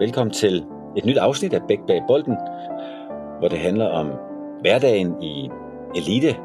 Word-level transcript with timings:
Velkommen 0.00 0.32
til 0.32 0.64
et 0.96 1.04
nyt 1.04 1.16
afsnit 1.16 1.54
af 1.54 1.60
Bæk 1.68 1.78
bag 1.86 2.02
bolden, 2.08 2.36
hvor 3.38 3.48
det 3.48 3.58
handler 3.58 3.86
om 3.86 4.10
hverdagen 4.60 5.22
i 5.22 5.50
elite 5.96 6.36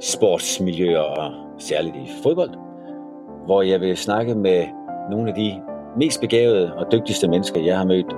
sportsmiljøer 0.00 1.00
og 1.00 1.32
særligt 1.58 1.96
i 1.96 2.08
fodbold, 2.22 2.50
hvor 3.44 3.62
jeg 3.62 3.80
vil 3.80 3.96
snakke 3.96 4.34
med 4.34 4.64
nogle 5.10 5.28
af 5.28 5.34
de 5.34 5.52
mest 5.96 6.20
begavede 6.20 6.74
og 6.74 6.92
dygtigste 6.92 7.28
mennesker, 7.28 7.60
jeg 7.60 7.78
har 7.78 7.84
mødt, 7.84 8.16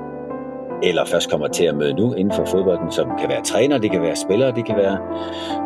eller 0.82 1.04
først 1.04 1.30
kommer 1.30 1.48
til 1.48 1.64
at 1.64 1.76
møde 1.76 1.94
nu 1.94 2.12
inden 2.12 2.34
for 2.34 2.44
fodbolden, 2.44 2.92
som 2.92 3.10
kan 3.18 3.28
være 3.28 3.42
træner, 3.42 3.78
det 3.78 3.90
kan 3.90 4.02
være 4.02 4.16
spillere, 4.16 4.54
det 4.54 4.64
kan 4.64 4.76
være 4.76 4.98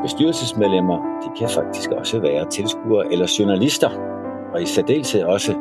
bestyrelsesmedlemmer, 0.03 0.99
det 1.23 1.39
kan 1.39 1.49
faktisk 1.49 1.91
også 1.91 2.21
være 2.21 2.47
tilskuere 2.51 3.13
eller 3.13 3.37
journalister, 3.39 3.91
og 4.55 4.63
i 4.63 4.67
særdeleshed 4.67 5.23
også 5.23 5.53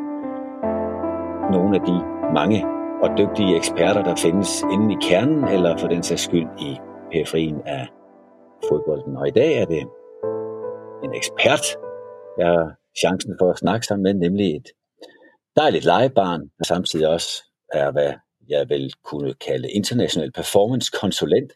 nogle 1.52 1.76
af 1.76 1.82
de 1.82 2.02
mange 2.34 2.66
og 3.04 3.18
dygtige 3.18 3.58
eksperter, 3.58 4.04
der 4.04 4.16
findes 4.16 4.62
inde 4.62 4.94
i 4.94 4.98
kernen, 5.02 5.48
eller 5.48 5.78
for 5.78 5.88
den 5.88 6.04
sags 6.04 6.22
skyld 6.22 6.48
i 6.60 6.78
periferien 7.12 7.62
af 7.66 7.88
fodbolden. 8.70 9.18
Og 9.18 9.28
i 9.28 9.32
dag 9.32 9.62
er 9.62 9.66
det 9.66 9.82
en 11.04 11.14
ekspert, 11.14 11.66
jeg 12.38 12.48
har 12.48 12.76
chancen 13.00 13.36
for 13.40 13.50
at 13.52 13.58
snakke 13.58 13.86
sammen 13.86 14.04
med, 14.04 14.14
nemlig 14.14 14.56
et 14.56 14.68
dejligt 15.56 15.86
legebarn, 15.86 16.42
og 16.60 16.66
samtidig 16.66 17.08
også 17.08 17.44
er, 17.74 17.92
hvad 17.92 18.14
jeg 18.50 18.70
vil 18.70 18.94
kunne 19.04 19.34
kalde 19.34 19.72
international 19.72 20.32
performance 20.32 20.92
konsulent. 21.02 21.54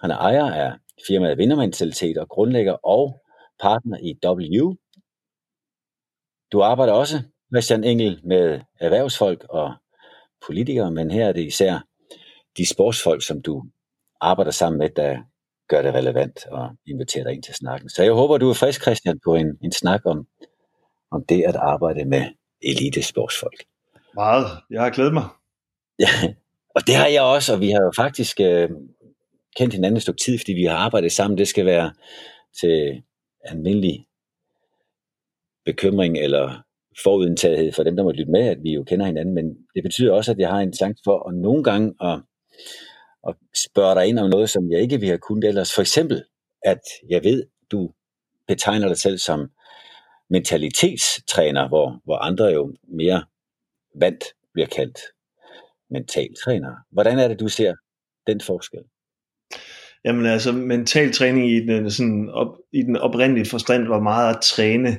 Han 0.00 0.10
er 0.10 0.16
ejer 0.16 0.52
af 0.52 0.72
firmaet 1.08 1.38
Vindermentalitet 1.38 2.18
og 2.18 2.28
grundlægger 2.28 2.72
og 2.72 3.20
partner 3.60 3.98
i 4.02 4.18
W. 4.26 4.74
Du 6.52 6.62
arbejder 6.62 6.92
også, 6.92 7.16
Christian 7.54 7.84
Engel, 7.84 8.20
med 8.24 8.60
erhvervsfolk 8.80 9.44
og 9.48 9.74
politikere, 10.46 10.90
men 10.90 11.10
her 11.10 11.28
er 11.28 11.32
det 11.32 11.44
især 11.44 11.78
de 12.56 12.68
sportsfolk, 12.68 13.26
som 13.26 13.42
du 13.42 13.64
arbejder 14.20 14.50
sammen 14.50 14.78
med, 14.78 14.90
der 14.90 15.18
gør 15.68 15.82
det 15.82 15.94
relevant 15.94 16.46
og 16.46 16.70
inviterer 16.86 17.24
dig 17.24 17.32
ind 17.32 17.42
til 17.42 17.54
snakken. 17.54 17.88
Så 17.88 18.02
jeg 18.02 18.12
håber, 18.12 18.38
du 18.38 18.50
er 18.50 18.54
frisk, 18.54 18.82
Christian, 18.82 19.20
på 19.24 19.34
en, 19.34 19.58
en 19.62 19.72
snak 19.72 20.00
om, 20.04 20.26
om 21.10 21.24
det 21.28 21.42
at 21.42 21.56
arbejde 21.56 22.04
med 22.04 22.24
elite 22.62 23.02
sportsfolk. 23.02 23.64
Meget. 24.14 24.46
Jeg 24.70 24.82
har 24.82 24.90
glædet 24.90 25.12
mig. 25.12 25.24
Ja, 26.00 26.34
og 26.74 26.86
det 26.86 26.94
har 26.94 27.06
jeg 27.06 27.22
også, 27.22 27.54
og 27.54 27.60
vi 27.60 27.70
har 27.70 27.82
jo 27.82 27.92
faktisk 27.96 28.40
øh, 28.40 28.70
kendt 29.56 29.74
hinanden 29.74 29.96
et 29.96 30.02
stykke 30.02 30.20
tid, 30.24 30.38
fordi 30.38 30.52
vi 30.52 30.64
har 30.64 30.76
arbejdet 30.76 31.12
sammen. 31.12 31.38
Det 31.38 31.48
skal 31.48 31.66
være 31.66 31.92
til 32.60 33.02
almindelig 33.44 34.06
bekymring 35.64 36.18
eller 36.18 36.62
forudindtagethed 37.04 37.72
for 37.72 37.82
dem, 37.82 37.96
der 37.96 38.04
må 38.04 38.10
lytte 38.10 38.32
med, 38.32 38.48
at 38.48 38.58
vi 38.62 38.72
jo 38.72 38.84
kender 38.84 39.06
hinanden, 39.06 39.34
men 39.34 39.44
det 39.74 39.82
betyder 39.82 40.12
også, 40.12 40.30
at 40.32 40.38
jeg 40.38 40.48
har 40.48 40.60
en 40.60 40.72
chance 40.72 41.02
for 41.04 41.28
at 41.28 41.34
nogle 41.34 41.64
gange 41.64 41.94
at, 42.02 42.20
at 43.28 43.34
spørge 43.68 43.94
dig 43.94 44.06
ind 44.06 44.18
om 44.18 44.30
noget, 44.30 44.50
som 44.50 44.70
jeg 44.70 44.80
ikke 44.80 44.96
ville 44.96 45.08
have 45.08 45.18
kunnet 45.18 45.44
ellers. 45.44 45.74
For 45.74 45.80
eksempel, 45.80 46.24
at 46.62 46.80
jeg 47.10 47.24
ved, 47.24 47.46
du 47.70 47.90
betegner 48.48 48.88
dig 48.88 48.96
selv 48.96 49.18
som 49.18 49.50
mentalitetstræner, 50.30 51.68
hvor, 51.68 52.00
hvor 52.04 52.16
andre 52.16 52.44
jo 52.44 52.74
mere 52.88 53.24
vant 53.94 54.24
bliver 54.52 54.66
kaldt 54.66 54.98
mentaltræner. 55.90 56.72
Hvordan 56.90 57.18
er 57.18 57.28
det, 57.28 57.40
du 57.40 57.48
ser 57.48 57.74
den 58.26 58.40
forskel? 58.40 58.80
Jamen 60.04 60.26
altså, 60.26 60.52
mental 60.52 61.12
træning 61.12 61.50
i 61.50 61.66
den, 61.66 61.90
sådan 61.90 62.28
op, 62.28 62.56
i 62.72 62.82
den 62.82 62.96
oprindelige 62.96 63.50
forstand 63.50 63.88
var 63.88 64.00
meget 64.00 64.36
at 64.36 64.42
træne 64.42 64.98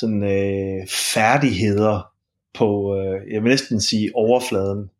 sådan 0.00 0.22
øh, 0.22 0.86
færdigheder 1.14 2.12
på, 2.54 2.96
øh, 2.96 3.32
jeg 3.32 3.42
vil 3.42 3.50
næsten 3.50 3.80
sige 3.80 4.10
overfladen. 4.14 4.90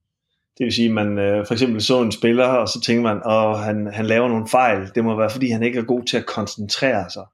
Det 0.58 0.64
vil 0.64 0.72
sige, 0.72 0.88
at 0.88 0.94
man 0.94 1.18
øh, 1.18 1.46
for 1.46 1.54
eksempel 1.54 1.82
så 1.82 2.02
en 2.02 2.12
spiller, 2.12 2.46
og 2.46 2.68
så 2.68 2.80
tænker 2.80 3.02
man, 3.02 3.16
at 3.16 3.58
han, 3.58 3.86
han 3.92 4.06
laver 4.06 4.28
nogle 4.28 4.48
fejl. 4.48 4.90
Det 4.94 5.04
må 5.04 5.16
være, 5.16 5.30
fordi 5.30 5.48
han 5.50 5.62
ikke 5.62 5.78
er 5.78 5.84
god 5.84 6.02
til 6.02 6.16
at 6.16 6.26
koncentrere 6.26 7.10
sig. 7.10 7.24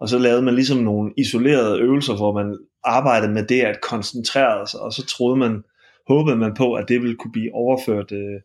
Og 0.00 0.08
så 0.08 0.18
lavede 0.18 0.42
man 0.42 0.54
ligesom 0.54 0.78
nogle 0.78 1.12
isolerede 1.16 1.78
øvelser, 1.78 2.16
hvor 2.16 2.32
man 2.32 2.58
arbejdede 2.84 3.32
med 3.32 3.44
det 3.44 3.60
at 3.60 3.80
koncentrere 3.80 4.66
sig, 4.66 4.80
og 4.80 4.92
så 4.92 5.06
troede 5.06 5.36
man, 5.36 5.64
håbede 6.08 6.36
man 6.36 6.54
på, 6.54 6.74
at 6.74 6.88
det 6.88 7.02
ville 7.02 7.16
kunne 7.16 7.32
blive 7.32 7.54
overført 7.54 8.12
øh, 8.12 8.40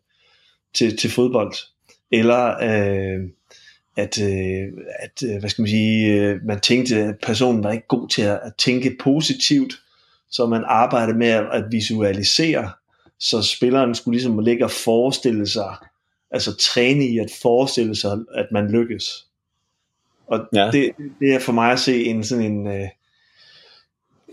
til, 0.76 0.98
til 0.98 1.12
fodbold. 1.12 1.54
Eller 2.12 2.56
øh, 2.64 3.30
at, 3.98 4.22
øh, 4.22 4.68
at 5.00 5.24
øh, 5.26 5.40
hvad 5.40 5.50
skal 5.50 5.62
man 5.62 5.70
sige, 5.70 6.14
øh, 6.14 6.40
man 6.46 6.60
tænkte, 6.60 6.96
at 6.96 7.16
personen 7.24 7.64
var 7.64 7.72
ikke 7.72 7.88
god 7.88 8.08
til 8.10 8.22
at, 8.22 8.40
at 8.44 8.54
tænke 8.58 8.98
positivt, 9.00 9.74
så 10.32 10.46
man 10.46 10.64
arbejdede 10.66 11.18
med 11.18 11.28
at, 11.28 11.46
at 11.52 11.64
visualisere, 11.72 12.72
så 13.20 13.42
spilleren 13.42 13.96
skulle 13.96 14.16
ligesom 14.16 14.40
ligge 14.40 14.66
og 14.66 14.72
forestille 14.72 15.48
sig, 15.48 15.76
altså 16.32 16.56
træne 16.56 17.06
i 17.06 17.18
at 17.18 17.32
forestille 17.42 17.96
sig, 17.96 18.18
at 18.36 18.46
man 18.52 18.72
lykkes. 18.72 19.26
Og 20.28 20.40
ja. 20.56 20.72
det, 20.72 20.92
det 21.20 21.34
er 21.34 21.40
for 21.40 21.52
mig 21.52 21.72
at 21.72 21.80
se 21.80 22.06
en 22.06 22.24
sådan 22.24 22.52
en, 22.52 22.68
øh, 22.68 22.88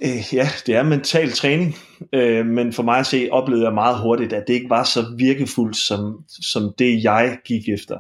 øh, 0.03 0.35
ja, 0.35 0.49
det 0.67 0.75
er 0.75 0.83
mental 0.83 1.33
træning, 1.33 1.77
øh, 2.13 2.47
men 2.47 2.73
for 2.73 2.83
mig 2.83 2.99
at 2.99 3.07
se, 3.07 3.29
oplevede 3.31 3.65
jeg 3.65 3.75
meget 3.75 3.99
hurtigt, 3.99 4.33
at 4.33 4.45
det 4.47 4.55
ikke 4.55 4.71
var 4.71 4.85
så 4.85 5.15
virkefuldt, 5.17 5.77
som, 5.77 6.25
som 6.29 6.75
det 6.79 7.05
jeg 7.05 7.39
gik 7.45 7.69
efter 7.69 7.99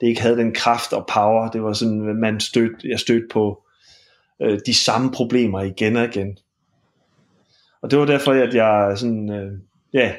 det 0.00 0.06
ikke 0.06 0.22
havde 0.22 0.36
den 0.36 0.54
kraft 0.54 0.92
og 0.92 1.06
power. 1.14 1.50
Det 1.50 1.62
var 1.62 1.72
sådan, 1.72 2.20
man 2.20 2.40
stød, 2.40 2.70
jeg 2.84 3.00
stødte 3.00 3.26
på 3.32 3.62
øh, 4.42 4.58
de 4.66 4.74
samme 4.74 5.12
problemer 5.12 5.60
igen 5.62 5.96
og 5.96 6.04
igen. 6.04 6.38
Og 7.82 7.90
det 7.90 7.98
var 7.98 8.04
derfor, 8.04 8.32
at 8.32 8.54
jeg 8.54 8.98
sådan, 8.98 9.30
øh, 9.30 9.52
ja, 9.92 10.14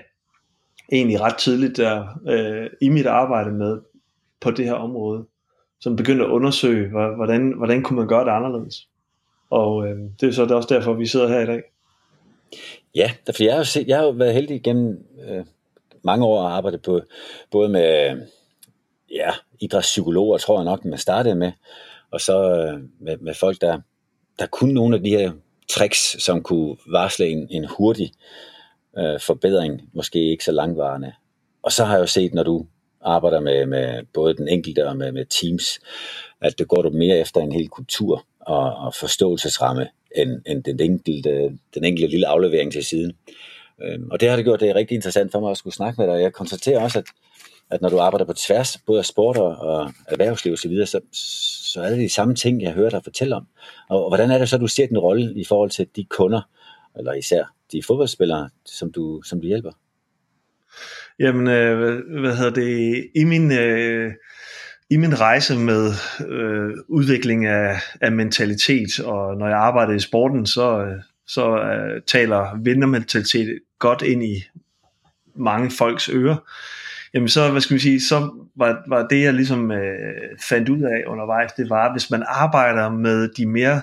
egentlig 0.92 1.22
ret 1.22 1.38
tidligt 1.38 1.78
der, 1.78 2.20
øh, 2.28 2.70
i 2.82 2.90
mit 2.90 3.06
arbejde 3.06 3.52
med 3.52 3.82
på 4.42 4.52
det 4.52 4.66
her 4.66 4.74
område, 4.74 5.26
som 5.80 5.96
begyndte 5.96 6.26
at 6.26 6.30
undersøge, 6.30 6.90
hvordan, 6.90 7.54
hvordan 7.58 7.84
kunne 7.84 8.00
man 8.00 8.08
gøre 8.08 8.26
det 8.26 8.32
anderledes. 8.32 8.88
Og 9.50 9.88
øh, 9.88 9.98
det 10.22 10.30
er 10.30 10.32
så 10.32 10.44
det 10.44 10.52
er 10.52 10.56
også 10.56 10.74
derfor, 10.76 10.94
vi 10.94 11.06
sidder 11.06 11.28
her 11.28 11.40
i 11.40 11.46
dag. 11.46 11.62
Ja, 12.96 13.12
for 13.36 13.44
jeg 13.44 13.54
har 13.54 13.58
jo, 13.58 13.64
set, 13.64 13.88
jeg 13.88 13.98
har 13.98 14.04
jo 14.04 14.10
været 14.10 14.34
heldig 14.34 14.64
gennem 14.64 15.06
øh, 15.28 15.46
mange 16.04 16.26
år 16.26 16.46
at 16.48 16.52
arbejde 16.52 16.78
på, 16.78 17.02
både 17.52 17.70
med 17.70 18.22
ja, 19.12 19.32
idrætspsykologer, 19.60 20.38
tror 20.38 20.60
jeg 20.60 20.66
nok, 20.66 20.86
man 20.86 20.98
startede 20.98 21.36
med, 21.36 21.52
og 22.12 22.22
så 22.22 22.50
øh, 22.50 22.80
med, 23.00 23.18
med 23.18 23.34
folk, 23.34 23.62
der, 23.62 23.80
der 24.40 24.46
kunne 24.46 24.74
nogle 24.74 24.96
af 24.96 25.04
de 25.04 25.10
her 25.10 25.32
tricks, 25.70 26.24
som 26.24 26.44
kunne 26.44 26.78
varsle 26.92 27.28
en, 27.28 27.48
en 27.52 27.66
hurtig 27.66 28.12
øh, 28.98 29.20
forbedring, 29.20 29.82
måske 29.94 30.20
ikke 30.32 30.44
så 30.44 30.52
langvarende. 30.52 31.14
Og 31.64 31.72
så 31.72 31.86
har 31.86 31.94
jeg 31.94 32.02
jo 32.02 32.08
set, 32.08 32.34
når 32.34 32.44
du 32.44 32.66
arbejder 33.02 33.40
med, 33.40 33.66
med 33.66 34.04
både 34.14 34.34
den 34.34 34.48
enkelte 34.48 34.88
og 34.88 34.98
med, 34.98 35.12
med 35.12 35.26
teams, 35.26 35.80
at 36.42 36.60
det 36.60 36.68
går 36.68 36.82
du 36.82 36.90
mere 36.90 37.18
efter 37.18 37.42
en 37.42 37.52
hel 37.52 37.68
kultur 37.68 38.26
og, 38.40 38.76
og 38.76 38.94
forståelsesramme, 38.94 39.88
end, 40.16 40.42
end 40.46 40.64
den, 40.64 40.80
enkelte, 40.80 41.58
den 41.74 41.84
enkelte 41.84 42.08
lille 42.08 42.28
aflevering 42.28 42.72
til 42.72 42.86
siden. 42.86 43.14
Øhm, 43.82 44.10
og 44.12 44.20
det 44.20 44.30
har 44.30 44.36
det 44.36 44.46
gjort, 44.46 44.60
det 44.60 44.70
er 44.70 44.76
rigtig 44.76 44.96
interessant 44.96 45.32
for 45.32 45.40
mig 45.40 45.52
at 45.52 45.58
skulle 45.58 45.74
snakke 45.74 46.02
med 46.02 46.14
dig. 46.14 46.22
Jeg 46.22 46.34
konstaterer 46.34 46.80
også, 46.80 47.00
at 47.00 47.06
at 47.72 47.82
når 47.82 47.90
du 47.90 48.00
arbejder 48.00 48.26
på 48.26 48.34
tværs, 48.34 48.78
både 48.78 49.00
af 49.00 49.06
sport 49.06 49.38
og, 49.38 49.58
og 49.58 49.92
erhvervsliv 50.08 50.54
osv., 50.54 50.86
så, 50.86 51.00
så 51.74 51.82
er 51.82 51.90
det 51.90 52.00
de 52.00 52.10
samme 52.10 52.36
ting, 52.36 52.62
jeg 52.62 52.72
hører 52.72 52.90
dig 52.90 53.04
fortælle 53.04 53.36
om. 53.36 53.48
Og, 53.90 54.04
og 54.04 54.10
hvordan 54.10 54.32
er 54.32 54.38
det 54.38 54.50
så, 54.50 54.58
du 54.58 54.68
ser 54.68 54.88
din 54.88 54.98
rolle 54.98 55.34
i 55.36 55.46
forhold 55.46 55.70
til 55.70 55.88
de 55.96 56.06
kunder, 56.06 56.42
eller 56.98 57.14
især 57.14 57.44
de 57.72 57.84
fodboldspillere, 57.84 58.50
som 58.66 58.92
du, 58.92 59.22
som 59.22 59.42
du 59.42 59.48
hjælper? 59.48 59.72
Jamen, 61.20 61.48
øh, 61.48 61.80
hvad, 61.80 62.20
hvad 62.20 62.36
hedder 62.36 62.54
det? 62.54 63.06
I 63.16 63.24
min, 63.24 63.52
øh, 63.52 64.14
i 64.90 64.98
min 64.98 65.20
rejse 65.20 65.56
med 65.56 65.92
øh, 66.28 66.74
udvikling 66.88 67.46
af, 67.46 67.82
af 68.02 68.12
mentalitet, 68.12 69.00
og 69.00 69.38
når 69.38 69.48
jeg 69.48 69.58
arbejder 69.58 69.94
i 69.94 70.00
sporten, 70.00 70.46
så, 70.46 70.88
så 71.28 71.58
øh, 71.58 72.02
taler 72.08 72.64
vindermentalitet 72.64 73.60
godt 73.80 74.02
ind 74.02 74.24
i 74.24 74.44
mange 75.36 75.72
folks 75.72 76.10
ører 76.10 76.38
jamen 77.16 77.30
så, 77.30 77.52
hvad 77.52 77.62
skal 77.62 77.74
vi 77.74 77.80
sige, 77.80 78.02
så 78.02 78.46
var, 78.56 78.84
var 78.88 79.08
det, 79.08 79.22
jeg 79.22 79.34
ligesom 79.34 79.72
øh, 79.72 80.40
fandt 80.50 80.70
ud 80.70 80.82
af 80.82 81.04
undervejs, 81.08 81.54
det 81.54 81.70
var, 81.70 81.92
hvis 81.92 82.12
man 82.12 82.24
arbejder 82.28 82.90
med 82.90 83.30
de 83.38 83.46
mere, 83.46 83.82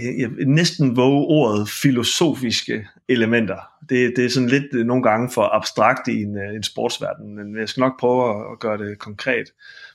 øh, 0.00 0.20
jeg 0.20 0.28
næsten 0.46 0.96
våge 0.96 1.26
ordet, 1.26 1.68
filosofiske 1.68 2.86
elementer. 3.08 3.56
Det, 3.88 4.12
det 4.16 4.24
er 4.24 4.28
sådan 4.28 4.48
lidt 4.48 4.74
øh, 4.74 4.86
nogle 4.86 5.02
gange 5.02 5.30
for 5.30 5.56
abstrakt 5.56 6.08
i 6.08 6.22
en, 6.22 6.36
øh, 6.36 6.54
en 6.54 6.62
sportsverden, 6.62 7.36
men 7.36 7.58
jeg 7.58 7.68
skal 7.68 7.80
nok 7.80 8.00
prøve 8.00 8.52
at 8.52 8.58
gøre 8.58 8.78
det 8.78 8.98
konkret. 8.98 9.46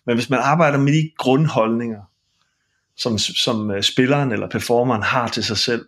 Men 0.06 0.16
hvis 0.16 0.30
man 0.30 0.40
arbejder 0.40 0.78
med 0.78 0.94
de 0.94 1.12
grundholdninger, 1.18 2.02
som, 2.98 3.18
som 3.18 3.82
spilleren 3.82 4.32
eller 4.32 4.50
performeren 4.50 5.04
har 5.04 5.28
til 5.28 5.44
sig 5.44 5.58
selv, 5.58 5.86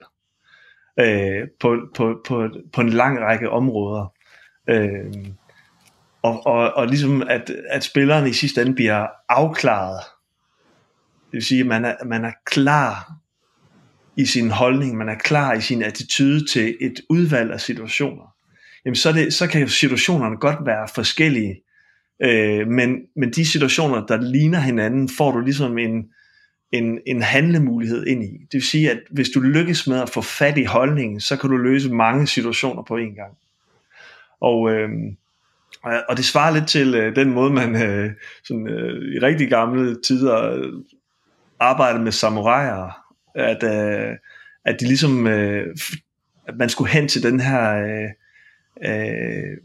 øh, 0.99 1.47
på, 1.59 1.77
på, 1.95 2.21
på, 2.27 2.49
på 2.73 2.81
en 2.81 2.89
lang 2.89 3.19
række 3.19 3.49
områder, 3.49 4.13
øh, 4.69 5.13
og, 6.25 6.45
og, 6.45 6.73
og 6.73 6.87
ligesom 6.87 7.21
at, 7.29 7.51
at 7.69 7.83
spilleren 7.83 8.27
i 8.27 8.33
sidste 8.33 8.61
ende 8.61 8.73
bliver 8.73 9.07
afklaret. 9.29 9.99
Det 11.25 11.33
vil 11.33 11.45
sige, 11.45 11.61
at 11.61 11.67
man 11.67 11.85
er, 11.85 12.05
man 12.05 12.25
er 12.25 12.31
klar 12.45 13.13
i 14.17 14.25
sin 14.25 14.51
holdning, 14.51 14.97
man 14.97 15.09
er 15.09 15.15
klar 15.15 15.53
i 15.53 15.61
sin 15.61 15.83
attitude 15.83 16.47
til 16.47 16.77
et 16.81 17.01
udvalg 17.09 17.51
af 17.51 17.61
situationer. 17.61 18.35
jamen 18.85 18.95
så, 18.95 19.11
det, 19.11 19.33
så 19.33 19.47
kan 19.47 19.69
situationerne 19.69 20.37
godt 20.37 20.65
være 20.65 20.87
forskellige. 20.95 21.61
Øh, 22.23 22.67
men, 22.67 22.97
men 23.15 23.31
de 23.31 23.45
situationer, 23.45 24.05
der 24.05 24.21
ligner 24.21 24.59
hinanden, 24.59 25.09
får 25.17 25.31
du 25.31 25.39
ligesom 25.39 25.77
en, 25.77 26.05
en, 26.71 26.99
en 27.07 27.21
handlemulighed 27.21 28.05
ind 28.07 28.23
i. 28.23 28.31
Det 28.31 28.53
vil 28.53 28.63
sige, 28.63 28.91
at 28.91 28.99
hvis 29.11 29.29
du 29.29 29.39
lykkes 29.39 29.87
med 29.87 29.99
at 29.99 30.09
få 30.09 30.21
fat 30.21 30.57
i 30.57 30.63
holdningen, 30.63 31.19
så 31.19 31.37
kan 31.37 31.49
du 31.49 31.57
løse 31.57 31.93
mange 31.93 32.27
situationer 32.27 32.83
på 32.83 32.97
én 32.97 33.15
gang. 33.15 33.37
Og, 34.41 34.71
øh, 34.71 34.89
og 36.09 36.17
det 36.17 36.25
svarer 36.25 36.53
lidt 36.53 36.67
til 36.67 36.95
øh, 36.95 37.15
den 37.15 37.33
måde, 37.33 37.53
man 37.53 37.83
øh, 37.83 38.11
sådan, 38.43 38.67
øh, 38.69 39.15
i 39.15 39.19
rigtig 39.19 39.49
gamle 39.49 40.01
tider 40.01 40.51
øh, 40.51 40.73
arbejdede 41.59 42.03
med 42.03 42.11
samuraier, 42.11 43.05
at, 43.35 43.63
øh, 43.63 44.17
at 44.65 44.79
de 44.79 44.85
ligesom, 44.85 45.27
øh, 45.27 45.75
at 46.47 46.57
man 46.57 46.69
skulle 46.69 46.91
hen 46.91 47.07
til 47.07 47.23
den 47.23 47.39
her, 47.39 47.75
øh, 47.75 48.09
øh, 48.83 49.57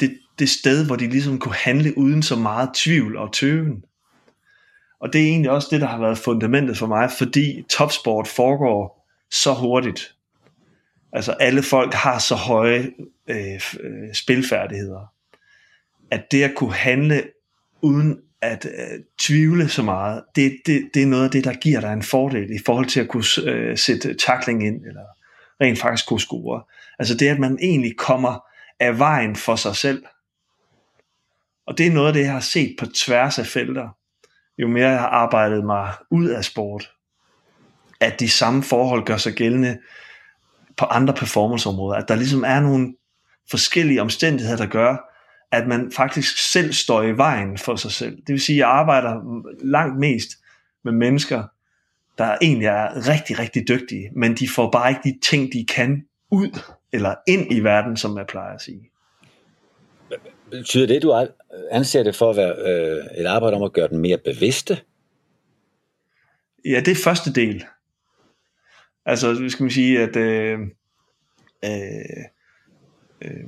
det, 0.00 0.18
det 0.38 0.48
sted, 0.48 0.86
hvor 0.86 0.96
de 0.96 1.08
ligesom 1.08 1.38
kunne 1.38 1.54
handle 1.54 1.98
uden 1.98 2.22
så 2.22 2.36
meget 2.36 2.70
tvivl 2.74 3.16
og 3.16 3.32
tøven. 3.32 3.84
Og 5.00 5.12
det 5.12 5.20
er 5.20 5.26
egentlig 5.26 5.50
også 5.50 5.68
det, 5.70 5.80
der 5.80 5.86
har 5.86 5.98
været 5.98 6.18
fundamentet 6.18 6.78
for 6.78 6.86
mig, 6.86 7.10
fordi 7.18 7.64
topsport 7.70 8.28
foregår 8.28 9.08
så 9.30 9.54
hurtigt. 9.54 10.14
Altså 11.12 11.32
alle 11.32 11.62
folk 11.62 11.94
har 11.94 12.18
så 12.18 12.34
høje 12.34 12.90
Øh, 13.28 13.60
øh, 13.80 14.14
spilfærdigheder, 14.14 15.12
at 16.10 16.32
det 16.32 16.42
at 16.42 16.54
kunne 16.54 16.74
handle 16.74 17.22
uden 17.82 18.20
at 18.42 18.66
øh, 18.66 19.00
tvivle 19.18 19.68
så 19.68 19.82
meget, 19.82 20.24
det, 20.36 20.58
det, 20.66 20.90
det 20.94 21.02
er 21.02 21.06
noget 21.06 21.24
af 21.24 21.30
det, 21.30 21.44
der 21.44 21.52
giver 21.54 21.80
dig 21.80 21.92
en 21.92 22.02
fordel 22.02 22.50
i 22.50 22.58
forhold 22.66 22.86
til 22.86 23.00
at 23.00 23.08
kunne 23.08 23.24
øh, 23.44 23.78
sætte 23.78 24.14
tackling 24.14 24.66
ind, 24.66 24.84
eller 24.86 25.04
rent 25.60 25.78
faktisk 25.78 26.08
kunne 26.08 26.20
score. 26.20 26.62
Altså 26.98 27.14
det, 27.14 27.28
at 27.28 27.38
man 27.38 27.58
egentlig 27.62 27.96
kommer 27.96 28.44
af 28.80 28.98
vejen 28.98 29.36
for 29.36 29.56
sig 29.56 29.76
selv. 29.76 30.04
Og 31.66 31.78
det 31.78 31.86
er 31.86 31.90
noget 31.90 32.06
af 32.06 32.12
det, 32.12 32.20
jeg 32.20 32.32
har 32.32 32.40
set 32.40 32.76
på 32.78 32.86
tværs 32.86 33.38
af 33.38 33.46
felter 33.46 33.98
jo 34.58 34.68
mere 34.68 34.88
jeg 34.88 35.00
har 35.00 35.08
arbejdet 35.08 35.64
mig 35.64 35.92
ud 36.10 36.26
af 36.26 36.44
sport, 36.44 36.92
at 38.00 38.20
de 38.20 38.28
samme 38.28 38.62
forhold 38.62 39.04
gør 39.04 39.16
sig 39.16 39.32
gældende 39.32 39.78
på 40.76 40.84
andre 40.84 41.14
performanceområder. 41.14 41.98
At 41.98 42.08
der 42.08 42.14
ligesom 42.14 42.44
er 42.44 42.60
nogle 42.60 42.94
forskellige 43.50 44.00
omstændigheder, 44.00 44.56
der 44.56 44.66
gør, 44.66 45.14
at 45.52 45.66
man 45.66 45.92
faktisk 45.92 46.52
selv 46.52 46.72
står 46.72 47.02
i 47.02 47.16
vejen 47.16 47.58
for 47.58 47.76
sig 47.76 47.92
selv. 47.92 48.16
Det 48.16 48.28
vil 48.28 48.40
sige, 48.40 48.56
at 48.56 48.58
jeg 48.58 48.68
arbejder 48.68 49.42
langt 49.64 49.98
mest 49.98 50.28
med 50.84 50.92
mennesker, 50.92 51.44
der 52.18 52.36
egentlig 52.42 52.66
er 52.66 53.08
rigtig, 53.08 53.38
rigtig 53.38 53.68
dygtige, 53.68 54.10
men 54.16 54.34
de 54.34 54.48
får 54.48 54.70
bare 54.70 54.90
ikke 54.90 55.00
de 55.04 55.18
ting, 55.22 55.52
de 55.52 55.66
kan 55.66 56.04
ud 56.30 56.60
eller 56.92 57.14
ind 57.28 57.52
i 57.52 57.60
verden, 57.60 57.96
som 57.96 58.18
jeg 58.18 58.26
plejer 58.26 58.54
at 58.54 58.60
sige. 58.60 58.90
Betyder 60.50 60.86
det, 60.86 61.02
du 61.02 61.26
anser 61.70 62.02
det 62.02 62.16
for 62.16 62.30
at 62.30 62.36
være 62.36 62.54
øh, 62.58 63.04
et 63.20 63.26
arbejde 63.26 63.56
om 63.56 63.62
at 63.62 63.72
gøre 63.72 63.88
den 63.88 63.98
mere 63.98 64.18
bevidste? 64.18 64.80
Ja, 66.64 66.80
det 66.80 66.88
er 66.88 67.02
første 67.04 67.32
del. 67.32 67.64
Altså, 69.06 69.48
skal 69.48 69.62
man 69.62 69.70
sige, 69.70 70.00
at 70.00 70.16
øh, 70.16 70.60
øh, 71.64 72.24
øh, 73.22 73.44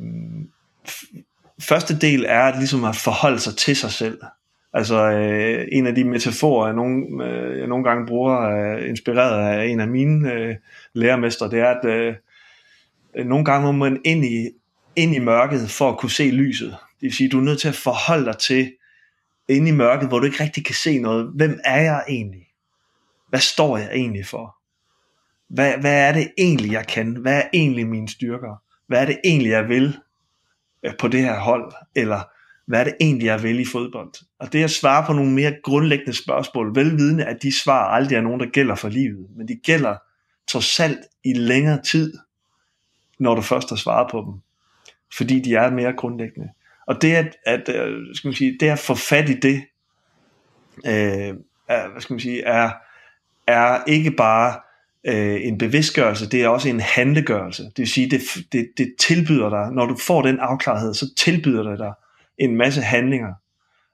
første 1.60 1.98
del 1.98 2.24
er 2.28 2.42
at, 2.42 2.58
ligesom 2.58 2.84
at 2.84 2.96
forholde 2.96 3.38
sig 3.38 3.56
til 3.56 3.76
sig 3.76 3.90
selv. 3.90 4.20
Altså 4.72 5.10
øh, 5.10 5.68
en 5.72 5.86
af 5.86 5.94
de 5.94 6.04
metaforer, 6.04 6.66
jeg 6.66 6.76
nogle, 6.76 7.24
øh, 7.24 7.58
jeg 7.58 7.66
nogle 7.66 7.84
gange 7.84 8.06
bruger, 8.06 8.40
øh, 8.40 8.88
inspireret 8.88 9.58
af 9.58 9.66
en 9.66 9.80
af 9.80 9.88
mine 9.88 10.32
øh, 10.32 10.56
lærermestre, 10.94 11.50
det 11.50 11.58
er, 11.58 11.68
at 11.68 11.84
øh, 11.84 12.14
nogle 13.26 13.44
gange 13.44 13.66
må 13.66 13.72
man 13.72 14.00
ind 14.04 14.24
i, 14.24 14.48
ind 14.96 15.14
i 15.14 15.18
mørket 15.18 15.70
for 15.70 15.88
at 15.88 15.98
kunne 15.98 16.10
se 16.10 16.30
lyset. 16.30 16.68
Det 16.70 17.06
vil 17.06 17.12
sige, 17.12 17.28
du 17.28 17.38
er 17.38 17.44
nødt 17.44 17.60
til 17.60 17.68
at 17.68 17.74
forholde 17.74 18.24
dig 18.24 18.38
til, 18.38 18.72
inde 19.48 19.68
i 19.68 19.72
mørket, 19.72 20.08
hvor 20.08 20.18
du 20.18 20.26
ikke 20.26 20.44
rigtig 20.44 20.64
kan 20.64 20.74
se 20.74 20.98
noget. 20.98 21.32
Hvem 21.34 21.60
er 21.64 21.80
jeg 21.80 22.04
egentlig? 22.08 22.46
Hvad 23.28 23.40
står 23.40 23.76
jeg 23.76 23.90
egentlig 23.92 24.26
for? 24.26 24.56
Hvad, 25.48 25.78
hvad 25.78 26.08
er 26.08 26.12
det 26.12 26.32
egentlig, 26.38 26.72
jeg 26.72 26.86
kan? 26.86 27.16
Hvad 27.16 27.36
er 27.36 27.48
egentlig 27.52 27.86
mine 27.86 28.08
styrker? 28.08 28.62
Hvad 28.90 29.02
er 29.02 29.06
det 29.06 29.20
egentlig, 29.24 29.50
jeg 29.50 29.68
vil 29.68 29.98
øh, 30.82 30.92
på 30.98 31.08
det 31.08 31.20
her 31.20 31.38
hold? 31.38 31.72
Eller 31.94 32.20
hvad 32.66 32.80
er 32.80 32.84
det 32.84 32.94
egentlig, 33.00 33.26
jeg 33.26 33.42
vil 33.42 33.60
i 33.60 33.64
fodbold? 33.72 34.12
Og 34.38 34.52
det 34.52 34.64
at 34.64 34.70
svare 34.70 35.06
på 35.06 35.12
nogle 35.12 35.32
mere 35.32 35.54
grundlæggende 35.62 36.14
spørgsmål, 36.14 36.74
velvidende 36.74 37.24
at 37.24 37.42
de 37.42 37.60
svar 37.60 37.88
aldrig 37.88 38.16
er 38.16 38.20
nogen, 38.20 38.40
der 38.40 38.46
gælder 38.46 38.74
for 38.74 38.88
livet, 38.88 39.26
men 39.36 39.48
de 39.48 39.60
gælder 39.64 39.96
trods 40.48 40.80
alt 40.80 40.98
i 41.24 41.32
længere 41.32 41.82
tid, 41.82 42.18
når 43.18 43.34
du 43.34 43.42
først 43.42 43.68
har 43.68 43.76
svaret 43.76 44.10
på 44.10 44.20
dem. 44.26 44.40
Fordi 45.16 45.40
de 45.40 45.54
er 45.54 45.70
mere 45.70 45.92
grundlæggende. 45.92 46.48
Og 46.86 47.02
det 47.02 47.14
at, 47.14 47.36
at, 47.46 47.68
øh, 47.68 48.14
skal 48.14 48.28
man 48.28 48.34
sige, 48.34 48.56
det 48.60 48.68
at 48.68 48.78
få 48.78 48.94
fat 48.94 49.28
i 49.28 49.34
det, 49.34 49.64
øh, 50.86 51.34
er, 51.68 51.90
hvad 51.90 52.00
skal 52.00 52.14
man 52.14 52.20
sige, 52.20 52.42
er, 52.42 52.70
er 53.46 53.84
ikke 53.86 54.10
bare 54.10 54.60
øh, 55.06 55.40
en 55.42 55.58
bevidstgørelse, 55.58 56.30
det 56.30 56.42
er 56.42 56.48
også 56.48 56.68
en 56.68 56.80
handlegørelse. 56.80 57.62
Det 57.62 57.78
vil 57.78 57.88
sige, 57.88 58.10
det, 58.10 58.20
det, 58.52 58.68
det 58.78 58.94
tilbyder 59.00 59.50
dig, 59.50 59.72
når 59.72 59.86
du 59.86 59.96
får 59.96 60.22
den 60.22 60.38
afklarethed, 60.38 60.94
så 60.94 61.14
tilbyder 61.16 61.62
det 61.62 61.78
dig 61.78 61.92
en 62.38 62.56
masse 62.56 62.80
handlinger. 62.80 63.32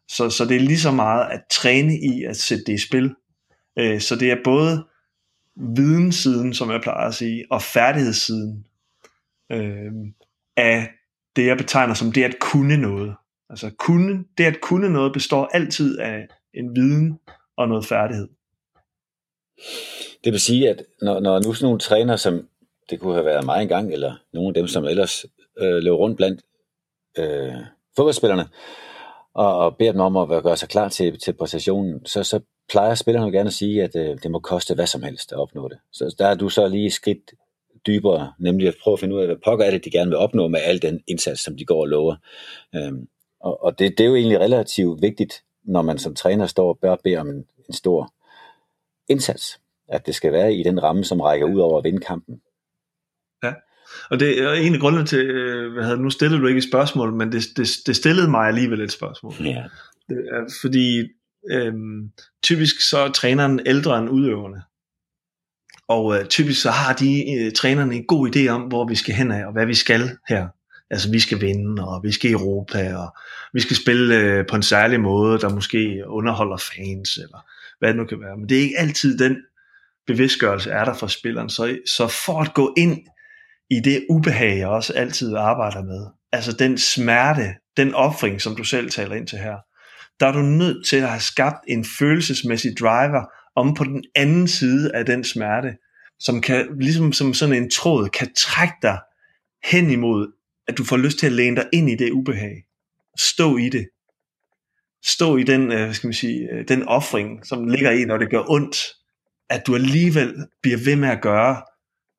Så, 0.08 0.30
så 0.30 0.44
det 0.44 0.56
er 0.56 0.60
lige 0.60 0.78
så 0.78 0.90
meget 0.90 1.26
at 1.30 1.40
træne 1.50 1.94
i 1.98 2.24
at 2.24 2.36
sætte 2.36 2.64
det 2.66 2.72
i 2.72 2.78
spil. 2.78 3.14
Øh, 3.78 4.00
så 4.00 4.16
det 4.16 4.30
er 4.30 4.36
både 4.44 4.86
videnssiden, 5.76 6.54
som 6.54 6.70
jeg 6.70 6.80
plejer 6.80 7.08
at 7.08 7.14
sige, 7.14 7.44
og 7.50 7.62
færdighedssiden 7.62 8.66
øh, 9.52 9.92
af 10.56 10.90
det, 11.36 11.46
jeg 11.46 11.56
betegner 11.56 11.94
som 11.94 12.12
det 12.12 12.24
at 12.24 12.36
kunne 12.40 12.76
noget. 12.76 13.14
Altså 13.50 13.70
kunne, 13.78 14.24
det 14.38 14.44
at 14.44 14.60
kunne 14.60 14.88
noget 14.88 15.12
består 15.12 15.50
altid 15.54 15.98
af 15.98 16.26
en 16.54 16.76
viden 16.76 17.18
og 17.56 17.68
noget 17.68 17.86
færdighed. 17.86 18.28
Det 20.24 20.32
vil 20.32 20.40
sige, 20.40 20.70
at 20.70 20.82
når, 21.02 21.20
når 21.20 21.38
nu 21.38 21.52
sådan 21.52 21.64
nogle 21.64 21.78
træner, 21.78 22.16
som 22.16 22.48
det 22.90 23.00
kunne 23.00 23.14
have 23.14 23.24
været 23.24 23.44
mig 23.44 23.62
engang, 23.62 23.92
eller 23.92 24.14
nogle 24.32 24.48
af 24.48 24.54
dem, 24.54 24.68
som 24.68 24.84
ellers 24.84 25.26
øh, 25.58 25.74
løber 25.74 25.96
rundt 25.96 26.16
blandt 26.16 26.40
øh, 27.18 27.54
fodboldspillerne, 27.96 28.48
og, 29.34 29.58
og 29.58 29.76
beder 29.76 29.92
dem 29.92 30.00
om 30.00 30.16
at 30.16 30.42
gøre 30.42 30.56
sig 30.56 30.68
klar 30.68 30.88
til, 30.88 31.18
til 31.18 31.32
præstationen, 31.32 32.06
så, 32.06 32.24
så 32.24 32.40
plejer 32.68 32.94
spillerne 32.94 33.32
gerne 33.32 33.46
at 33.46 33.54
sige, 33.54 33.82
at 33.82 33.96
øh, 33.96 34.18
det 34.22 34.30
må 34.30 34.38
koste 34.38 34.74
hvad 34.74 34.86
som 34.86 35.02
helst 35.02 35.32
at 35.32 35.38
opnå 35.38 35.68
det. 35.68 35.78
Så 35.92 36.14
der 36.18 36.26
er 36.26 36.34
du 36.34 36.48
så 36.48 36.68
lige 36.68 36.90
skridt 36.90 37.32
dybere, 37.86 38.32
nemlig 38.38 38.68
at 38.68 38.74
prøve 38.82 38.92
at 38.92 39.00
finde 39.00 39.14
ud 39.14 39.20
af, 39.20 39.26
hvad 39.26 39.36
pokker 39.44 39.64
er 39.64 39.70
det, 39.70 39.84
de 39.84 39.90
gerne 39.90 40.10
vil 40.10 40.18
opnå 40.18 40.48
med 40.48 40.60
al 40.62 40.82
den 40.82 41.00
indsats, 41.06 41.42
som 41.42 41.56
de 41.56 41.64
går 41.64 41.80
og 41.80 41.86
lover. 41.86 42.16
Øhm, 42.74 43.08
og 43.40 43.64
og 43.64 43.78
det, 43.78 43.98
det 43.98 44.04
er 44.04 44.08
jo 44.08 44.14
egentlig 44.14 44.40
relativt 44.40 45.02
vigtigt, 45.02 45.42
når 45.64 45.82
man 45.82 45.98
som 45.98 46.14
træner 46.14 46.46
står 46.46 46.68
og 46.68 46.78
bør 46.78 46.96
bede 47.04 47.16
om 47.16 47.28
en, 47.28 47.44
en 47.68 47.74
stor 47.74 48.12
indsats, 49.08 49.60
at 49.88 50.06
det 50.06 50.14
skal 50.14 50.32
være 50.32 50.54
i 50.54 50.62
den 50.62 50.82
ramme, 50.82 51.04
som 51.04 51.20
rækker 51.20 51.46
ud 51.46 51.60
over 51.60 51.78
at 51.78 51.84
vinde 51.84 52.00
kampen. 52.00 52.40
Ja, 53.44 53.52
og 54.10 54.20
det 54.20 54.42
er 54.42 54.52
en 54.52 54.74
af 54.74 54.80
grundene 54.80 55.06
til, 55.06 55.30
øh, 55.30 55.72
hvad 55.72 55.84
hedder, 55.84 55.98
nu 55.98 56.10
stillede 56.10 56.40
du 56.40 56.46
ikke 56.46 56.58
et 56.58 56.68
spørgsmål, 56.68 57.12
men 57.12 57.32
det, 57.32 57.42
det, 57.56 57.68
det 57.86 57.96
stillede 57.96 58.30
mig 58.30 58.48
alligevel 58.48 58.80
et 58.80 58.92
spørgsmål. 58.92 59.34
Ja. 59.40 59.64
Det 60.08 60.18
er, 60.32 60.58
fordi 60.60 61.08
øhm, 61.50 62.10
typisk 62.42 62.88
så 62.88 62.98
er 62.98 63.12
træneren 63.12 63.60
ældre 63.66 63.98
end 63.98 64.10
udøverne. 64.10 64.62
Og 65.88 66.18
øh, 66.18 66.26
typisk 66.26 66.62
så 66.62 66.70
har 66.70 66.94
de 66.94 67.34
øh, 67.34 67.52
trænerne 67.52 67.94
en 67.94 68.06
god 68.06 68.36
idé 68.36 68.48
om, 68.48 68.62
hvor 68.62 68.88
vi 68.88 68.94
skal 68.94 69.14
hen 69.14 69.32
af, 69.32 69.46
og 69.46 69.52
hvad 69.52 69.66
vi 69.66 69.74
skal 69.74 70.10
her. 70.28 70.48
Altså 70.90 71.10
vi 71.10 71.20
skal 71.20 71.40
vinde, 71.40 71.88
og 71.88 72.02
vi 72.02 72.12
skal 72.12 72.30
i 72.30 72.32
Europa, 72.32 72.96
og 72.96 73.16
vi 73.52 73.60
skal 73.60 73.76
spille 73.76 74.16
øh, 74.16 74.46
på 74.46 74.56
en 74.56 74.62
særlig 74.62 75.00
måde, 75.00 75.38
der 75.38 75.48
måske 75.48 76.02
underholder 76.06 76.56
fans, 76.56 77.16
eller 77.16 77.46
hvad 77.78 77.88
det 77.88 77.96
nu 77.96 78.04
kan 78.04 78.20
være. 78.20 78.36
Men 78.36 78.48
det 78.48 78.58
er 78.58 78.62
ikke 78.62 78.78
altid 78.78 79.18
den 79.18 79.36
bevidstgørelse 80.06 80.70
er 80.70 80.84
der 80.84 80.94
for 80.94 81.06
spilleren. 81.06 81.50
Så, 81.50 81.78
så 81.86 82.08
for 82.08 82.40
at 82.40 82.54
gå 82.54 82.74
ind 82.76 82.98
i 83.70 83.80
det 83.80 84.06
ubehag, 84.10 84.58
jeg 84.58 84.68
også 84.68 84.92
altid 84.92 85.36
arbejder 85.36 85.82
med, 85.82 86.06
altså 86.32 86.52
den 86.52 86.78
smerte, 86.78 87.54
den 87.76 87.94
offring, 87.94 88.40
som 88.40 88.56
du 88.56 88.64
selv 88.64 88.90
taler 88.90 89.14
ind 89.14 89.26
til 89.26 89.38
her, 89.38 89.56
der 90.20 90.26
er 90.26 90.32
du 90.32 90.42
nødt 90.42 90.86
til 90.86 90.96
at 90.96 91.08
have 91.08 91.20
skabt 91.20 91.56
en 91.68 91.84
følelsesmæssig 91.98 92.76
driver, 92.80 93.24
om 93.56 93.74
på 93.74 93.84
den 93.84 94.04
anden 94.14 94.48
side 94.48 94.94
af 94.94 95.06
den 95.06 95.24
smerte, 95.24 95.76
som 96.18 96.40
kan, 96.40 96.68
ligesom 96.80 97.12
som 97.12 97.34
sådan 97.34 97.62
en 97.62 97.70
tråd, 97.70 98.08
kan 98.08 98.34
trække 98.36 98.74
dig 98.82 98.98
hen 99.64 99.90
imod, 99.90 100.32
at 100.68 100.78
du 100.78 100.84
får 100.84 100.96
lyst 100.96 101.18
til 101.18 101.26
at 101.26 101.32
læne 101.32 101.56
dig 101.56 101.68
ind 101.72 101.90
i 101.90 101.94
det 101.94 102.10
ubehag. 102.10 102.64
Stå 103.18 103.56
i 103.56 103.68
det. 103.68 103.88
Stå 105.06 105.36
i 105.36 105.42
den, 105.42 105.72
øh, 105.72 105.84
hvad 105.84 105.94
skal 105.94 106.06
man 106.06 106.14
sige, 106.14 106.48
øh, 106.52 106.68
den 106.68 106.88
offring, 106.88 107.46
som 107.46 107.66
ligger 107.66 107.90
i, 107.90 108.04
når 108.04 108.18
det 108.18 108.30
gør 108.30 108.50
ondt, 108.50 108.76
at 109.50 109.66
du 109.66 109.74
alligevel 109.74 110.34
bliver 110.62 110.78
ved 110.84 110.96
med 110.96 111.08
at 111.08 111.22
gøre 111.22 111.62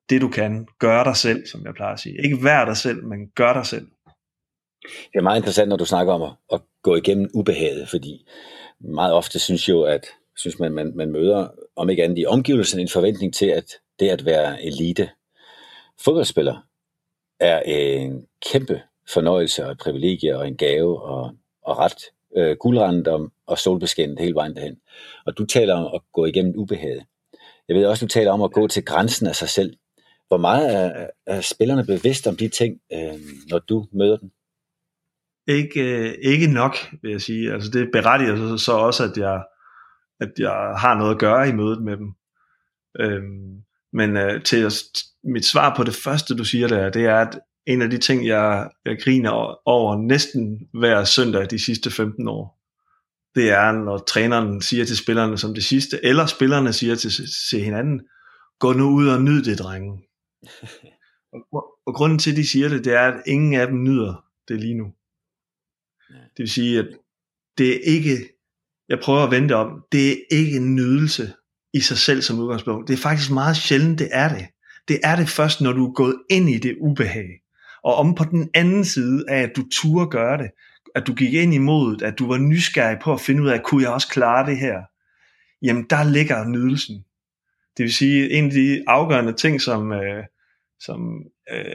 det, 0.09 0.21
du 0.21 0.29
kan. 0.29 0.67
Gør 0.79 1.03
dig 1.03 1.15
selv, 1.15 1.47
som 1.47 1.65
jeg 1.65 1.73
plejer 1.73 1.93
at 1.93 1.99
sige. 1.99 2.23
Ikke 2.23 2.43
vær 2.43 2.65
dig 2.65 2.77
selv, 2.77 3.03
men 3.03 3.27
gør 3.35 3.53
dig 3.53 3.65
selv. 3.65 3.87
Det 4.83 5.15
er 5.15 5.21
meget 5.21 5.37
interessant, 5.37 5.69
når 5.69 5.77
du 5.77 5.85
snakker 5.85 6.13
om 6.13 6.21
at, 6.21 6.31
at 6.53 6.61
gå 6.83 6.95
igennem 6.95 7.29
ubehaget, 7.33 7.89
fordi 7.89 8.27
meget 8.79 9.13
ofte 9.13 9.39
synes 9.39 9.69
jo, 9.69 9.83
at 9.83 10.05
synes 10.35 10.59
man, 10.59 10.71
man, 10.71 10.91
man 10.95 11.11
møder, 11.11 11.47
om 11.75 11.89
ikke 11.89 12.03
andet 12.03 12.19
i 12.19 12.25
omgivelserne, 12.25 12.81
en 12.81 12.89
forventning 12.89 13.33
til, 13.33 13.45
at 13.45 13.73
det 13.99 14.09
at 14.09 14.25
være 14.25 14.63
elite 14.63 15.09
fodboldspiller, 16.03 16.61
er 17.39 17.59
en 17.59 18.27
kæmpe 18.51 18.81
fornøjelse 19.13 19.65
og 19.65 19.71
et 19.71 19.77
privilegie 19.77 20.37
og 20.37 20.47
en 20.47 20.57
gave 20.57 21.01
og, 21.01 21.35
og 21.61 21.77
ret 21.77 22.01
øh, 22.37 22.57
guldrendet 22.59 23.29
og 23.47 23.57
solbeskændt 23.57 24.19
hele 24.19 24.35
vejen 24.35 24.55
derhen. 24.55 24.77
Og 25.25 25.37
du 25.37 25.45
taler 25.45 25.73
om 25.73 25.95
at 25.95 26.01
gå 26.13 26.25
igennem 26.25 26.53
ubehaget. 26.55 27.03
Jeg 27.67 27.75
ved 27.75 27.85
også, 27.85 28.05
du 28.05 28.09
taler 28.09 28.31
om 28.31 28.41
at 28.41 28.51
gå 28.51 28.67
til 28.67 28.85
grænsen 28.85 29.27
af 29.27 29.35
sig 29.35 29.49
selv. 29.49 29.73
Hvor 30.27 30.37
meget 30.37 30.75
er, 30.75 31.07
er 31.25 31.41
spillerne 31.41 31.85
bevidst 31.85 32.27
om 32.27 32.35
de 32.35 32.47
ting, 32.47 32.81
øh, 32.93 33.19
når 33.49 33.59
du 33.59 33.87
møder 33.91 34.17
dem? 34.17 34.31
Ikke, 35.47 35.81
øh, 35.81 36.15
ikke 36.21 36.47
nok, 36.47 36.75
vil 37.01 37.11
jeg 37.11 37.21
sige. 37.21 37.53
Altså 37.53 37.71
det 37.71 37.89
berettiger 37.91 38.35
så, 38.35 38.63
så 38.65 38.71
også, 38.71 39.03
at 39.03 39.17
jeg, 39.17 39.43
at 40.19 40.31
jeg 40.39 40.75
har 40.77 40.97
noget 40.97 41.11
at 41.11 41.19
gøre 41.19 41.49
i 41.49 41.51
mødet 41.51 41.83
med 41.83 41.97
dem. 41.97 42.13
Øhm, 42.99 43.63
men 43.93 44.17
øh, 44.17 44.43
til 44.43 44.65
at, 44.65 44.73
mit 45.23 45.45
svar 45.45 45.75
på 45.75 45.83
det 45.83 45.95
første, 45.95 46.37
du 46.37 46.43
siger 46.43 46.67
der, 46.67 46.89
det 46.89 47.05
er, 47.05 47.15
at 47.15 47.39
en 47.67 47.81
af 47.81 47.89
de 47.89 47.97
ting, 47.97 48.27
jeg, 48.27 48.69
jeg 48.85 48.97
griner 49.03 49.67
over 49.67 49.97
næsten 50.07 50.67
hver 50.73 51.03
søndag 51.03 51.49
de 51.49 51.65
sidste 51.65 51.91
15 51.91 52.27
år, 52.27 52.57
det 53.35 53.49
er, 53.49 53.71
når 53.71 53.97
træneren 53.97 54.61
siger 54.61 54.85
til 54.85 54.97
spillerne 54.97 55.37
som 55.37 55.53
det 55.53 55.63
sidste, 55.63 56.05
eller 56.05 56.25
spillerne 56.25 56.73
siger 56.73 56.95
til, 56.95 57.11
til 57.49 57.63
hinanden, 57.63 58.01
gå 58.59 58.73
nu 58.73 58.89
ud 58.89 59.07
og 59.07 59.21
nyd 59.21 59.43
det, 59.43 59.59
drenge. 59.59 60.03
og, 61.53 61.65
og 61.85 61.93
grunden 61.95 62.19
til, 62.19 62.31
at 62.31 62.37
de 62.37 62.47
siger 62.47 62.69
det, 62.69 62.85
det 62.85 62.93
er, 62.93 63.07
at 63.07 63.21
ingen 63.27 63.53
af 63.53 63.67
dem 63.67 63.83
nyder 63.83 64.25
det 64.47 64.59
lige 64.59 64.77
nu. 64.77 64.93
Det 66.09 66.37
vil 66.37 66.49
sige, 66.49 66.79
at 66.79 66.87
det 67.57 67.69
er 67.69 67.79
ikke, 67.93 68.17
jeg 68.89 68.99
prøver 68.99 69.23
at 69.23 69.31
vente 69.31 69.55
om, 69.55 69.83
det 69.91 70.11
er 70.11 70.15
ikke 70.31 70.57
en 70.57 70.75
nydelse 70.75 71.33
i 71.73 71.79
sig 71.79 71.97
selv 71.97 72.21
som 72.21 72.39
udgangspunkt. 72.39 72.87
Det 72.87 72.93
er 72.93 72.97
faktisk 72.97 73.31
meget 73.31 73.57
sjældent, 73.57 73.99
det 73.99 74.09
er 74.11 74.29
det. 74.29 74.47
Det 74.87 74.99
er 75.03 75.15
det 75.15 75.29
først, 75.29 75.61
når 75.61 75.73
du 75.73 75.87
er 75.87 75.93
gået 75.93 76.21
ind 76.29 76.49
i 76.49 76.57
det 76.57 76.75
ubehag. 76.79 77.27
Og 77.87 77.95
om 77.95 78.15
på 78.15 78.23
den 78.23 78.49
anden 78.53 78.85
side 78.85 79.25
af, 79.27 79.41
at 79.41 79.51
du 79.55 79.63
turde 79.71 80.09
gøre 80.09 80.37
det, 80.37 80.51
at 80.95 81.07
du 81.07 81.13
gik 81.13 81.33
ind 81.33 81.53
i 81.53 81.57
modet, 81.57 82.01
at 82.01 82.19
du 82.19 82.27
var 82.27 82.37
nysgerrig 82.37 82.97
på 82.99 83.13
at 83.13 83.21
finde 83.21 83.43
ud 83.43 83.47
af, 83.47 83.63
kunne 83.63 83.83
jeg 83.83 83.91
også 83.91 84.07
klare 84.07 84.45
det 84.45 84.57
her? 84.57 84.81
Jamen, 85.61 85.83
der 85.89 86.03
ligger 86.03 86.47
nydelsen. 86.47 86.95
Det 87.77 87.83
vil 87.83 87.93
sige, 87.93 88.31
en 88.31 88.45
af 88.45 88.51
de 88.51 88.83
afgørende 88.87 89.33
ting, 89.33 89.61
som, 89.61 89.91
øh, 89.91 90.23
som 90.79 91.23
øh, 91.51 91.65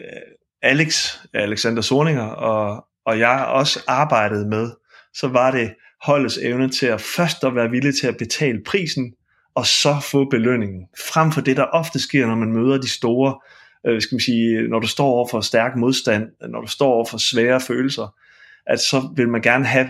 Alex, 0.62 1.16
Alexander 1.34 1.82
Sorninger 1.82 2.26
og, 2.26 2.86
og 3.06 3.18
jeg 3.18 3.46
også 3.48 3.80
arbejdede 3.88 4.48
med, 4.48 4.70
så 5.14 5.28
var 5.28 5.50
det 5.50 5.74
holdets 6.02 6.38
evne 6.38 6.68
til 6.68 6.86
at 6.86 7.00
først 7.00 7.44
at 7.44 7.54
være 7.54 7.70
villig 7.70 7.94
til 7.94 8.06
at 8.06 8.16
betale 8.16 8.62
prisen, 8.66 9.14
og 9.54 9.66
så 9.66 9.96
få 10.10 10.24
belønningen. 10.30 10.86
Frem 10.98 11.32
for 11.32 11.40
det, 11.40 11.56
der 11.56 11.64
ofte 11.64 11.98
sker, 11.98 12.26
når 12.26 12.34
man 12.34 12.52
møder 12.52 12.80
de 12.80 12.90
store, 12.90 13.38
øh, 13.86 14.02
skal 14.02 14.14
man 14.14 14.20
sige, 14.20 14.68
når 14.68 14.78
du 14.78 14.86
står 14.86 15.06
over 15.06 15.28
for 15.28 15.40
stærk 15.40 15.76
modstand, 15.76 16.28
når 16.48 16.60
du 16.60 16.66
står 16.66 16.92
over 16.92 17.04
for 17.04 17.18
svære 17.18 17.60
følelser, 17.60 18.14
at 18.66 18.80
så 18.80 19.12
vil 19.16 19.28
man 19.28 19.42
gerne 19.42 19.64
have 19.64 19.88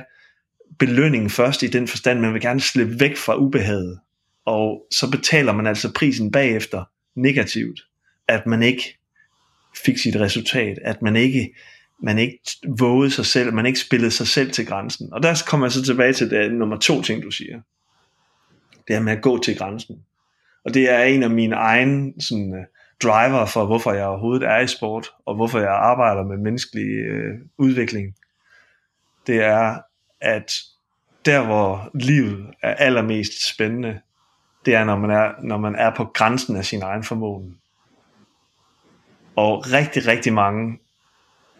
belønningen 0.78 1.30
først 1.30 1.62
i 1.62 1.66
den 1.66 1.88
forstand, 1.88 2.20
man 2.20 2.32
vil 2.32 2.42
gerne 2.42 2.60
slippe 2.60 3.00
væk 3.00 3.16
fra 3.16 3.36
ubehaget. 3.36 3.98
Og 4.44 4.86
så 4.90 5.10
betaler 5.10 5.52
man 5.52 5.66
altså 5.66 5.92
prisen 5.92 6.30
bagefter 6.30 6.84
negativt, 7.14 7.80
at 8.28 8.46
man 8.46 8.62
ikke 8.62 8.98
fik 9.84 9.98
sit 9.98 10.16
resultat, 10.16 10.78
at 10.84 11.02
man 11.02 11.16
ikke 11.16 11.54
man 12.04 12.18
ikke 12.18 12.38
vågede 12.78 13.10
sig 13.10 13.26
selv, 13.26 13.52
man 13.52 13.66
ikke 13.66 13.78
spillede 13.78 14.10
sig 14.10 14.26
selv 14.26 14.50
til 14.50 14.66
grænsen. 14.66 15.12
Og 15.12 15.22
der 15.22 15.42
kommer 15.46 15.66
jeg 15.66 15.72
så 15.72 15.84
tilbage 15.84 16.12
til 16.12 16.30
det 16.30 16.52
nummer 16.52 16.78
to 16.78 17.02
ting, 17.02 17.22
du 17.22 17.30
siger. 17.30 17.60
Det 18.88 18.96
er 18.96 19.00
med 19.00 19.12
at 19.12 19.22
gå 19.22 19.42
til 19.42 19.58
grænsen. 19.58 19.96
Og 20.64 20.74
det 20.74 20.90
er 20.90 21.02
en 21.02 21.22
af 21.22 21.30
mine 21.30 21.54
egne 21.54 22.12
sådan, 22.20 22.54
øh, 22.54 22.64
driver 23.02 23.46
for, 23.46 23.66
hvorfor 23.66 23.92
jeg 23.92 24.06
overhovedet 24.06 24.48
er 24.48 24.58
i 24.58 24.66
sport, 24.66 25.08
og 25.26 25.34
hvorfor 25.34 25.58
jeg 25.58 25.70
arbejder 25.72 26.22
med 26.24 26.36
menneskelig 26.36 26.88
øh, 26.88 27.38
udvikling. 27.58 28.14
Det 29.26 29.44
er, 29.44 29.78
at 30.20 30.52
der 31.24 31.44
hvor 31.44 31.90
livet 31.94 32.46
er 32.62 32.74
allermest 32.74 33.48
spændende, 33.48 34.00
det 34.66 34.74
er, 34.74 34.84
når 34.84 34.96
man 34.96 35.10
er, 35.10 35.32
når 35.42 35.58
man 35.58 35.74
er 35.74 35.94
på 35.94 36.04
grænsen 36.04 36.56
af 36.56 36.64
sin 36.64 36.82
egen 36.82 37.04
formåen. 37.04 37.58
Og 39.36 39.72
rigtig, 39.72 40.06
rigtig 40.06 40.32
mange 40.32 40.78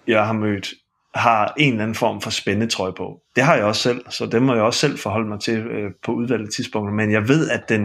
jeg 0.07 0.27
har 0.27 0.33
mødt, 0.33 0.75
har 1.15 1.55
en 1.57 1.73
eller 1.73 1.83
anden 1.83 1.95
form 1.95 2.21
for 2.21 2.31
spændetrøje 2.31 2.93
på. 2.93 3.21
Det 3.37 3.45
har 3.45 3.55
jeg 3.55 3.65
også 3.65 3.83
selv, 3.83 4.05
så 4.11 4.27
det 4.27 4.43
må 4.43 4.55
jeg 4.55 4.63
også 4.63 4.81
selv 4.81 4.99
forholde 4.99 5.29
mig 5.29 5.41
til 5.41 5.59
øh, 5.59 5.91
på 6.05 6.13
udvalgte 6.13 6.53
tidspunkter. 6.53 6.95
Men 6.95 7.13
jeg 7.13 7.29
ved, 7.29 7.51
at 7.51 7.69
den, 7.69 7.85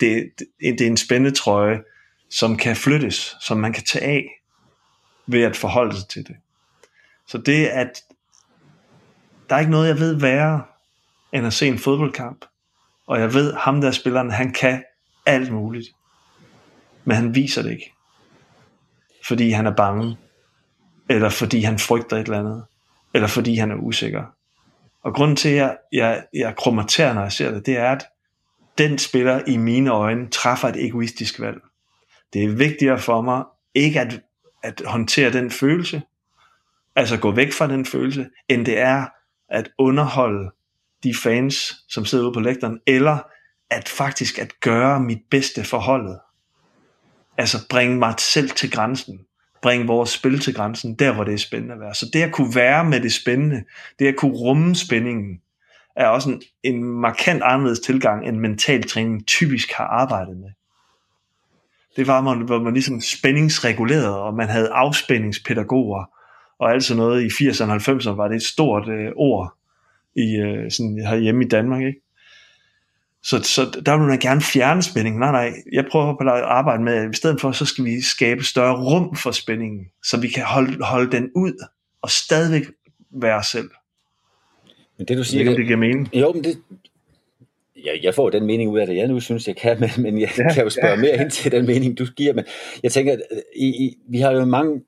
det, 0.00 0.30
det, 0.38 0.46
det 0.60 0.80
er 0.80 0.86
en 0.86 0.96
spændetrøje, 0.96 1.80
som 2.30 2.56
kan 2.56 2.76
flyttes, 2.76 3.36
som 3.40 3.58
man 3.58 3.72
kan 3.72 3.84
tage 3.84 4.04
af 4.04 4.42
ved 5.26 5.42
at 5.42 5.56
forholde 5.56 5.96
sig 5.96 6.08
til 6.08 6.26
det. 6.26 6.36
Så 7.26 7.38
det 7.38 7.66
at 7.66 8.02
der 9.48 9.56
er 9.56 9.60
ikke 9.60 9.70
noget, 9.70 9.88
jeg 9.88 9.98
ved 9.98 10.20
værre, 10.20 10.62
end 11.32 11.46
at 11.46 11.52
se 11.52 11.66
en 11.66 11.78
fodboldkamp. 11.78 12.44
Og 13.06 13.20
jeg 13.20 13.34
ved, 13.34 13.54
ham 13.54 13.80
der 13.80 13.90
spilleren, 13.90 14.30
han 14.30 14.52
kan 14.52 14.84
alt 15.26 15.52
muligt. 15.52 15.88
Men 17.04 17.16
han 17.16 17.34
viser 17.34 17.62
det 17.62 17.70
ikke. 17.70 17.92
Fordi 19.26 19.50
han 19.50 19.66
er 19.66 19.74
bange 19.76 20.16
eller 21.10 21.28
fordi 21.28 21.60
han 21.60 21.78
frygter 21.78 22.16
et 22.16 22.24
eller 22.24 22.38
andet, 22.38 22.64
eller 23.14 23.28
fordi 23.28 23.56
han 23.56 23.70
er 23.70 23.76
usikker. 23.76 24.24
Og 25.02 25.14
grunden 25.14 25.36
til, 25.36 25.48
at 25.48 25.54
jeg, 25.56 25.76
jeg, 25.92 26.24
jeg 26.34 26.56
krummer 26.56 27.12
når 27.14 27.22
jeg 27.22 27.32
ser 27.32 27.50
det, 27.50 27.66
det 27.66 27.76
er, 27.76 27.92
at 27.92 28.06
den 28.78 28.98
spiller 28.98 29.42
i 29.46 29.56
mine 29.56 29.90
øjne 29.90 30.28
træffer 30.28 30.68
et 30.68 30.84
egoistisk 30.84 31.40
valg. 31.40 31.60
Det 32.32 32.44
er 32.44 32.48
vigtigere 32.48 32.98
for 32.98 33.20
mig 33.20 33.44
ikke 33.74 34.00
at, 34.00 34.20
at 34.62 34.82
håndtere 34.86 35.32
den 35.32 35.50
følelse, 35.50 36.02
altså 36.96 37.16
gå 37.18 37.30
væk 37.30 37.52
fra 37.52 37.66
den 37.66 37.86
følelse, 37.86 38.26
end 38.48 38.66
det 38.66 38.78
er 38.78 39.06
at 39.48 39.70
underholde 39.78 40.50
de 41.02 41.14
fans, 41.14 41.74
som 41.88 42.04
sidder 42.04 42.24
ude 42.24 42.34
på 42.34 42.40
lægteren, 42.40 42.80
eller 42.86 43.18
at 43.70 43.88
faktisk 43.88 44.38
at 44.38 44.60
gøre 44.60 45.00
mit 45.00 45.20
bedste 45.30 45.64
for 45.64 45.78
holdet. 45.78 46.18
Altså 47.38 47.58
bringe 47.70 47.96
mig 47.96 48.14
selv 48.18 48.50
til 48.50 48.70
grænsen 48.70 49.26
bringe 49.62 49.86
vores 49.86 50.10
spil 50.10 50.40
til 50.40 50.54
grænsen, 50.54 50.94
der 50.94 51.14
hvor 51.14 51.24
det 51.24 51.34
er 51.34 51.38
spændende 51.38 51.74
at 51.74 51.80
være. 51.80 51.94
Så 51.94 52.10
det 52.12 52.22
at 52.22 52.32
kunne 52.32 52.54
være 52.54 52.84
med 52.84 53.00
det 53.00 53.12
spændende, 53.12 53.64
det 53.98 54.06
at 54.06 54.16
kunne 54.16 54.36
rumme 54.36 54.76
spændingen, 54.76 55.40
er 55.96 56.06
også 56.06 56.30
en, 56.30 56.42
en 56.62 56.84
markant 56.84 57.42
anderledes 57.42 57.80
tilgang, 57.80 58.28
end 58.28 58.36
mental 58.36 58.82
træning 58.82 59.26
typisk 59.26 59.72
har 59.72 59.84
arbejdet 59.84 60.36
med. 60.36 60.50
Det 61.96 62.06
var, 62.06 62.20
man, 62.20 62.46
hvor 62.46 62.58
man 62.58 62.72
ligesom 62.72 63.00
spændingsregulerede, 63.00 64.20
og 64.20 64.34
man 64.34 64.48
havde 64.48 64.68
afspændingspædagoger, 64.68 66.04
og 66.58 66.72
alt 66.72 66.84
sådan 66.84 66.98
noget 66.98 67.22
i 67.22 67.26
80'erne 67.26 67.70
og 67.70 67.76
90'erne 67.76 68.10
var 68.10 68.28
det 68.28 68.36
et 68.36 68.42
stort 68.42 68.88
øh, 68.88 69.12
ord 69.16 69.54
i, 70.16 70.36
øh, 70.36 70.70
sådan, 70.70 70.98
herhjemme 71.08 71.44
i 71.44 71.48
Danmark. 71.48 71.82
Ikke? 71.82 72.00
Så, 73.22 73.42
så 73.42 73.80
der 73.86 73.96
vil 73.98 74.06
man 74.06 74.18
gerne 74.18 74.40
fjerne 74.40 74.82
spænding. 74.82 75.18
Nej, 75.18 75.30
nej, 75.30 75.52
jeg 75.72 75.84
prøver 75.90 76.16
på 76.16 76.24
at 76.24 76.42
arbejde 76.42 76.82
med, 76.82 76.92
at 76.92 77.12
i 77.12 77.16
stedet 77.16 77.40
for, 77.40 77.52
så 77.52 77.64
skal 77.64 77.84
vi 77.84 78.00
skabe 78.00 78.44
større 78.44 78.76
rum 78.76 79.16
for 79.16 79.30
spændingen, 79.30 79.86
så 80.04 80.20
vi 80.20 80.28
kan 80.28 80.44
holde, 80.44 80.84
holde 80.84 81.12
den 81.12 81.30
ud, 81.36 81.66
og 82.02 82.10
stadigvæk 82.10 82.66
være 83.10 83.36
os 83.36 83.46
selv. 83.46 83.70
Men 84.98 85.08
det 85.08 85.18
du 85.18 85.24
siger, 85.24 85.44
det, 85.44 85.56
det 85.56 85.66
giver 85.66 85.78
mening. 85.78 86.08
Jo, 86.14 86.32
men 86.32 86.44
det, 86.44 86.58
jeg, 87.84 88.00
jeg 88.02 88.14
får 88.14 88.30
den 88.30 88.46
mening 88.46 88.70
ud 88.70 88.78
af 88.78 88.86
det, 88.86 88.96
jeg 88.96 89.08
nu 89.08 89.20
synes, 89.20 89.48
jeg 89.48 89.56
kan, 89.56 89.80
men, 89.80 89.90
men 89.96 90.20
jeg 90.20 90.28
ja, 90.38 90.52
kan 90.54 90.64
jo 90.64 90.70
spørge 90.70 90.90
ja. 90.90 90.96
mere 90.96 91.20
ind 91.20 91.30
til 91.30 91.52
den 91.52 91.66
mening, 91.66 91.98
du 91.98 92.06
giver. 92.16 92.32
Men 92.32 92.44
jeg 92.82 92.92
tænker, 92.92 93.16
i, 93.56 93.66
i, 93.66 93.96
vi 94.08 94.18
har 94.18 94.32
jo 94.32 94.44
mange 94.44 94.80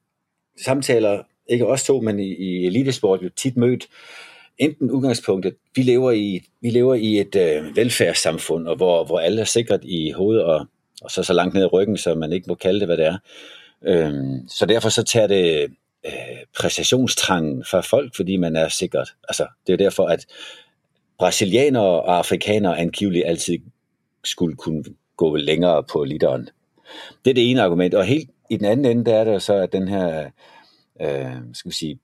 samtaler, 0.64 1.22
ikke 1.48 1.66
os 1.66 1.84
to, 1.84 2.00
men 2.00 2.20
i, 2.20 2.34
i 2.34 2.66
elitesport, 2.66 3.22
jo 3.22 3.28
tit 3.36 3.56
mødt 3.56 3.86
enten 4.58 4.90
udgangspunktet, 4.90 5.54
vi 5.76 5.82
lever 5.82 6.10
i, 6.10 6.40
vi 6.60 6.70
lever 6.70 6.94
i 6.94 7.20
et 7.20 7.36
øh, 7.36 7.76
velfærdssamfund, 7.76 8.68
og 8.68 8.76
hvor, 8.76 9.04
hvor 9.04 9.20
alle 9.20 9.40
er 9.40 9.44
sikret 9.44 9.80
i 9.84 10.10
hovedet, 10.10 10.44
og, 10.44 10.66
og 11.02 11.10
så 11.10 11.22
så 11.22 11.32
langt 11.32 11.54
ned 11.54 11.62
i 11.62 11.66
ryggen, 11.66 11.96
så 11.96 12.14
man 12.14 12.32
ikke 12.32 12.48
må 12.48 12.54
kalde 12.54 12.80
det, 12.80 12.88
hvad 12.88 12.96
det 12.96 13.06
er. 13.06 13.18
Øhm, 13.86 14.48
så 14.48 14.66
derfor 14.66 14.88
så 14.88 15.02
tager 15.02 15.26
det 15.26 15.62
øh, 16.06 16.12
præstationstrangen 16.58 17.64
fra 17.70 17.80
folk, 17.80 18.16
fordi 18.16 18.36
man 18.36 18.56
er 18.56 18.68
sikret. 18.68 19.08
Altså, 19.28 19.46
det 19.66 19.72
er 19.72 19.76
derfor, 19.76 20.06
at 20.06 20.26
brasilianere 21.22 21.82
og 22.02 22.18
afrikanere 22.18 22.78
angiveligt 22.78 23.26
altid 23.26 23.58
skulle 24.24 24.56
kunne 24.56 24.84
gå 25.16 25.36
længere 25.36 25.84
på 25.92 26.04
literen. 26.04 26.48
Det 27.24 27.30
er 27.30 27.34
det 27.34 27.50
ene 27.50 27.62
argument. 27.62 27.94
Og 27.94 28.04
helt 28.04 28.30
i 28.50 28.56
den 28.56 28.64
anden 28.64 28.86
ende, 28.86 29.04
der 29.04 29.14
er 29.14 29.24
der 29.24 29.38
så, 29.38 29.54
at 29.54 29.72
den 29.72 29.88
her 29.88 30.30
øh, 31.02 31.36
skal 31.54 31.68
vi 31.68 31.74
sige, 31.74 31.98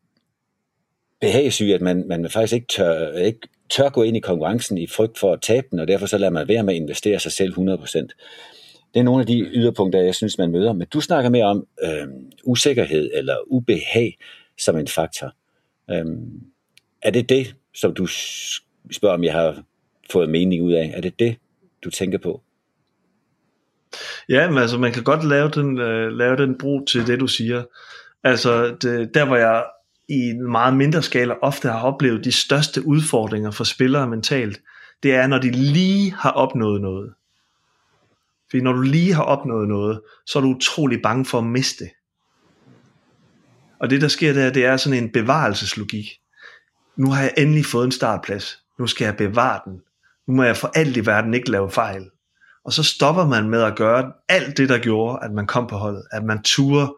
behagesyge, 1.21 1.75
at 1.75 1.81
man, 1.81 2.05
man 2.09 2.31
faktisk 2.31 2.53
ikke 2.53 2.67
tør, 2.67 3.19
ikke 3.19 3.41
tør 3.71 3.89
gå 3.89 4.03
ind 4.03 4.17
i 4.17 4.21
konkurrencen 4.21 4.79
i 4.79 4.87
frygt 4.87 5.19
for 5.19 5.33
at 5.33 5.43
tabe 5.43 5.67
den, 5.71 5.79
og 5.79 5.89
derfor 5.89 6.07
så 6.07 6.19
lader 6.19 6.33
man 6.33 6.49
være 6.49 6.63
med 6.63 6.75
at 6.75 6.81
investere 6.81 7.21
sig 7.21 7.33
selv 7.33 7.53
100%. 7.53 7.59
Det 8.95 9.01
er 9.01 9.03
nogle 9.03 9.21
af 9.21 9.27
de 9.27 9.39
yderpunkter, 9.41 10.01
jeg 10.01 10.15
synes, 10.15 10.39
man 10.39 10.51
møder. 10.51 10.73
Men 10.73 10.87
du 10.93 11.01
snakker 11.01 11.31
mere 11.31 11.45
om 11.45 11.67
øh, 11.83 12.09
usikkerhed 12.45 13.11
eller 13.15 13.37
ubehag 13.47 14.19
som 14.59 14.79
en 14.79 14.89
faktor. 14.89 15.35
Øh, 15.91 16.07
er 17.03 17.11
det 17.11 17.29
det, 17.29 17.55
som 17.75 17.95
du 17.95 18.07
spørger, 18.95 19.15
om 19.15 19.25
jeg 19.25 19.33
har 19.33 19.63
fået 20.13 20.31
mening 20.31 20.63
ud 20.63 20.73
af? 20.73 20.93
Er 20.97 21.01
det 21.01 21.19
det, 21.19 21.37
du 21.85 21.91
tænker 21.91 22.19
på? 22.19 22.43
Ja, 24.29 24.49
men 24.51 24.59
altså 24.59 24.79
man 24.79 24.93
kan 24.93 25.05
godt 25.05 25.25
lave 25.25 25.51
den, 25.51 25.79
øh, 25.79 26.13
lave 26.13 26.37
den 26.37 26.59
brug 26.59 26.89
til 26.89 27.07
det, 27.07 27.21
du 27.21 27.27
siger. 27.27 27.65
Altså 28.25 28.77
det, 28.83 29.15
der 29.15 29.25
hvor 29.25 29.37
jeg 29.37 29.65
i 30.09 30.15
en 30.15 30.51
meget 30.51 30.77
mindre 30.77 31.03
skala 31.03 31.35
ofte 31.43 31.69
har 31.69 31.83
oplevet 31.83 32.25
de 32.25 32.33
største 32.33 32.87
udfordringer 32.87 33.51
for 33.51 33.65
spillere 33.65 34.09
mentalt, 34.09 34.61
det 35.03 35.15
er 35.15 35.27
når 35.27 35.39
de 35.39 35.51
lige 35.51 36.13
har 36.13 36.31
opnået 36.31 36.81
noget. 36.81 37.15
Fordi 38.51 38.63
når 38.63 38.73
du 38.73 38.81
lige 38.81 39.15
har 39.15 39.23
opnået 39.23 39.69
noget, 39.69 40.01
så 40.27 40.39
er 40.39 40.43
du 40.43 40.49
utrolig 40.49 41.03
bange 41.03 41.25
for 41.25 41.39
at 41.39 41.45
miste. 41.45 41.85
Og 43.79 43.91
det 43.91 44.01
der 44.01 44.09
sker 44.09 44.33
der, 44.33 44.51
det 44.51 44.65
er 44.65 44.77
sådan 44.77 45.03
en 45.03 45.13
bevarelseslogik. 45.13 46.21
Nu 46.97 47.11
har 47.11 47.23
jeg 47.23 47.35
endelig 47.37 47.65
fået 47.65 47.85
en 47.85 47.93
startplads. 47.93 48.63
Nu 48.79 48.87
skal 48.87 49.05
jeg 49.05 49.17
bevare 49.17 49.61
den. 49.65 49.81
Nu 50.27 50.35
må 50.35 50.43
jeg 50.43 50.57
for 50.57 50.71
alt 50.75 50.97
i 50.97 51.07
verden 51.07 51.35
ikke 51.35 51.51
lave 51.51 51.71
fejl. 51.71 52.11
Og 52.65 52.73
så 52.73 52.83
stopper 52.83 53.27
man 53.27 53.51
med 53.51 53.63
at 53.63 53.77
gøre 53.77 54.13
alt 54.29 54.57
det, 54.57 54.69
der 54.69 54.79
gjorde, 54.79 55.19
at 55.23 55.33
man 55.33 55.47
kom 55.47 55.67
på 55.67 55.77
holdet. 55.77 56.03
At 56.13 56.25
man 56.25 56.43
turde, 56.43 56.97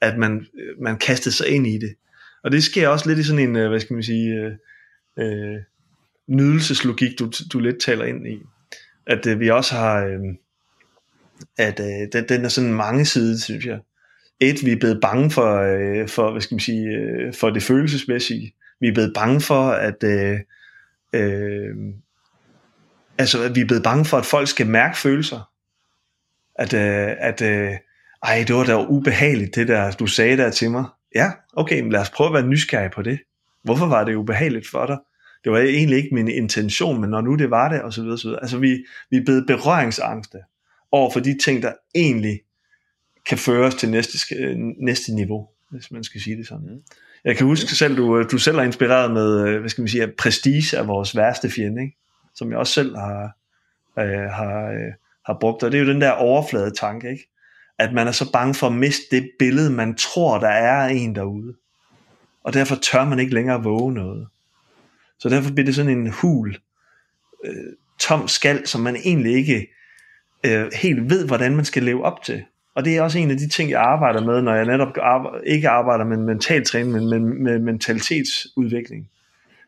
at 0.00 0.18
man, 0.18 0.46
øh, 0.60 0.82
man 0.82 0.98
kastede 0.98 1.34
sig 1.34 1.48
ind 1.48 1.66
i 1.66 1.78
det. 1.78 1.94
Og 2.44 2.52
det 2.52 2.64
sker 2.64 2.88
også 2.88 3.08
lidt 3.08 3.18
i 3.18 3.22
sådan 3.22 3.48
en, 3.48 3.56
øh, 3.56 3.68
hvad 3.68 3.80
skal 3.80 3.94
man 3.94 4.02
sige, 4.02 4.34
øh, 4.34 4.52
øh, 5.18 5.60
nydelseslogik, 6.28 7.18
du, 7.18 7.32
du 7.52 7.58
lidt 7.58 7.80
taler 7.80 8.04
ind 8.04 8.26
i. 8.26 8.38
At 9.06 9.26
øh, 9.26 9.40
vi 9.40 9.50
også 9.50 9.74
har, 9.74 10.04
øh, 10.04 10.18
at 11.58 11.80
øh, 11.80 12.08
den, 12.12 12.28
den 12.28 12.44
er 12.44 12.48
sådan 12.48 12.74
mange 12.74 13.04
sider, 13.04 13.38
synes 13.38 13.66
jeg. 13.66 13.80
Et, 14.40 14.64
vi 14.64 14.72
er 14.72 14.76
blevet 14.76 15.00
bange 15.02 15.30
for, 15.30 15.58
øh, 15.58 16.08
for 16.08 16.30
hvad 16.30 16.40
skal 16.40 16.54
man 16.54 16.60
sige, 16.60 16.88
øh, 16.88 17.34
for 17.34 17.50
det 17.50 17.62
følelsesmæssige. 17.62 18.54
Vi 18.80 18.88
er 18.88 18.92
blevet 18.92 19.12
bange 19.14 19.40
for, 19.40 19.70
at 19.70 20.04
øh, 20.04 20.38
øh, 21.12 21.74
altså, 23.18 23.42
at 23.42 23.54
vi 23.54 23.60
er 23.60 23.66
blevet 23.66 23.82
bange 23.82 24.04
for, 24.04 24.18
at 24.18 24.26
folk 24.26 24.48
skal 24.48 24.66
mærke 24.66 24.98
følelser. 24.98 25.50
At, 26.54 26.74
øh, 26.74 27.16
at 27.18 27.42
øh, 27.42 27.72
ej, 28.22 28.44
det 28.46 28.56
var 28.56 28.64
da 28.64 28.86
ubehageligt, 28.88 29.54
det 29.54 29.68
der, 29.68 29.90
du 29.90 30.06
sagde 30.06 30.36
der 30.36 30.50
til 30.50 30.70
mig. 30.70 30.84
Ja, 31.14 31.30
okay, 31.52 31.80
men 31.80 31.92
lad 31.92 32.00
os 32.00 32.10
prøve 32.10 32.28
at 32.28 32.34
være 32.34 32.46
nysgerrige 32.46 32.90
på 32.90 33.02
det. 33.02 33.18
Hvorfor 33.64 33.86
var 33.86 34.04
det 34.04 34.14
ubehageligt 34.14 34.68
for 34.68 34.86
dig? 34.86 34.98
Det 35.44 35.52
var 35.52 35.58
egentlig 35.58 35.96
ikke 35.96 36.14
min 36.14 36.28
intention, 36.28 37.00
men 37.00 37.10
når 37.10 37.20
nu 37.20 37.34
det 37.34 37.50
var 37.50 37.68
det, 37.68 37.82
og 37.82 37.92
så 37.92 38.02
videre, 38.02 38.18
så 38.18 38.28
videre. 38.28 38.42
Altså, 38.42 38.58
vi, 38.58 38.84
vi 39.10 39.16
er 39.16 39.24
blevet 39.24 39.46
berøringsangste 39.46 40.38
over 40.92 41.10
for 41.10 41.20
de 41.20 41.38
ting, 41.44 41.62
der 41.62 41.72
egentlig 41.94 42.40
kan 43.26 43.38
føres 43.38 43.74
til 43.74 43.90
næste, 43.90 44.34
øh, 44.34 44.56
næste 44.58 45.14
niveau, 45.14 45.48
hvis 45.70 45.90
man 45.90 46.04
skal 46.04 46.20
sige 46.20 46.36
det 46.36 46.46
sådan. 46.46 46.66
Mm. 46.66 46.82
Jeg 47.24 47.36
kan 47.36 47.46
huske 47.46 47.76
selv, 47.76 47.96
du, 47.96 48.22
du 48.22 48.38
selv 48.38 48.56
er 48.56 48.62
inspireret 48.62 49.10
med, 49.10 49.58
hvad 49.58 49.70
skal 49.70 49.82
man 49.82 49.88
sige, 49.88 50.12
prestige 50.18 50.78
af 50.78 50.88
vores 50.88 51.16
værste 51.16 51.50
fjende, 51.50 51.82
ikke? 51.82 51.96
som 52.34 52.50
jeg 52.50 52.58
også 52.58 52.72
selv 52.72 52.96
har, 52.96 53.36
øh, 53.98 54.30
har, 54.30 54.70
øh, 54.70 54.92
har 55.26 55.36
brugt. 55.40 55.62
Og 55.62 55.72
det 55.72 55.80
er 55.80 55.84
jo 55.84 55.92
den 55.92 56.00
der 56.00 56.10
overflade 56.10 56.70
tanke, 56.70 57.10
ikke? 57.10 57.28
at 57.78 57.92
man 57.92 58.08
er 58.08 58.12
så 58.12 58.32
bange 58.32 58.54
for 58.54 58.66
at 58.66 58.72
miste 58.72 59.16
det 59.16 59.30
billede, 59.38 59.70
man 59.70 59.94
tror, 59.94 60.38
der 60.38 60.48
er 60.48 60.86
en 60.88 61.14
derude. 61.14 61.54
Og 62.44 62.54
derfor 62.54 62.76
tør 62.76 63.04
man 63.04 63.18
ikke 63.18 63.34
længere 63.34 63.62
våge 63.62 63.94
noget. 63.94 64.28
Så 65.18 65.28
derfor 65.28 65.52
bliver 65.52 65.64
det 65.64 65.74
sådan 65.74 65.98
en 65.98 66.10
hul, 66.10 66.56
øh, 67.44 67.72
tom 67.98 68.28
skal, 68.28 68.66
som 68.66 68.80
man 68.80 68.96
egentlig 68.96 69.32
ikke 69.34 69.68
øh, 70.46 70.72
helt 70.74 71.10
ved, 71.10 71.26
hvordan 71.26 71.56
man 71.56 71.64
skal 71.64 71.82
leve 71.82 72.04
op 72.04 72.22
til. 72.22 72.44
Og 72.74 72.84
det 72.84 72.96
er 72.96 73.02
også 73.02 73.18
en 73.18 73.30
af 73.30 73.36
de 73.36 73.48
ting, 73.48 73.70
jeg 73.70 73.80
arbejder 73.80 74.24
med, 74.24 74.42
når 74.42 74.54
jeg 74.54 74.64
netop 74.64 74.88
arbejder, 75.02 75.38
ikke 75.40 75.68
arbejder 75.68 76.04
med 76.04 76.16
mental 76.16 76.64
træning, 76.64 76.92
men 76.92 77.10
med, 77.10 77.18
med 77.18 77.58
mentalitetsudvikling. 77.58 79.08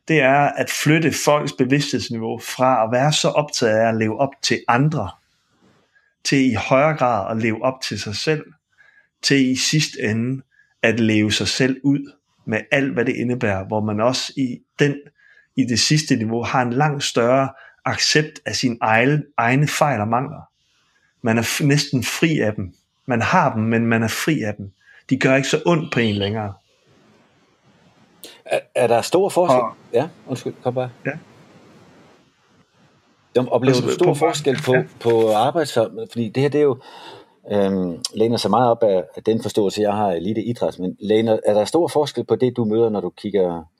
Det 0.09 0.21
er 0.21 0.39
at 0.39 0.71
flytte 0.71 1.13
folks 1.13 1.53
bevidsthedsniveau 1.53 2.39
fra 2.39 2.85
at 2.85 2.93
være 2.93 3.13
så 3.13 3.29
optaget 3.29 3.79
af 3.79 3.89
at 3.89 3.97
leve 3.97 4.19
op 4.19 4.31
til 4.43 4.61
andre, 4.69 5.11
til 6.25 6.51
i 6.51 6.55
højere 6.55 6.97
grad 6.97 7.37
at 7.37 7.43
leve 7.43 7.65
op 7.65 7.81
til 7.81 8.01
sig 8.01 8.17
selv, 8.17 8.45
til 9.23 9.51
i 9.51 9.57
sidste 9.57 10.03
ende 10.03 10.43
at 10.83 11.01
leve 11.01 11.33
sig 11.33 11.49
selv 11.49 11.81
ud 11.85 12.13
med 12.45 12.61
alt, 12.71 12.93
hvad 12.93 13.05
det 13.05 13.17
indebærer, 13.17 13.65
hvor 13.65 13.81
man 13.81 14.01
også 14.01 14.33
i 14.37 14.59
den 14.79 14.95
i 15.57 15.65
det 15.65 15.81
sidste 15.81 16.17
niveau 16.17 16.43
har 16.43 16.63
en 16.63 16.73
langt 16.73 17.05
større 17.05 17.49
accept 17.85 18.41
af 18.47 18.57
sine 18.57 18.77
egne, 18.81 19.23
egne 19.37 19.69
fejl 19.69 20.01
og 20.01 20.09
mangler. 20.09 20.49
Man 21.23 21.39
er 21.39 21.65
næsten 21.65 22.05
fri 22.05 22.39
af 22.39 22.55
dem. 22.55 22.75
Man 23.07 23.23
har 23.23 23.55
dem, 23.55 23.63
men 23.63 23.87
man 23.87 24.03
er 24.03 24.09
fri 24.09 24.43
af 24.43 24.55
dem. 24.55 24.71
De 25.11 25.17
gør 25.17 25.37
ikke 25.37 25.49
så 25.49 25.63
ondt 25.67 25.93
på 25.93 26.01
en 26.01 26.15
længere. 26.15 26.55
Er, 28.45 28.61
er 28.75 28.87
der 28.87 29.03
stor 29.03 29.29
forskel? 29.29 29.61
Og, 29.61 29.75
ja, 29.93 30.09
undskyld, 30.27 30.55
kom 30.63 30.75
bare. 30.75 30.91
Ja. 31.07 31.11
De 33.35 33.49
oplever 33.49 33.81
du 33.81 33.91
stor 33.91 34.15
forskel 34.15 34.57
på, 34.65 34.75
på 35.01 35.33
arbejds... 35.33 35.79
Fordi 36.13 36.29
det 36.29 36.43
her, 36.43 36.49
det 36.49 36.59
er 36.59 36.63
jo... 36.63 36.79
Øhm, 37.53 37.99
læner 38.15 38.37
sig 38.37 38.51
meget 38.51 38.71
op 38.71 38.83
af, 38.83 39.05
af 39.17 39.23
den 39.23 39.43
forståelse, 39.43 39.81
jeg 39.83 39.93
har 39.93 40.11
af 40.11 40.17
elite 40.17 40.43
idræt, 40.43 40.79
men 40.79 40.97
læner, 41.01 41.39
er 41.47 41.55
der 41.55 41.65
stor 41.65 41.89
forskel 41.89 42.25
på 42.25 42.37
det, 42.37 42.57
du 42.57 42.65
møder, 42.65 42.89
når 42.89 43.01
du 43.01 43.11
kigger 43.11 43.71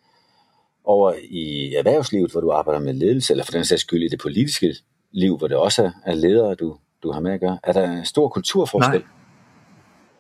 over 0.85 1.15
i 1.31 1.75
erhvervslivet, 1.75 2.33
hvor 2.33 2.41
du 2.41 2.53
arbejder 2.53 2.81
med 2.81 2.95
ledelse, 2.95 3.33
eller 3.33 3.45
for 3.45 3.53
den 3.53 3.65
sags 3.65 3.81
skyld 3.81 4.03
i 4.03 4.09
det 4.09 4.21
politiske 4.21 4.75
liv, 5.13 5.39
hvor 5.39 5.49
det 5.49 5.57
også 5.57 5.91
er 6.07 6.15
ledere, 6.15 6.55
du, 6.55 6.77
du 7.05 7.13
har 7.13 7.21
med 7.21 7.33
at 7.33 7.41
gøre? 7.41 7.59
Er 7.65 7.73
der 7.73 8.03
stor 8.03 8.29
kulturforskel? 8.29 9.05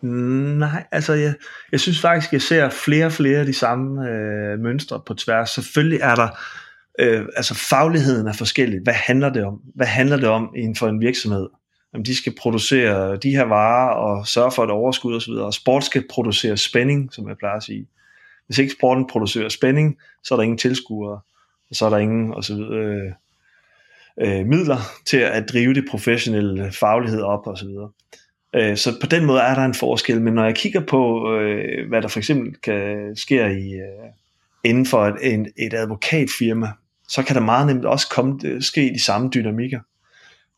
Nej, 0.02 0.70
Nej 0.70 0.84
altså 0.92 1.12
jeg, 1.12 1.34
jeg 1.72 1.80
synes 1.80 2.00
faktisk, 2.00 2.32
jeg 2.32 2.42
ser 2.42 2.68
flere 2.68 3.06
og 3.06 3.12
flere 3.12 3.38
af 3.38 3.46
de 3.46 3.52
samme 3.52 4.10
øh, 4.10 4.58
mønstre 4.58 5.00
på 5.06 5.14
tværs. 5.14 5.50
Selvfølgelig 5.50 6.00
er 6.02 6.14
der, 6.14 6.28
øh, 6.98 7.26
altså 7.36 7.54
fagligheden 7.54 8.26
er 8.26 8.32
forskellig. 8.32 8.80
Hvad 8.82 8.94
handler 8.94 9.30
det 9.30 9.44
om? 9.44 9.60
Hvad 9.74 9.86
handler 9.86 10.16
det 10.16 10.28
om 10.28 10.52
inden 10.56 10.76
for 10.76 10.88
en 10.88 11.00
virksomhed? 11.00 11.48
Om 11.94 12.04
de 12.04 12.16
skal 12.16 12.34
producere 12.38 13.16
de 13.16 13.30
her 13.30 13.44
varer 13.44 13.94
og 13.94 14.26
sørge 14.26 14.52
for 14.52 14.64
et 14.64 14.70
overskud 14.70 15.16
osv. 15.16 15.32
Og 15.32 15.54
sport 15.54 15.84
skal 15.84 16.04
producere 16.10 16.56
spænding, 16.56 17.12
som 17.12 17.28
jeg 17.28 17.36
plejer 17.38 17.56
at 17.56 17.62
sige. 17.62 17.86
Hvis 18.46 18.58
ikke 18.58 18.72
sporten 18.72 19.06
producerer 19.06 19.48
spænding, 19.48 19.96
så 20.24 20.34
er 20.34 20.36
der 20.36 20.42
ingen 20.42 20.58
tilskuere, 20.58 21.20
og 21.70 21.76
så 21.76 21.86
er 21.86 21.90
der 21.90 21.98
ingen 21.98 22.34
og 22.34 22.44
så 22.44 22.54
videre, 22.54 22.84
øh, 22.84 23.12
øh, 24.20 24.46
midler 24.46 24.78
til 25.06 25.16
at 25.16 25.48
drive 25.52 25.74
det 25.74 25.84
professionelle 25.90 26.72
faglighed 26.72 27.22
op 27.22 27.46
og 27.46 27.58
så 27.58 27.66
videre. 27.66 27.90
Øh, 28.54 28.76
så 28.76 28.96
på 29.00 29.06
den 29.06 29.24
måde 29.24 29.40
er 29.40 29.54
der 29.54 29.64
en 29.64 29.74
forskel, 29.74 30.20
men 30.20 30.34
når 30.34 30.44
jeg 30.44 30.54
kigger 30.54 30.80
på, 30.80 31.32
øh, 31.32 31.88
hvad 31.88 32.02
der 32.02 32.08
for 32.08 32.18
eksempel 32.18 32.56
kan 32.62 33.16
ske 33.16 33.34
i, 33.34 33.74
øh, 33.74 34.10
inden 34.64 34.86
for 34.86 35.06
et, 35.06 35.34
en, 35.34 35.46
et 35.58 35.74
advokatfirma, 35.74 36.68
så 37.08 37.22
kan 37.22 37.36
der 37.36 37.42
meget 37.42 37.66
nemt 37.66 37.84
også 37.84 38.08
komme, 38.10 38.40
øh, 38.44 38.62
ske 38.62 38.80
de 38.94 39.04
samme 39.04 39.30
dynamikker. 39.34 39.80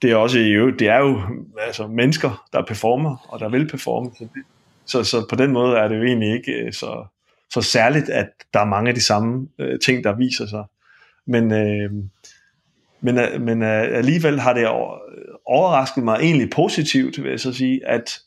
Det 0.03 0.11
er 0.11 0.17
også 0.17 0.39
det 0.79 0.89
er 0.89 0.99
jo 0.99 1.21
altså, 1.61 1.87
mennesker, 1.87 2.47
der 2.53 2.65
performer, 2.65 3.27
og 3.29 3.41
der 3.41 3.49
vil 3.49 3.69
performe. 3.69 4.11
Så, 4.87 5.05
så 5.05 5.27
på 5.31 5.37
den 5.37 5.53
måde 5.53 5.77
er 5.77 5.89
det 5.89 5.97
jo 5.99 6.03
egentlig 6.03 6.33
ikke 6.33 6.53
øh, 6.53 6.73
så, 6.73 7.07
så 7.51 7.63
særligt, 7.63 8.09
at 8.09 8.29
der 8.55 8.61
er 8.61 8.65
mange 8.65 8.89
af 8.89 8.95
de 8.95 9.05
samme 9.05 9.49
øh, 9.59 9.81
ting, 9.81 10.05
der 10.05 10.17
viser 10.17 10.47
sig. 10.47 10.65
Men, 11.27 11.53
øh, 11.53 11.91
men, 13.07 13.19
øh, 13.19 13.41
men 13.41 13.63
øh, 13.63 13.99
alligevel 13.99 14.41
har 14.41 14.53
det 14.53 14.67
overrasket 15.47 16.05
mig 16.05 16.19
egentlig 16.21 16.51
positivt, 16.51 17.23
vil 17.23 17.31
jeg 17.31 17.41
så 17.41 17.53
sige, 17.53 17.87
at, 17.87 18.19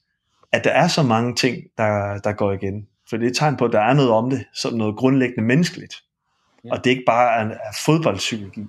at 0.51 0.63
der 0.63 0.71
er 0.71 0.87
så 0.87 1.03
mange 1.03 1.35
ting, 1.35 1.63
der, 1.77 2.19
der 2.23 2.31
går 2.31 2.51
igen. 2.51 2.87
For 3.09 3.17
det 3.17 3.25
er 3.25 3.29
et 3.29 3.35
tegn 3.35 3.57
på, 3.57 3.65
at 3.65 3.71
der 3.71 3.81
er 3.81 3.93
noget 3.93 4.11
om 4.11 4.29
det, 4.29 4.45
som 4.53 4.73
noget 4.73 4.95
grundlæggende 4.95 5.43
menneskeligt. 5.43 5.95
Ja. 6.65 6.71
Og 6.71 6.77
det 6.77 6.87
er 6.87 6.91
ikke 6.91 7.05
bare 7.07 7.41
en, 7.41 7.47
en 7.47 7.57
fodboldpsykologi. 7.85 8.65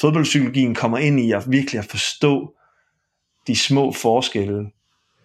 Fodboldpsykologien 0.00 0.74
kommer 0.74 0.98
ind 0.98 1.20
i 1.20 1.32
at 1.32 1.44
virkelig 1.50 1.78
at 1.78 1.84
forstå 1.84 2.54
de 3.46 3.56
små 3.56 3.92
forskelle 3.92 4.70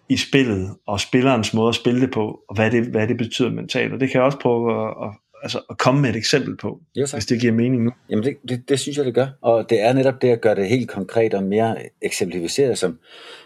i 0.08 0.16
spillet, 0.16 0.76
og 0.86 1.00
spillerens 1.00 1.54
måde 1.54 1.68
at 1.68 1.74
spille 1.74 2.00
det 2.00 2.10
på, 2.10 2.40
og 2.48 2.54
hvad 2.54 2.70
det, 2.70 2.86
hvad 2.86 3.08
det 3.08 3.16
betyder 3.16 3.50
mentalt. 3.50 3.92
Og 3.92 4.00
det 4.00 4.10
kan 4.10 4.18
jeg 4.18 4.24
også 4.24 4.38
prøve 4.38 4.88
at, 4.88 4.94
at, 5.02 5.14
altså 5.46 5.60
at 5.70 5.78
komme 5.78 6.00
med 6.00 6.10
et 6.10 6.16
eksempel 6.16 6.56
på, 6.56 6.80
jo, 6.96 7.06
hvis 7.12 7.26
det 7.26 7.40
giver 7.40 7.52
mening 7.52 7.84
nu. 7.84 7.92
Jamen 8.10 8.24
det, 8.24 8.36
det, 8.48 8.68
det 8.68 8.80
synes 8.80 8.96
jeg, 8.96 9.04
det 9.04 9.14
gør. 9.14 9.26
Og 9.42 9.70
det 9.70 9.82
er 9.82 9.92
netop 9.92 10.22
det 10.22 10.28
at 10.28 10.40
gøre 10.40 10.54
det 10.54 10.68
helt 10.68 10.90
konkret 10.90 11.34
og 11.34 11.42
mere 11.42 11.76
eksemplificeret, 12.02 12.78
som, 12.78 12.98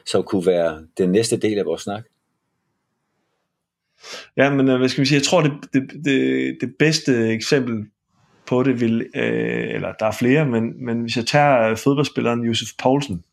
som 0.07 0.23
kunne 0.23 0.47
være 0.47 0.83
den 0.99 1.09
næste 1.09 1.37
del 1.37 1.59
af 1.59 1.65
vores 1.65 1.83
snak. 1.83 2.03
Ja, 4.37 4.51
men 4.51 4.69
øh, 4.69 4.79
hvad 4.79 4.89
skal 4.89 5.01
vi 5.01 5.07
sige, 5.07 5.17
jeg 5.17 5.23
tror, 5.23 5.43
det, 5.43 5.53
det, 5.73 5.91
det, 6.05 6.57
det 6.61 6.75
bedste 6.79 7.29
eksempel 7.29 7.87
på 8.47 8.63
det 8.63 8.81
vil, 8.81 9.07
øh, 9.15 9.75
eller 9.75 9.93
der 9.93 10.07
er 10.07 10.13
flere, 10.13 10.47
men, 10.47 10.85
men 10.85 11.01
hvis 11.01 11.17
jeg 11.17 11.27
tager 11.27 11.75
fodboldspilleren 11.75 12.45
Josef 12.45 12.69
Poulsen, 12.83 13.25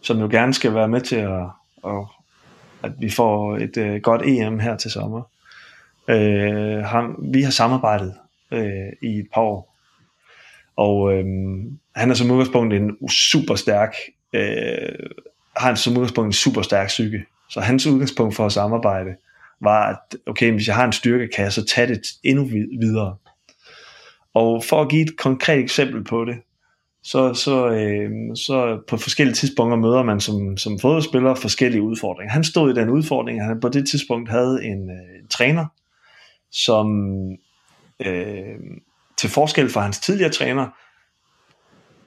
som 0.00 0.18
jo 0.18 0.28
gerne 0.30 0.54
skal 0.54 0.74
være 0.74 0.88
med 0.88 1.00
til 1.00 1.16
at, 1.16 1.46
at, 1.86 2.06
at 2.82 2.92
vi 2.98 3.10
får 3.10 3.56
et 3.56 3.76
øh, 3.76 4.00
godt 4.00 4.22
EM 4.24 4.58
her 4.58 4.76
til 4.76 4.90
sommer. 4.90 5.22
Øh, 6.08 6.84
ham, 6.84 7.16
vi 7.32 7.42
har 7.42 7.50
samarbejdet 7.50 8.14
øh, 8.52 8.92
i 9.02 9.18
et 9.18 9.26
par 9.34 9.40
år, 9.40 9.76
og 10.76 11.12
øh, 11.12 11.24
han 11.96 12.10
er 12.10 12.14
som 12.14 12.30
udgangspunkt 12.30 12.74
en 12.74 13.08
super 13.08 13.54
stærk, 13.54 13.94
øh, 14.32 15.08
har 15.56 15.66
han 15.66 15.76
som 15.76 15.92
udgangspunkt 15.92 16.26
en 16.26 16.32
super 16.32 16.62
stærk 16.62 16.86
psyke. 16.86 17.24
Så 17.50 17.60
hans 17.60 17.86
udgangspunkt 17.86 18.36
for 18.36 18.46
at 18.46 18.52
samarbejde 18.52 19.10
var, 19.60 19.88
at 19.88 20.18
okay, 20.26 20.52
hvis 20.52 20.66
jeg 20.68 20.76
har 20.76 20.84
en 20.84 20.92
styrke, 20.92 21.28
kan 21.28 21.44
jeg 21.44 21.52
så 21.52 21.64
tage 21.64 21.86
det 21.86 22.02
endnu 22.24 22.44
videre. 22.80 23.16
Og 24.34 24.64
for 24.64 24.82
at 24.82 24.88
give 24.88 25.02
et 25.02 25.16
konkret 25.16 25.58
eksempel 25.58 26.04
på 26.04 26.24
det, 26.24 26.36
så, 27.02 27.34
så, 27.34 27.68
øh, 27.68 28.10
så 28.36 28.82
på 28.88 28.96
forskellige 28.96 29.34
tidspunkter 29.34 29.76
møder 29.76 30.02
man 30.02 30.20
som, 30.20 30.56
som 30.56 30.78
fodboldspiller 30.78 31.34
forskellige 31.34 31.82
udfordringer. 31.82 32.32
Han 32.32 32.44
stod 32.44 32.70
i 32.70 32.80
den 32.80 32.90
udfordring, 32.90 33.40
at 33.40 33.46
han 33.46 33.60
på 33.60 33.68
det 33.68 33.88
tidspunkt 33.88 34.30
havde 34.30 34.64
en, 34.64 34.90
øh, 34.90 35.20
en 35.20 35.28
træner, 35.30 35.66
som 36.54 36.86
øh, 38.06 38.58
til 39.16 39.30
forskel 39.30 39.70
fra 39.70 39.80
hans 39.80 39.98
tidligere 39.98 40.32
træner, 40.32 40.68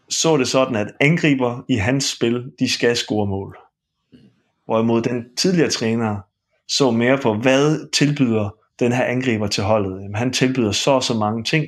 så 0.10 0.38
det 0.38 0.48
sådan, 0.48 0.76
at 0.76 0.88
angriber 1.00 1.64
i 1.70 1.76
hans 1.76 2.06
spil, 2.06 2.52
de 2.60 2.72
skal 2.72 2.96
score 2.96 3.28
mål. 3.28 3.58
Hvorimod 4.66 5.02
den 5.02 5.36
tidligere 5.38 5.70
træner 5.70 6.18
så 6.68 6.92
mere 6.92 7.18
på, 7.18 7.34
hvad 7.34 7.92
tilbyder 7.92 8.50
den 8.80 8.92
her 8.92 9.04
angriber 9.04 9.48
til 9.48 9.64
holdet. 9.64 10.02
Jamen, 10.02 10.16
han 10.16 10.34
tilbyder 10.34 10.72
så 10.72 10.92
og 10.92 11.04
så 11.04 11.14
mange 11.14 11.44
ting 11.44 11.66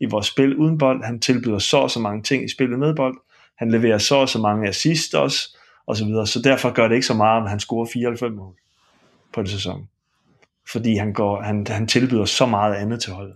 i 0.00 0.06
vores 0.06 0.26
spil 0.26 0.56
uden 0.56 0.78
bold, 0.78 1.04
han 1.04 1.20
tilbyder 1.20 1.58
så 1.58 1.76
og 1.76 1.90
så 1.90 2.00
mange 2.00 2.22
ting 2.22 2.44
i 2.44 2.48
spillet 2.48 2.78
med 2.78 2.96
bold, 2.96 3.16
han 3.58 3.70
leverer 3.70 3.98
så 3.98 4.14
og 4.14 4.28
så 4.28 4.38
mange 4.38 4.68
assist 4.68 5.14
også, 5.14 5.56
og 5.86 5.96
så 5.96 6.04
videre. 6.04 6.26
Så 6.26 6.42
derfor 6.42 6.72
gør 6.72 6.88
det 6.88 6.94
ikke 6.94 7.06
så 7.06 7.14
meget, 7.14 7.42
om 7.42 7.48
han 7.48 7.60
scorer 7.60 7.86
94 7.92 8.32
mål 8.36 8.54
på 9.32 9.40
en 9.40 9.46
sæson. 9.46 9.88
Fordi 10.72 10.96
han, 10.96 11.12
går, 11.12 11.42
han, 11.42 11.66
han 11.66 11.86
tilbyder 11.86 12.24
så 12.24 12.46
meget 12.46 12.74
andet 12.74 13.02
til 13.02 13.12
holdet. 13.12 13.34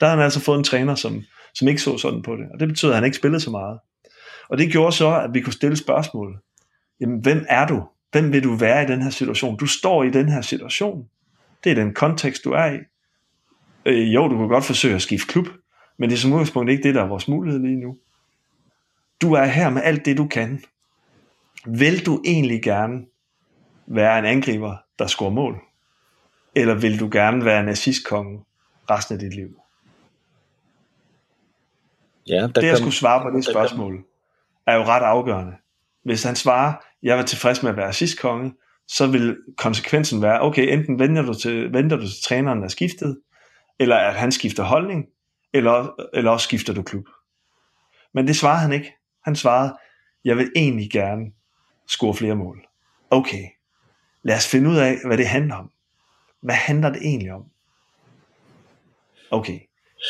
Der 0.00 0.06
har 0.06 0.14
han 0.14 0.24
altså 0.24 0.40
fået 0.40 0.58
en 0.58 0.64
træner, 0.64 0.94
som, 0.94 1.22
som 1.54 1.68
ikke 1.68 1.82
så 1.82 1.98
sådan 1.98 2.22
på 2.22 2.36
det. 2.36 2.46
Og 2.54 2.60
det 2.60 2.68
betød, 2.68 2.90
at 2.90 2.94
han 2.94 3.04
ikke 3.04 3.16
spillede 3.16 3.40
så 3.40 3.50
meget. 3.50 3.78
Og 4.48 4.58
det 4.58 4.72
gjorde 4.72 4.92
så, 4.92 5.20
at 5.20 5.34
vi 5.34 5.40
kunne 5.40 5.52
stille 5.52 5.76
spørgsmål. 5.76 6.38
Jamen, 7.00 7.20
hvem 7.20 7.46
er 7.48 7.66
du? 7.66 7.82
Hvem 8.12 8.32
vil 8.32 8.44
du 8.44 8.54
være 8.54 8.82
i 8.82 8.86
den 8.86 9.02
her 9.02 9.10
situation? 9.10 9.56
Du 9.56 9.66
står 9.66 10.04
i 10.04 10.10
den 10.10 10.28
her 10.28 10.40
situation. 10.40 11.08
Det 11.64 11.70
er 11.70 11.74
den 11.74 11.94
kontekst, 11.94 12.44
du 12.44 12.50
er 12.50 12.66
i. 12.66 12.78
Øh, 13.86 14.14
jo, 14.14 14.28
du 14.28 14.38
kan 14.38 14.48
godt 14.48 14.64
forsøge 14.64 14.94
at 14.94 15.02
skifte 15.02 15.26
klub, 15.26 15.46
men 15.98 16.10
det 16.10 16.16
er 16.16 16.20
som 16.20 16.32
udgangspunkt 16.32 16.70
ikke 16.70 16.82
det, 16.82 16.94
der 16.94 17.02
er 17.02 17.08
vores 17.08 17.28
mulighed 17.28 17.60
lige 17.60 17.76
nu. 17.76 17.96
Du 19.22 19.32
er 19.32 19.44
her 19.44 19.70
med 19.70 19.82
alt 19.82 20.04
det, 20.04 20.16
du 20.16 20.26
kan. 20.26 20.62
Vil 21.66 22.06
du 22.06 22.22
egentlig 22.24 22.62
gerne 22.62 23.06
være 23.86 24.18
en 24.18 24.24
angriber, 24.24 24.76
der 24.98 25.06
scorer 25.06 25.30
mål? 25.30 25.60
Eller 26.56 26.74
vil 26.74 27.00
du 27.00 27.08
gerne 27.12 27.44
være 27.44 27.60
en 27.60 27.68
assistkonge 27.68 28.44
resten 28.90 29.14
af 29.14 29.18
dit 29.18 29.34
liv? 29.34 29.60
Ja, 32.28 32.40
der 32.40 32.46
det 32.46 32.56
at 32.56 32.70
kom, 32.70 32.76
skulle 32.76 32.94
svare 32.94 33.22
på 33.22 33.36
det 33.36 33.44
spørgsmål, 33.44 34.04
er 34.66 34.74
jo 34.74 34.82
ret 34.82 35.02
afgørende. 35.02 35.52
Hvis 36.02 36.22
han 36.22 36.36
svarer, 36.36 36.74
jeg 37.02 37.16
var 37.16 37.22
tilfreds 37.22 37.62
med 37.62 37.70
at 37.70 37.76
være 37.76 37.88
assistkonge, 37.88 38.54
så 38.88 39.06
vil 39.06 39.36
konsekvensen 39.56 40.22
være, 40.22 40.40
okay, 40.40 40.72
enten 40.72 40.98
venter 40.98 41.22
du 41.22 41.34
til, 41.34 41.72
venter 41.72 41.96
du 41.96 42.02
til 42.02 42.22
træneren 42.22 42.62
er 42.62 42.68
skiftet, 42.68 43.20
eller 43.78 43.96
at 43.96 44.14
han 44.14 44.32
skifter 44.32 44.62
holdning, 44.62 45.06
eller, 45.52 46.00
eller 46.14 46.30
også 46.30 46.44
skifter 46.44 46.72
du 46.74 46.82
klub. 46.82 47.08
Men 48.14 48.26
det 48.26 48.36
svarede 48.36 48.60
han 48.60 48.72
ikke. 48.72 48.92
Han 49.24 49.36
svarede, 49.36 49.76
jeg 50.24 50.36
vil 50.36 50.52
egentlig 50.56 50.90
gerne 50.90 51.24
score 51.88 52.14
flere 52.14 52.34
mål. 52.34 52.66
Okay, 53.10 53.44
lad 54.22 54.36
os 54.36 54.48
finde 54.50 54.70
ud 54.70 54.76
af, 54.76 54.96
hvad 55.06 55.16
det 55.16 55.26
handler 55.26 55.54
om. 55.54 55.70
Hvad 56.40 56.54
handler 56.54 56.90
det 56.90 57.02
egentlig 57.02 57.32
om? 57.32 57.44
Okay, 59.30 59.58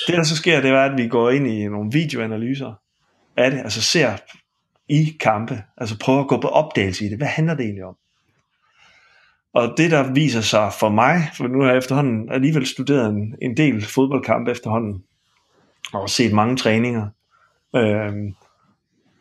det 0.06 0.16
der 0.16 0.22
så 0.22 0.36
sker, 0.36 0.60
det 0.60 0.70
er, 0.70 0.80
at 0.80 0.98
vi 0.98 1.08
går 1.08 1.30
ind 1.30 1.46
i 1.46 1.68
nogle 1.68 1.92
videoanalyser 1.92 2.74
af 3.36 3.50
det, 3.50 3.58
altså 3.58 3.82
ser 3.82 4.16
i 4.88 5.16
kampe, 5.20 5.62
altså 5.76 5.98
prøver 5.98 6.20
at 6.20 6.28
gå 6.28 6.40
på 6.40 6.48
opdagelse 6.48 7.06
i 7.06 7.08
det. 7.08 7.18
Hvad 7.18 7.26
handler 7.26 7.54
det 7.54 7.64
egentlig 7.64 7.84
om? 7.84 7.96
Og 9.54 9.74
det 9.76 9.90
der 9.90 10.12
viser 10.12 10.40
sig 10.40 10.72
for 10.80 10.88
mig, 10.88 11.30
for 11.36 11.46
nu 11.46 11.60
har 11.60 11.68
jeg 11.68 11.78
efterhånden 11.78 12.32
alligevel 12.32 12.66
studeret 12.66 13.10
en, 13.10 13.34
en 13.42 13.56
del 13.56 13.84
fodboldkampe 13.86 14.50
efterhånden, 14.50 15.04
og 15.92 16.10
set 16.10 16.32
mange 16.32 16.56
træninger. 16.56 17.08
øh, 17.76 18.12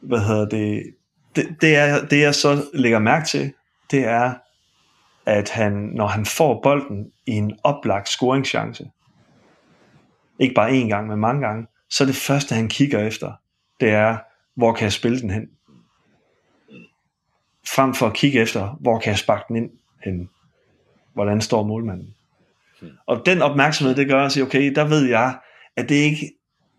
hvad 0.02 0.20
hedder 0.20 0.50
det? 0.50 0.84
Det, 1.36 1.56
det, 1.62 1.76
er, 1.76 2.06
det 2.06 2.22
jeg 2.22 2.36
så 2.36 2.63
lægger 2.74 3.00
mærke 3.00 3.26
til, 3.26 3.54
det 3.91 4.06
er, 4.06 4.34
at 5.26 5.50
han, 5.50 5.74
når 5.74 6.08
han 6.08 6.26
får 6.26 6.62
bolden 6.64 7.12
i 7.26 7.32
en 7.32 7.60
oplagt 7.64 8.10
scoringschance, 8.10 8.90
ikke 10.40 10.56
bare 10.56 10.70
én 10.70 10.88
gang, 10.88 11.08
men 11.08 11.20
mange 11.20 11.48
gange, 11.48 11.68
så 11.90 12.04
er 12.04 12.06
det 12.06 12.16
første, 12.16 12.56
han 12.56 12.68
kigger 12.68 13.00
efter, 13.00 13.34
det 13.80 13.90
er, 13.90 14.18
hvor 14.56 14.74
kan 14.74 14.84
jeg 14.84 14.94
spille 14.94 15.22
den 15.22 15.30
hen? 15.30 15.50
Frem 17.68 17.94
for 17.94 18.08
at 18.08 18.14
kigge 18.14 18.40
efter, 18.40 18.78
hvor 18.80 19.00
kan 19.00 19.10
jeg 19.10 19.18
sparke 19.18 19.46
den 19.48 19.56
ind 19.56 19.70
hen? 20.04 20.30
Hvordan 21.14 21.42
står 21.42 21.64
målmanden? 21.64 22.16
Og 23.06 23.22
den 23.26 23.42
opmærksomhed, 23.42 23.96
det 23.96 24.08
gør 24.08 24.26
at 24.26 24.32
sige, 24.32 24.44
okay, 24.44 24.76
der 24.76 24.88
ved 24.88 25.06
jeg, 25.06 25.40
at 25.76 25.90
det 25.90 25.96
ikke, 25.96 26.32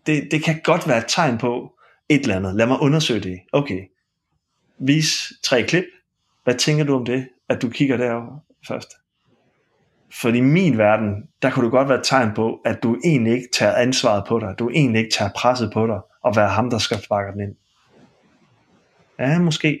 det, 0.05 0.27
det 0.31 0.43
kan 0.43 0.61
godt 0.63 0.87
være 0.87 0.97
et 0.97 1.05
tegn 1.07 1.37
på 1.37 1.73
et 2.09 2.21
eller 2.21 2.35
andet. 2.35 2.55
Lad 2.55 2.67
mig 2.67 2.79
undersøge 2.79 3.19
det. 3.19 3.39
Okay, 3.53 3.81
vis 4.79 5.33
tre 5.43 5.63
klip. 5.63 5.83
Hvad 6.43 6.55
tænker 6.55 6.83
du 6.83 6.95
om 6.95 7.05
det, 7.05 7.29
at 7.49 7.61
du 7.61 7.69
kigger 7.69 7.97
derover 7.97 8.43
først? 8.67 8.89
For 10.21 10.29
i 10.29 10.41
min 10.41 10.77
verden, 10.77 11.23
der 11.41 11.49
kunne 11.49 11.65
du 11.65 11.71
godt 11.71 11.89
være 11.89 11.97
et 11.97 12.03
tegn 12.03 12.33
på, 12.35 12.59
at 12.65 12.83
du 12.83 12.97
egentlig 13.05 13.33
ikke 13.33 13.47
tager 13.53 13.75
ansvaret 13.75 14.23
på 14.27 14.39
dig. 14.39 14.55
Du 14.59 14.69
egentlig 14.69 14.99
ikke 14.99 15.13
tager 15.13 15.31
presset 15.35 15.71
på 15.73 15.87
dig, 15.87 15.99
og 16.23 16.35
være 16.35 16.49
ham, 16.49 16.69
der 16.69 16.77
skal 16.77 16.97
sparke 16.97 17.31
den 17.31 17.41
ind. 17.41 17.55
Ja, 19.19 19.39
måske. 19.39 19.79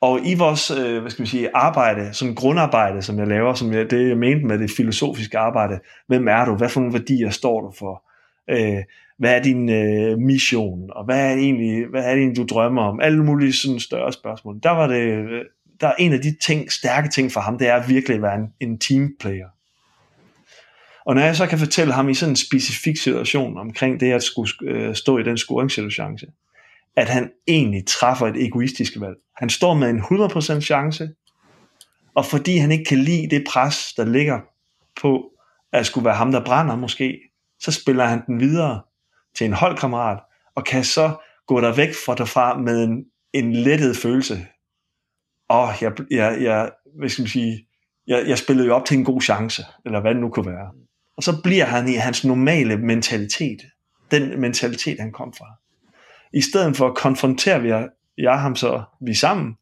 Og 0.00 0.20
i 0.24 0.34
vores, 0.34 0.70
øh, 0.70 1.00
hvad 1.00 1.10
skal 1.10 1.22
vi 1.22 1.28
sige, 1.28 1.56
arbejde, 1.56 2.12
som 2.12 2.34
grundarbejde, 2.34 3.02
som 3.02 3.18
jeg 3.18 3.26
laver, 3.26 3.54
som 3.54 3.72
jeg, 3.72 3.90
det 3.90 4.08
jeg 4.08 4.18
mente 4.18 4.46
med 4.46 4.58
det 4.58 4.70
filosofiske 4.76 5.38
arbejde, 5.38 5.80
hvem 6.06 6.28
er 6.28 6.44
du? 6.44 6.56
Hvad 6.56 6.68
for 6.68 6.80
nogle 6.80 6.92
værdier 6.98 7.30
står 7.30 7.60
du 7.60 7.72
for? 7.78 8.04
Øh, 8.50 8.82
hvad 9.18 9.36
er 9.38 9.42
din 9.42 9.68
øh, 9.68 10.18
mission? 10.18 10.90
Og 10.92 11.04
hvad 11.04 11.30
er, 11.30 11.34
egentlig, 11.34 11.86
hvad 11.86 12.04
er 12.04 12.10
det 12.10 12.18
egentlig, 12.18 12.48
du 12.48 12.54
drømmer 12.54 12.82
om? 12.82 13.00
Alle 13.00 13.24
mulige 13.24 13.52
sådan 13.52 13.80
større 13.80 14.12
spørgsmål. 14.12 14.60
Der 14.62 14.70
var 14.70 14.86
det, 14.86 15.02
øh, 15.02 15.44
der 15.80 15.88
er 15.88 15.94
en 15.98 16.12
af 16.12 16.20
de 16.20 16.36
ting, 16.42 16.72
stærke 16.72 17.08
ting 17.08 17.32
for 17.32 17.40
ham, 17.40 17.58
det 17.58 17.68
er 17.68 17.74
at 17.74 17.88
virkelig 17.88 18.22
være 18.22 18.34
en, 18.34 18.52
en 18.60 18.78
teamplayer. 18.78 19.48
Og 21.06 21.14
når 21.14 21.22
jeg 21.22 21.36
så 21.36 21.46
kan 21.46 21.58
fortælle 21.58 21.92
ham 21.92 22.08
i 22.08 22.14
sådan 22.14 22.32
en 22.32 22.36
specifik 22.36 22.96
situation 22.96 23.58
omkring 23.58 24.00
det 24.00 24.12
at 24.12 24.22
skulle 24.22 24.50
øh, 24.62 24.94
stå 24.94 25.18
i 25.18 25.22
den 25.22 25.38
scoringssituation, 25.38 26.18
at 26.96 27.08
han 27.08 27.30
egentlig 27.46 27.86
træffer 27.86 28.26
et 28.26 28.44
egoistisk 28.44 28.92
valg. 29.00 29.16
Han 29.36 29.50
står 29.50 29.74
med 29.74 29.90
en 29.90 30.00
100% 30.00 30.60
chance, 30.60 31.10
og 32.14 32.26
fordi 32.26 32.56
han 32.56 32.72
ikke 32.72 32.84
kan 32.84 32.98
lide 32.98 33.30
det 33.30 33.44
pres, 33.48 33.92
der 33.96 34.04
ligger 34.04 34.40
på 35.00 35.30
at 35.72 35.86
skulle 35.86 36.04
være 36.04 36.14
ham, 36.14 36.32
der 36.32 36.44
brænder 36.44 36.76
måske, 36.76 37.20
så 37.60 37.72
spiller 37.72 38.06
han 38.06 38.26
den 38.26 38.40
videre 38.40 38.82
til 39.34 39.44
en 39.44 39.52
holdkammerat, 39.52 40.18
og 40.54 40.64
kan 40.64 40.84
så 40.84 41.16
gå 41.46 41.60
der 41.60 41.74
væk 41.74 41.94
fra 42.06 42.14
derfra 42.14 42.58
med 42.58 42.84
en, 42.84 43.04
en 43.32 43.52
lettet 43.52 43.96
følelse. 43.96 44.46
Åh, 45.50 45.68
jeg, 45.80 45.92
jeg, 46.10 46.42
jeg, 46.42 46.70
hvad 46.98 47.08
skal 47.08 47.22
man 47.22 47.28
sige, 47.28 47.66
jeg, 48.06 48.24
jeg 48.28 48.38
spillede 48.38 48.66
jo 48.66 48.74
op 48.74 48.84
til 48.84 48.98
en 48.98 49.04
god 49.04 49.20
chance, 49.20 49.64
eller 49.84 50.00
hvad 50.00 50.14
det 50.14 50.20
nu 50.20 50.28
kunne 50.28 50.50
være. 50.50 50.70
Og 51.16 51.22
så 51.22 51.42
bliver 51.42 51.64
han 51.64 51.88
i 51.88 51.94
hans 51.94 52.24
normale 52.24 52.76
mentalitet, 52.76 53.62
den 54.10 54.40
mentalitet, 54.40 55.00
han 55.00 55.12
kom 55.12 55.32
fra. 55.32 55.46
I 56.32 56.40
stedet 56.40 56.76
for 56.76 56.88
at 56.88 56.96
konfrontere 56.96 57.62
vi, 57.62 57.72
jeg 58.18 58.40
ham 58.40 58.56
så, 58.56 58.82
vi 59.00 59.14
sammen, 59.14 59.54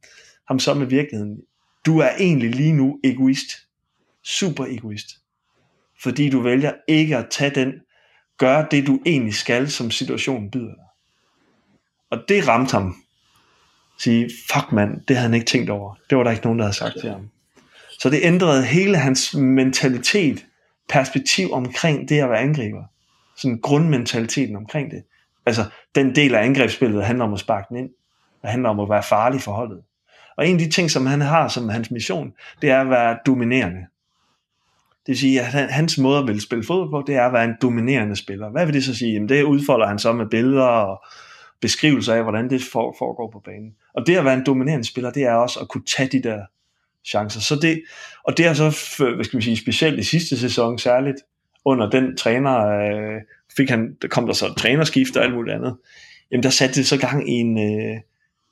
ham 0.48 0.58
så 0.58 0.74
med 0.74 0.86
virkeligheden. 0.86 1.38
Du 1.86 1.98
er 1.98 2.10
egentlig 2.18 2.50
lige 2.50 2.72
nu 2.72 3.00
egoist. 3.04 3.50
Super 4.24 4.66
egoist. 4.66 5.06
Fordi 6.02 6.30
du 6.30 6.40
vælger 6.40 6.72
ikke 6.88 7.16
at 7.16 7.26
tage 7.30 7.50
den, 7.50 7.72
gøre 8.38 8.66
det 8.70 8.86
du 8.86 9.00
egentlig 9.06 9.34
skal, 9.34 9.70
som 9.70 9.90
situationen 9.90 10.50
byder 10.50 10.74
dig. 10.74 10.84
Og 12.10 12.18
det 12.28 12.48
ramte 12.48 12.72
ham. 12.72 13.01
Sige, 14.02 14.30
fuck 14.52 14.72
mand, 14.72 15.00
det 15.08 15.16
havde 15.16 15.28
han 15.28 15.34
ikke 15.34 15.46
tænkt 15.46 15.70
over. 15.70 15.94
Det 16.10 16.18
var 16.18 16.24
der 16.24 16.30
ikke 16.30 16.44
nogen, 16.44 16.58
der 16.58 16.64
havde 16.64 16.76
sagt 16.76 16.94
til 17.00 17.10
ham. 17.10 17.28
Så 17.98 18.10
det 18.10 18.20
ændrede 18.22 18.64
hele 18.64 18.96
hans 18.96 19.34
mentalitet, 19.34 20.46
perspektiv 20.88 21.52
omkring 21.52 22.08
det 22.08 22.20
at 22.20 22.30
være 22.30 22.38
angriber. 22.38 22.82
Sådan 23.36 23.60
grundmentaliteten 23.60 24.56
omkring 24.56 24.90
det. 24.90 25.02
Altså, 25.46 25.64
den 25.94 26.14
del 26.14 26.34
af 26.34 26.44
angrebsspillet 26.44 27.04
handler 27.04 27.24
om 27.24 27.32
at 27.32 27.40
sparke 27.40 27.66
den 27.68 27.76
ind. 27.76 27.90
Det 28.42 28.50
handler 28.50 28.68
om 28.68 28.80
at 28.80 28.88
være 28.88 29.02
farlig 29.02 29.40
for 29.40 29.52
holdet. 29.52 29.82
Og 30.36 30.48
en 30.48 30.52
af 30.52 30.58
de 30.58 30.70
ting, 30.70 30.90
som 30.90 31.06
han 31.06 31.20
har 31.20 31.48
som 31.48 31.68
hans 31.68 31.90
mission, 31.90 32.32
det 32.62 32.70
er 32.70 32.80
at 32.80 32.90
være 32.90 33.18
dominerende. 33.26 33.80
Det 35.06 35.08
vil 35.08 35.18
sige, 35.18 35.40
at 35.40 35.72
hans 35.72 35.98
måde 35.98 36.18
at 36.18 36.26
ville 36.26 36.42
spille 36.42 36.64
fodbold 36.64 36.90
på, 36.90 37.04
det 37.06 37.16
er 37.16 37.26
at 37.26 37.32
være 37.32 37.44
en 37.44 37.54
dominerende 37.62 38.16
spiller. 38.16 38.50
Hvad 38.50 38.66
vil 38.66 38.74
det 38.74 38.84
så 38.84 38.94
sige? 38.94 39.12
Jamen, 39.12 39.28
det 39.28 39.42
udfolder 39.42 39.86
han 39.86 39.98
så 39.98 40.12
med 40.12 40.26
billeder 40.26 40.64
og 40.64 41.04
beskrivelser 41.60 42.14
af, 42.14 42.22
hvordan 42.22 42.50
det 42.50 42.62
foregår 42.72 43.30
på 43.32 43.42
banen. 43.44 43.74
Og 43.94 44.06
det 44.06 44.16
at 44.16 44.24
være 44.24 44.34
en 44.34 44.46
dominerende 44.46 44.86
spiller, 44.86 45.10
det 45.10 45.22
er 45.22 45.32
også 45.32 45.60
at 45.60 45.68
kunne 45.68 45.84
tage 45.84 46.08
de 46.08 46.22
der 46.22 46.38
chancer. 47.04 47.40
Så 47.40 47.56
det, 47.56 47.82
og 48.24 48.36
det 48.36 48.46
er 48.46 48.54
så, 48.54 48.64
hvad 49.14 49.24
skal 49.24 49.36
vi 49.36 49.44
sige, 49.44 49.56
specielt 49.56 49.98
i 49.98 50.02
sidste 50.02 50.38
sæson 50.38 50.78
særligt, 50.78 51.16
under 51.64 51.90
den 51.90 52.16
træner, 52.16 52.66
øh, 52.66 53.20
fik 53.56 53.70
han, 53.70 53.96
der 54.02 54.08
kom 54.08 54.26
der 54.26 54.32
så 54.32 54.46
et 54.46 54.56
trænerskift 54.56 55.16
og 55.16 55.24
alt 55.24 55.34
muligt 55.34 55.56
andet, 55.56 55.76
jamen 56.30 56.42
der 56.42 56.50
satte 56.50 56.74
det 56.74 56.86
så 56.86 56.98
gang 56.98 57.30
i 57.30 57.32
en, 57.32 57.58
øh, 57.58 58.00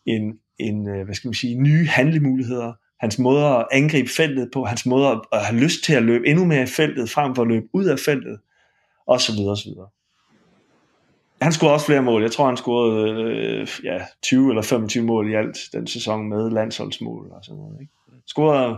en, 0.07 0.39
en 0.59 0.89
øh, 0.89 1.05
hvad 1.05 1.15
skal 1.15 1.29
man 1.29 1.35
sige, 1.35 1.63
nye 1.63 1.87
handlemuligheder, 1.87 2.73
hans 3.01 3.19
måde 3.19 3.47
at 3.47 3.67
angribe 3.73 4.09
feltet 4.09 4.51
på, 4.53 4.65
hans 4.65 4.87
måde 4.87 5.09
at, 5.09 5.21
at 5.33 5.45
have 5.45 5.61
lyst 5.61 5.85
til 5.85 5.93
at 5.93 6.03
løbe 6.03 6.27
endnu 6.27 6.45
mere 6.45 6.63
i 6.63 6.67
feltet, 6.67 7.11
frem 7.11 7.35
for 7.35 7.43
at 7.43 7.49
løbe 7.49 7.67
ud 7.73 7.85
af 7.85 7.99
feltet, 7.99 8.39
og 9.07 9.21
så 9.21 9.33
videre, 9.33 9.51
og 9.51 9.59
så 9.59 9.69
videre 9.69 9.89
han 11.41 11.53
scorede 11.53 11.75
også 11.75 11.87
flere 11.87 12.03
mål. 12.03 12.23
Jeg 12.23 12.33
tror, 12.33 12.47
han 12.47 12.57
scorede 12.57 13.11
øh, 13.11 13.69
ja, 13.85 13.99
20 14.23 14.49
eller 14.49 14.63
25 14.63 15.05
mål 15.05 15.31
i 15.31 15.35
alt 15.35 15.59
den 15.73 15.87
sæson 15.87 16.29
med 16.29 16.51
landsholdsmål 16.51 17.31
og 17.31 17.45
sådan 17.45 17.59
noget. 17.59 17.81
Ikke? 17.81 17.93
Scorede, 18.27 18.77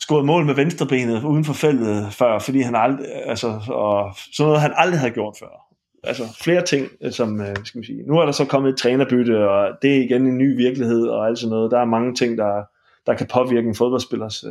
scorede 0.00 0.26
mål 0.26 0.44
med 0.44 0.54
venstrebenet 0.54 1.24
uden 1.24 1.44
for 1.44 1.52
feltet 1.52 2.12
før, 2.12 2.38
fordi 2.38 2.60
han 2.60 2.74
aldrig, 2.74 3.06
altså, 3.24 3.60
og 3.68 4.14
sådan 4.32 4.46
noget, 4.46 4.60
han 4.60 4.72
aldrig 4.76 5.00
havde 5.00 5.12
gjort 5.12 5.36
før. 5.40 5.66
Altså 6.02 6.38
flere 6.42 6.62
ting, 6.62 6.88
øh, 7.00 7.12
som, 7.12 7.40
øh, 7.40 7.56
skal 7.64 7.78
man 7.78 7.84
sige. 7.84 8.02
Nu 8.02 8.18
er 8.18 8.24
der 8.24 8.32
så 8.32 8.44
kommet 8.44 8.72
et 8.72 8.78
trænerbytte, 8.78 9.50
og 9.50 9.68
det 9.82 9.96
er 9.96 10.02
igen 10.02 10.26
en 10.26 10.38
ny 10.38 10.56
virkelighed 10.56 11.06
og 11.06 11.26
alt 11.26 11.38
sådan 11.38 11.50
noget. 11.50 11.70
Der 11.70 11.78
er 11.78 11.84
mange 11.84 12.14
ting, 12.14 12.38
der, 12.38 12.64
der 13.06 13.14
kan 13.14 13.26
påvirke 13.26 13.68
en 13.68 13.74
fodboldspillers 13.74 14.44
øh, 14.44 14.50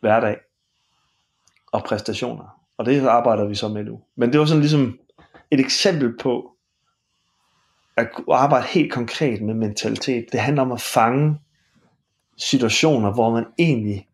hverdag 0.00 0.36
og 1.72 1.84
præstationer. 1.84 2.60
Og 2.78 2.86
det 2.86 3.06
arbejder 3.06 3.44
vi 3.44 3.54
så 3.54 3.68
med 3.68 3.84
nu. 3.84 4.00
Men 4.16 4.32
det 4.32 4.40
var 4.40 4.46
sådan 4.46 4.60
ligesom 4.60 4.98
et 5.54 5.60
eksempel 5.60 6.18
på 6.18 6.50
at 7.96 8.08
arbejde 8.30 8.66
helt 8.66 8.92
konkret 8.92 9.42
med 9.42 9.54
mentalitet. 9.54 10.26
Det 10.32 10.40
handler 10.40 10.62
om 10.62 10.72
at 10.72 10.80
fange 10.80 11.38
situationer, 12.36 13.12
hvor 13.12 13.30
man 13.30 13.44
egentlig 13.58 14.08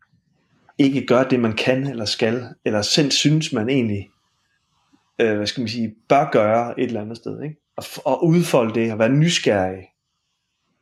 ikke 0.77 1.05
gør 1.05 1.23
det, 1.23 1.39
man 1.39 1.53
kan 1.53 1.87
eller 1.87 2.05
skal, 2.05 2.47
eller 2.65 2.81
selv 2.81 3.11
synes, 3.11 3.53
man 3.53 3.69
egentlig 3.69 4.09
øh, 5.21 5.35
hvad 5.35 5.47
skal 5.47 5.61
man 5.61 5.67
sige, 5.67 5.95
bør 6.09 6.29
gøre 6.31 6.79
et 6.79 6.87
eller 6.87 7.01
andet 7.01 7.17
sted. 7.17 7.41
Ikke? 7.41 7.55
Og, 7.77 7.83
og 8.05 8.25
udfolde 8.25 8.73
det, 8.73 8.91
og 8.91 8.99
være 8.99 9.09
nysgerrig. 9.09 9.83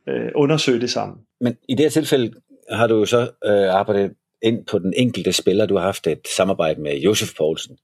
Øh, 0.07 0.31
undersøge 0.35 0.81
det 0.81 0.89
sammen. 0.89 1.17
Men 1.41 1.57
i 1.69 1.75
det 1.75 1.85
her 1.85 1.89
tilfælde 1.89 2.33
har 2.71 2.87
du 2.87 2.95
jo 2.97 3.05
så 3.05 3.31
øh, 3.45 3.73
arbejdet 3.73 4.13
ind 4.41 4.65
på 4.65 4.79
den 4.79 4.93
enkelte 4.97 5.33
spiller. 5.33 5.65
Du 5.65 5.77
har 5.77 5.83
haft 5.83 6.07
et 6.07 6.27
samarbejde 6.37 6.81
med 6.81 6.97
Josef 6.97 7.29
Poulsen. 7.37 7.77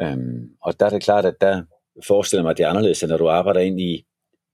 Øhm, 0.00 0.50
og 0.62 0.80
der 0.80 0.86
er 0.86 0.90
det 0.90 1.02
klart, 1.02 1.24
at 1.24 1.34
der 1.40 1.62
forestiller 2.06 2.42
mig, 2.42 2.50
at 2.50 2.56
det 2.56 2.64
er 2.64 2.68
anderledes, 2.68 3.02
end 3.02 3.10
når 3.10 3.16
du 3.16 3.28
arbejder 3.28 3.60
ind 3.60 3.80
i 3.80 4.04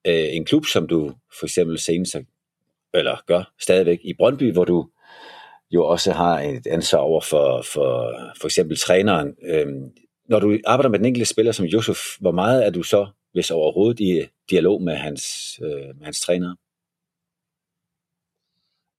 øh, 0.07 0.37
en 0.37 0.45
klub, 0.45 0.67
som 0.67 0.89
du 0.89 1.13
for 1.39 1.47
eksempel 1.47 1.79
senest, 1.79 2.17
eller 2.95 3.23
gør 3.27 3.53
stadigvæk 3.61 3.99
i 4.05 4.15
Brøndby, 4.15 4.53
hvor 4.53 4.65
du 4.65 4.89
jo 5.71 5.87
også 5.87 6.13
har 6.13 6.41
et 6.41 6.67
ansvar 6.67 6.99
over 6.99 7.21
for 7.21 7.63
for, 7.63 8.15
for 8.41 8.47
eksempel 8.47 8.77
træneren. 8.77 9.37
Øhm, 9.45 9.91
når 10.29 10.41
du 10.41 10.59
arbejder 10.67 10.91
med 10.91 10.99
den 10.99 11.07
enkelte 11.07 11.27
spiller 11.27 11.53
som 11.53 11.67
Josef, 11.67 11.99
hvor 12.21 12.33
meget 12.33 12.67
er 12.67 12.71
du 12.71 12.83
så, 12.83 13.07
hvis 13.33 13.51
overhovedet, 13.51 14.01
i 14.01 14.27
dialog 14.51 14.83
med 14.83 14.95
hans, 14.95 15.25
øh, 15.63 15.97
med 15.97 16.05
hans 16.05 16.21
træner? 16.21 16.55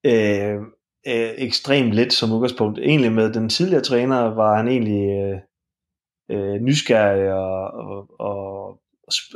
Øh, 0.06 0.56
øh, 1.08 1.32
ekstremt 1.38 1.93
lidt 1.93 2.13
som 2.13 2.32
udgangspunkt. 2.32 2.80
Egentlig 2.80 3.12
med 3.12 3.34
den 3.34 3.49
tidligere 3.49 3.84
træner 3.84 4.21
var 4.21 4.58
han 4.58 4.67
egentlig 4.67 5.10
øh, 5.10 5.39
øh, 6.29 6.61
nysgerrig 6.61 7.33
og, 7.33 7.71
og, 7.71 8.07
og 8.19 8.79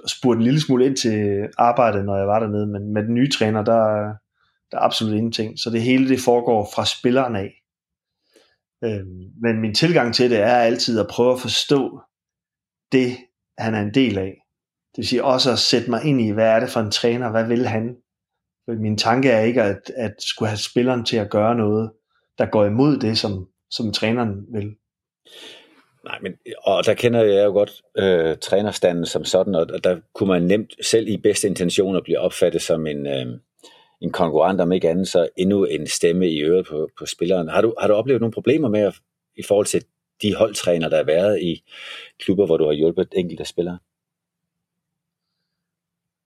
spurgte 0.08 0.38
en 0.38 0.44
lille 0.44 0.62
smule 0.62 0.86
ind 0.86 0.98
til 0.98 1.48
arbejdet, 1.58 2.06
når 2.06 2.18
jeg 2.18 2.28
var 2.28 2.40
dernede, 2.40 2.68
men 2.68 2.94
med 2.94 3.04
den 3.04 3.14
nye 3.14 3.30
træner, 3.30 3.64
der, 3.64 4.14
der 4.72 4.78
er 4.78 4.82
absolut 4.82 5.14
ingenting. 5.14 5.60
Så 5.60 5.70
det 5.70 5.82
hele 5.82 6.10
det 6.10 6.20
foregår 6.20 6.70
fra 6.76 6.86
spilleren 6.86 7.36
af. 7.36 7.54
Øh, 8.84 9.06
men 9.42 9.62
min 9.62 9.76
tilgang 9.76 10.14
til 10.14 10.30
det 10.32 10.40
er 10.40 10.56
altid 10.56 11.00
at 11.00 11.08
prøve 11.08 11.34
at 11.34 11.40
forstå 11.40 12.02
det, 12.92 13.18
han 13.58 13.76
er 13.76 13.82
en 13.82 13.94
del 13.94 14.18
af. 14.18 14.38
Det 14.92 14.98
vil 14.98 15.08
sige 15.08 15.24
også 15.24 15.52
at 15.52 15.60
sætte 15.60 15.90
mig 15.90 16.04
ind 16.04 16.22
i, 16.22 16.32
hvad 16.32 16.50
er 16.50 16.60
det 16.60 16.70
for 16.70 16.80
en 16.80 16.92
træner, 16.92 17.32
hvad 17.32 17.48
vil 17.48 17.68
han? 17.68 17.96
For 18.66 18.82
min 18.82 18.98
tanke 18.98 19.30
er 19.30 19.40
ikke 19.40 19.62
at, 19.62 19.92
at 19.98 20.16
skulle 20.20 20.50
have 20.50 20.58
spilleren 20.58 21.06
til 21.06 21.18
at 21.18 21.30
gøre 21.30 21.56
noget, 21.56 21.92
der 22.38 22.46
går 22.46 22.66
imod 22.66 22.98
det, 22.98 23.18
som, 23.18 23.48
som 23.70 23.92
træneren 23.92 24.46
vil. 24.54 24.76
Nej, 26.04 26.20
men, 26.22 26.34
og 26.64 26.86
der 26.86 26.94
kender 26.94 27.24
jeg 27.24 27.46
jo 27.46 27.52
godt 27.52 27.82
øh, 27.98 28.38
trænerstanden 28.38 29.06
som 29.06 29.26
sådan, 29.26 29.56
og 29.56 29.84
der 29.84 30.00
kunne 30.14 30.30
man 30.30 30.42
nemt 30.42 30.86
selv 30.86 31.08
i 31.08 31.18
bedste 31.18 31.48
intentioner 31.48 32.02
blive 32.02 32.20
opfattet 32.20 32.62
som 32.62 32.88
en, 32.88 33.08
øh, 33.08 33.26
en 34.02 34.12
konkurrent, 34.12 34.62
om 34.62 34.72
ikke 34.72 34.90
andet, 34.90 35.08
så 35.08 35.30
endnu 35.38 35.66
en 35.66 35.88
stemme 35.88 36.30
i 36.30 36.44
øret 36.44 36.66
på, 36.68 36.90
på 37.00 37.06
spilleren. 37.06 37.48
Har 37.48 37.62
du, 37.62 37.76
har 37.80 37.88
du 37.88 37.94
oplevet 37.94 38.22
nogle 38.22 38.34
problemer 38.34 38.70
med 38.70 38.80
at, 38.80 38.94
i 39.36 39.44
forhold 39.44 39.66
til 39.66 39.86
de 40.22 40.36
holdtræner, 40.36 40.90
der 40.90 40.98
har 40.98 41.04
været 41.04 41.42
i 41.42 41.64
klubber, 42.20 42.46
hvor 42.46 42.58
du 42.58 42.66
har 42.66 42.74
hjulpet 42.74 43.08
enkelte 43.16 43.46
spillere? 43.46 43.78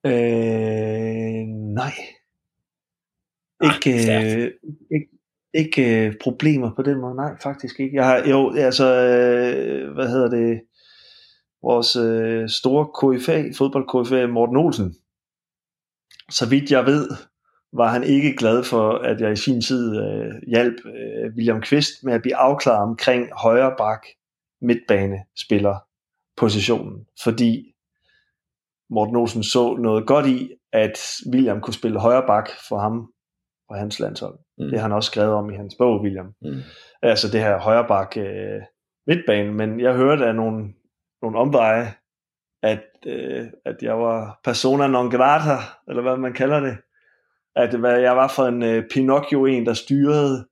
Øh, 0.05 1.47
nej. 1.75 1.93
Ikke, 3.63 4.11
ah, 4.11 4.37
øh, 4.37 4.51
ikke, 4.91 5.07
ikke 5.57 6.05
øh, 6.05 6.13
problemer 6.23 6.75
på 6.75 6.81
den 6.81 7.01
måde, 7.01 7.15
nej, 7.15 7.35
faktisk 7.43 7.79
ikke. 7.79 7.95
Jeg 7.95 8.05
har, 8.05 8.29
jo, 8.29 8.55
altså, 8.55 8.85
øh, 8.85 9.93
hvad 9.93 10.09
hedder 10.09 10.29
det, 10.29 10.61
vores 11.63 11.95
øh, 11.95 12.49
store 12.49 12.85
KFA, 12.97 13.43
fodbold 13.57 14.05
KFA, 14.05 14.27
Morten 14.27 14.57
Olsen, 14.57 14.95
så 16.31 16.49
vidt 16.49 16.71
jeg 16.71 16.85
ved, 16.85 17.09
var 17.73 17.89
han 17.89 18.03
ikke 18.03 18.35
glad 18.35 18.63
for, 18.63 18.91
at 18.91 19.21
jeg 19.21 19.31
i 19.31 19.35
sin 19.35 19.61
tid 19.61 19.97
øh, 19.97 20.31
hjalp 20.47 20.75
øh, 20.85 21.31
William 21.35 21.61
Kvist 21.61 22.03
med 22.03 22.13
at 22.13 22.21
blive 22.21 22.35
afklaret 22.35 22.83
omkring 22.83 23.27
højre 23.33 23.75
bak 23.77 24.05
midtbanespiller 24.61 25.75
positionen, 26.37 27.05
fordi 27.23 27.73
Morten 28.89 29.15
Olsen 29.15 29.43
så 29.43 29.75
noget 29.75 30.07
godt 30.07 30.25
i, 30.27 30.51
at 30.73 30.99
William 31.33 31.61
kunne 31.61 31.73
spille 31.73 31.99
højre 31.99 32.27
bak 32.27 32.49
for 32.69 32.79
ham 32.79 33.11
på 33.69 33.75
hans 33.75 33.99
landshold. 33.99 34.39
Mm. 34.57 34.69
Det 34.69 34.79
har 34.79 34.81
han 34.81 34.91
også 34.91 35.11
skrevet 35.11 35.33
om 35.33 35.49
i 35.49 35.55
hans 35.55 35.75
bog, 35.77 36.01
William. 36.01 36.33
Mm. 36.41 36.61
Altså 37.01 37.27
det 37.31 37.41
her 37.41 37.59
højre 37.59 37.87
bak 37.87 38.17
øh, 38.17 38.61
midtbane, 39.07 39.53
men 39.53 39.79
jeg 39.79 39.95
hørte 39.95 40.25
af 40.25 40.35
nogle, 40.35 40.73
nogle 41.21 41.37
omveje, 41.37 41.93
at, 42.63 42.83
øh, 43.05 43.47
at 43.65 43.75
jeg 43.81 43.99
var 43.99 44.39
persona 44.43 44.87
non 44.87 45.11
grata, 45.11 45.57
eller 45.87 46.01
hvad 46.01 46.17
man 46.17 46.33
kalder 46.33 46.59
det, 46.59 46.77
at 47.55 47.79
hvad 47.79 47.99
jeg 47.99 48.15
var 48.15 48.27
for 48.35 48.43
en 48.43 48.63
øh, 48.63 48.89
Pinocchio 48.89 49.45
en, 49.45 49.65
der 49.65 49.73
styrede 49.73 50.47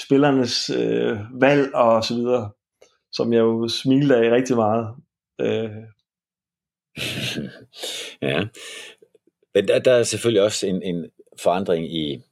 spillernes 0.00 0.70
øh, 0.70 1.18
valg 1.40 1.74
og 1.74 2.04
så 2.04 2.14
videre, 2.14 2.50
som 3.12 3.32
jeg 3.32 3.40
jo 3.40 3.68
smilede 3.68 4.16
af 4.16 4.30
rigtig 4.30 4.56
meget. 4.56 4.94
Øh. 5.40 5.70
ja, 8.28 8.46
men 9.54 9.68
der, 9.68 9.78
der 9.78 9.92
er 9.92 10.02
selvfølgelig 10.02 10.42
også 10.42 10.66
en, 10.66 10.82
en 10.82 11.10
forandring 11.42 11.94
i, 11.94 12.22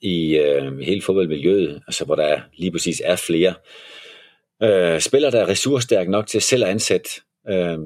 i 0.00 0.36
øh, 0.36 0.78
hele 0.78 1.02
fodboldmiljøet, 1.02 1.82
altså 1.86 2.04
hvor 2.04 2.14
der 2.14 2.40
lige 2.56 2.72
præcis 2.72 3.02
er 3.04 3.16
flere 3.16 3.54
øh, 4.62 5.00
spillere, 5.00 5.30
der 5.30 5.40
er 5.40 5.48
ressourcestærke 5.48 6.10
nok 6.10 6.26
til 6.26 6.40
selv 6.40 6.64
at 6.64 6.70
ansætte 6.70 7.10
øh, 7.48 7.78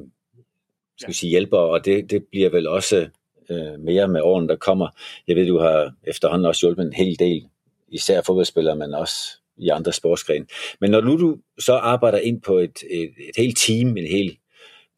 skal 1.03 1.09
vi 1.09 1.15
sige, 1.15 1.31
hjælpere, 1.31 1.61
og 1.61 1.85
det, 1.85 2.11
det 2.11 2.25
bliver 2.31 2.51
vel 2.51 2.67
også 2.67 3.09
øh, 3.51 3.81
mere 3.81 4.09
med 4.09 4.21
årene, 4.21 4.49
der 4.49 4.57
kommer. 4.57 4.89
Jeg 5.29 5.37
ved, 5.37 5.47
du 5.47 5.59
har 5.59 5.93
efterhånden 6.05 6.47
også 6.47 6.67
hjulpet 6.67 6.87
en 6.87 6.93
hel 6.93 7.19
del, 7.19 7.49
især 7.89 8.23
fodboldspillere, 8.23 8.77
men 8.77 8.95
også 8.95 9.15
i 9.57 9.69
andre 9.69 9.93
sportsgrene. 9.93 10.47
Men 10.81 10.91
når 10.91 11.01
nu 11.01 11.21
du 11.21 11.39
så 11.59 11.73
arbejder 11.73 12.19
ind 12.19 12.43
på 12.43 12.59
et, 12.59 12.79
et, 12.91 13.13
et 13.29 13.37
helt 13.37 13.59
team, 13.59 13.97
en 13.97 14.07
hel 14.07 14.39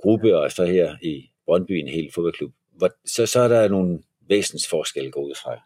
gruppe, 0.03 0.39
og 0.39 0.53
så 0.53 0.65
her 0.65 0.97
i 1.03 1.31
Brøndby 1.47 1.73
en 1.73 1.89
hel 1.89 2.11
fodboldklub, 2.15 2.53
hvor, 2.77 2.91
så, 3.05 3.27
så 3.27 3.41
er 3.41 3.49
der 3.49 3.69
nogle 3.69 3.99
væsensforskelle 4.29 5.11
gå 5.11 5.21
ud 5.21 5.35
fra. 5.43 5.61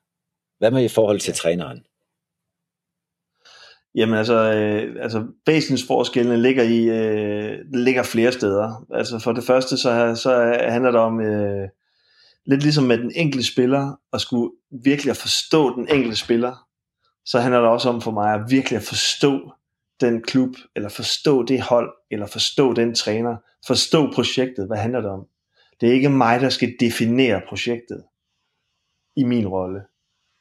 Hvad 0.58 0.70
med 0.70 0.84
i 0.84 0.88
forhold 0.88 1.20
til 1.20 1.34
træneren? 1.34 1.84
Jamen 3.94 4.18
altså, 4.18 4.34
øh, 4.34 5.02
altså 5.02 5.26
væsensforskellene 5.46 6.42
ligger 6.42 6.62
i 6.62 6.84
øh, 6.84 7.58
ligger 7.74 8.02
flere 8.02 8.32
steder. 8.32 8.86
Altså 8.94 9.18
for 9.18 9.32
det 9.32 9.44
første 9.44 9.76
så, 9.76 10.20
så 10.22 10.58
handler 10.68 10.90
det 10.90 11.00
om 11.00 11.20
øh, 11.20 11.68
lidt 12.46 12.62
ligesom 12.62 12.84
med 12.84 12.98
den 12.98 13.12
enkelte 13.14 13.46
spiller, 13.46 14.00
at 14.12 14.20
skulle 14.20 14.50
virkelig 14.84 15.10
at 15.10 15.16
forstå 15.16 15.76
den 15.76 15.88
enkelte 15.88 16.16
spiller, 16.16 16.66
så 17.24 17.40
handler 17.40 17.60
det 17.60 17.68
også 17.68 17.88
om 17.88 18.00
for 18.00 18.10
mig 18.10 18.34
at 18.34 18.40
virkelig 18.50 18.76
at 18.76 18.82
forstå 18.82 19.52
den 20.00 20.22
klub, 20.22 20.54
eller 20.76 20.88
forstå 20.88 21.42
det 21.42 21.60
hold, 21.60 21.90
eller 22.10 22.26
forstå 22.26 22.72
den 22.72 22.94
træner, 22.94 23.36
forstå 23.66 24.12
projektet, 24.12 24.66
hvad 24.66 24.76
handler 24.76 25.00
det 25.00 25.10
om. 25.10 25.26
Det 25.80 25.88
er 25.88 25.92
ikke 25.92 26.10
mig, 26.10 26.40
der 26.40 26.48
skal 26.48 26.74
definere 26.80 27.42
projektet 27.48 28.04
i 29.16 29.24
min 29.24 29.48
rolle. 29.48 29.80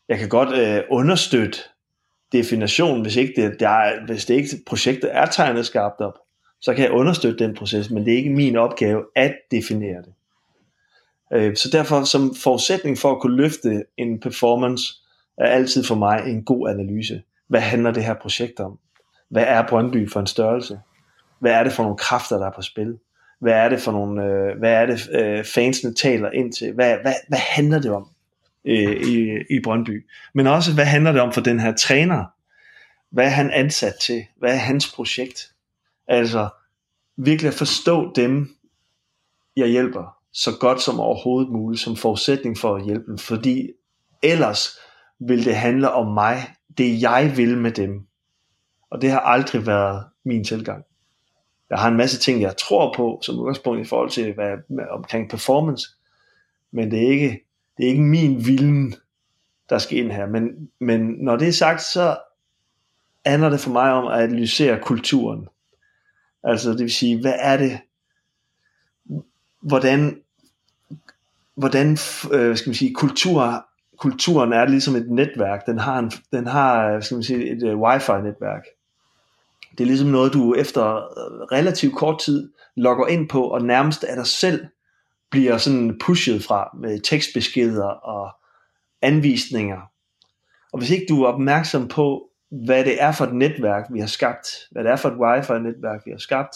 Jeg 0.10 0.20
kan 0.20 0.30
godt 0.30 0.58
øh, 0.58 0.84
understøtte 0.90 1.60
definitionen, 2.32 3.02
hvis 3.02 3.16
ikke 3.16 3.42
det, 3.42 3.60
der 3.60 3.70
er, 3.70 4.06
hvis 4.06 4.26
det 4.26 4.34
ikke 4.34 4.50
projektet 4.66 5.10
er 5.14 5.26
tegnet 5.26 5.66
skarpt 5.66 6.02
op, 6.02 6.14
så 6.62 6.74
kan 6.74 6.84
jeg 6.84 6.92
understøtte 6.92 7.44
den 7.44 7.56
proces, 7.56 7.90
men 7.90 8.06
det 8.06 8.14
er 8.14 8.18
ikke 8.18 8.30
min 8.30 8.56
opgave 8.56 9.04
at 9.16 9.36
definere 9.52 10.02
det. 10.02 10.14
Øh, 11.34 11.56
så 11.56 11.70
derfor 11.72 12.04
som 12.04 12.36
forudsætning 12.36 12.98
for 12.98 13.12
at 13.12 13.22
kunne 13.22 13.38
løfte 13.38 13.84
en 13.98 14.20
performance, 14.20 14.94
er 15.38 15.48
altid 15.48 15.84
for 15.84 15.96
mig 15.96 16.24
en 16.28 16.44
god 16.44 16.70
analyse. 16.70 17.22
Hvad 17.48 17.62
handler 17.62 17.92
det 17.92 18.04
her 18.04 18.14
projekt 18.14 18.60
om? 18.60 18.80
Hvad 19.30 19.44
er 19.48 19.68
Brøndby 19.68 20.12
for 20.12 20.20
en 20.20 20.28
størrelse? 20.28 20.80
Hvad 21.40 21.52
er 21.52 21.64
det 21.64 21.74
for 21.74 21.84
nogle 21.84 21.98
kræfter, 21.98 22.38
der 22.38 22.46
er 22.46 22.52
på 22.56 22.62
spil? 22.62 22.98
Hvad 23.40 23.54
er 23.54 23.70
det 23.70 23.80
for 23.80 23.92
nogle, 23.92 24.26
øh, 24.26 24.60
hvad 24.60 24.72
er 24.72 24.86
det 24.86 25.10
øh, 25.12 25.46
fansene 25.46 25.94
taler 25.94 26.32
ind 26.32 26.54
til? 26.54 26.74
Hvad, 26.74 26.98
hvad, 27.02 27.14
hvad 27.28 27.40
handler 27.40 27.80
det 27.80 27.92
om 27.92 28.08
øh, 28.68 29.08
i, 29.08 29.44
i 29.50 29.60
Brøndby? 29.64 30.06
Men 30.34 30.48
også, 30.48 30.74
hvad 30.74 30.86
handler 30.86 31.12
det 31.12 31.22
om 31.22 31.34
for 31.34 31.42
den 31.42 31.60
her 31.60 31.76
træner? 31.76 32.26
Hvad 33.12 33.26
er 33.26 33.30
han 33.30 33.52
ansat 33.52 33.94
til? 34.02 34.26
Hvad 34.38 34.54
er 34.54 34.58
hans 34.58 34.94
projekt? 34.94 35.52
Altså, 36.08 36.50
virkelig 37.18 37.48
at 37.48 37.54
forstå 37.54 38.14
dem 38.16 38.58
jeg 39.58 39.68
hjælper 39.68 40.18
så 40.34 40.58
godt 40.60 40.82
som 40.82 41.00
overhovedet 41.00 41.52
muligt, 41.52 41.82
som 41.82 41.96
forudsætning 41.96 42.58
for 42.58 42.76
at 42.76 42.86
hjælpe 42.86 43.06
dem, 43.08 43.18
fordi 43.18 43.72
ellers 44.24 44.78
vil 45.20 45.46
det 45.46 45.56
handle 45.56 45.92
om 45.92 46.14
mig, 46.14 46.38
det 46.78 47.02
jeg 47.02 47.34
vil 47.36 47.58
med 47.58 47.72
dem. 47.72 48.08
Og 48.90 49.02
det 49.02 49.12
har 49.12 49.20
aldrig 49.20 49.68
været 49.68 50.06
min 50.26 50.44
tilgang. 50.44 50.84
Jeg 51.70 51.78
har 51.78 51.88
en 51.88 51.98
masse 51.98 52.20
ting, 52.20 52.42
jeg 52.42 52.58
tror 52.58 52.94
på, 52.98 53.20
som 53.24 53.40
udgangspunkt 53.40 53.86
i 53.86 53.90
forhold 53.90 54.10
til 54.10 54.34
hvad, 54.34 54.58
omkring 54.92 55.30
performance, 55.30 55.88
men 56.72 56.92
det 56.92 57.04
er 57.04 57.10
ikke, 57.10 57.47
det 57.78 57.86
er 57.86 57.90
ikke 57.90 58.02
min 58.02 58.46
vilden, 58.46 58.96
der 59.70 59.78
skal 59.78 59.98
ind 59.98 60.12
her. 60.12 60.26
Men, 60.26 60.70
men 60.80 61.02
når 61.02 61.36
det 61.36 61.48
er 61.48 61.52
sagt, 61.52 61.82
så 61.82 62.18
handler 63.26 63.50
det 63.50 63.60
for 63.60 63.72
mig 63.72 63.92
om 63.92 64.08
at 64.08 64.20
analysere 64.20 64.80
kulturen. 64.82 65.48
Altså 66.44 66.72
det 66.72 66.80
vil 66.80 66.92
sige, 66.92 67.22
hvad 67.22 67.34
er 67.40 67.58
det, 67.58 67.80
hvordan, 69.62 70.22
hvordan 71.56 71.92
øh, 72.32 72.58
skal 72.58 72.70
man 72.70 72.76
sige, 72.76 72.94
kultur, 72.94 73.66
kulturen 73.98 74.54
er 74.54 74.66
ligesom 74.66 74.96
et 74.96 75.10
netværk. 75.10 75.66
Den 75.66 75.80
har, 75.80 76.00
en, 76.00 76.12
den 76.32 76.48
har 76.48 77.00
skal 77.00 77.16
man 77.16 77.24
sige, 77.24 77.52
et 77.52 77.64
uh, 77.64 77.82
wifi-netværk. 77.82 78.64
Det 79.72 79.84
er 79.84 79.88
ligesom 79.88 80.10
noget, 80.10 80.34
du 80.34 80.54
efter 80.54 80.84
relativt 81.52 81.96
kort 81.96 82.20
tid 82.20 82.52
logger 82.76 83.08
ind 83.08 83.30
på, 83.30 83.44
og 83.44 83.62
nærmest 83.62 84.06
er 84.08 84.16
dig 84.16 84.28
selv 84.28 84.66
bliver 85.32 85.58
sådan 85.58 86.00
pushet 86.00 86.44
fra 86.44 86.78
med 86.82 87.00
tekstbeskeder 87.00 87.86
og 87.86 88.30
anvisninger. 89.02 89.82
Og 90.74 90.80
hvis 90.80 90.90
ikke 90.90 91.06
du 91.10 91.24
er 91.24 91.28
opmærksom 91.28 91.88
på, 91.88 92.30
hvad 92.52 92.86
det 92.86 93.02
er 93.02 93.12
for 93.12 93.26
et 93.26 93.34
netværk, 93.34 93.86
vi 93.94 94.00
har 94.00 94.08
skabt, 94.08 94.48
hvad 94.72 94.84
det 94.84 94.92
er 94.92 94.96
for 94.96 95.10
et 95.10 95.18
wifi-netværk, 95.18 96.02
vi 96.06 96.12
har 96.12 96.18
skabt, 96.18 96.56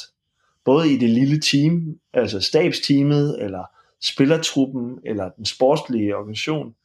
både 0.66 0.94
i 0.94 0.98
det 0.98 1.10
lille 1.10 1.40
team, 1.40 2.00
altså 2.14 2.40
stabsteamet, 2.40 3.44
eller 3.44 3.64
spillertruppen, 4.02 5.00
eller 5.06 5.30
den 5.30 5.46
sportslige 5.46 6.16
organisation, 6.16 6.76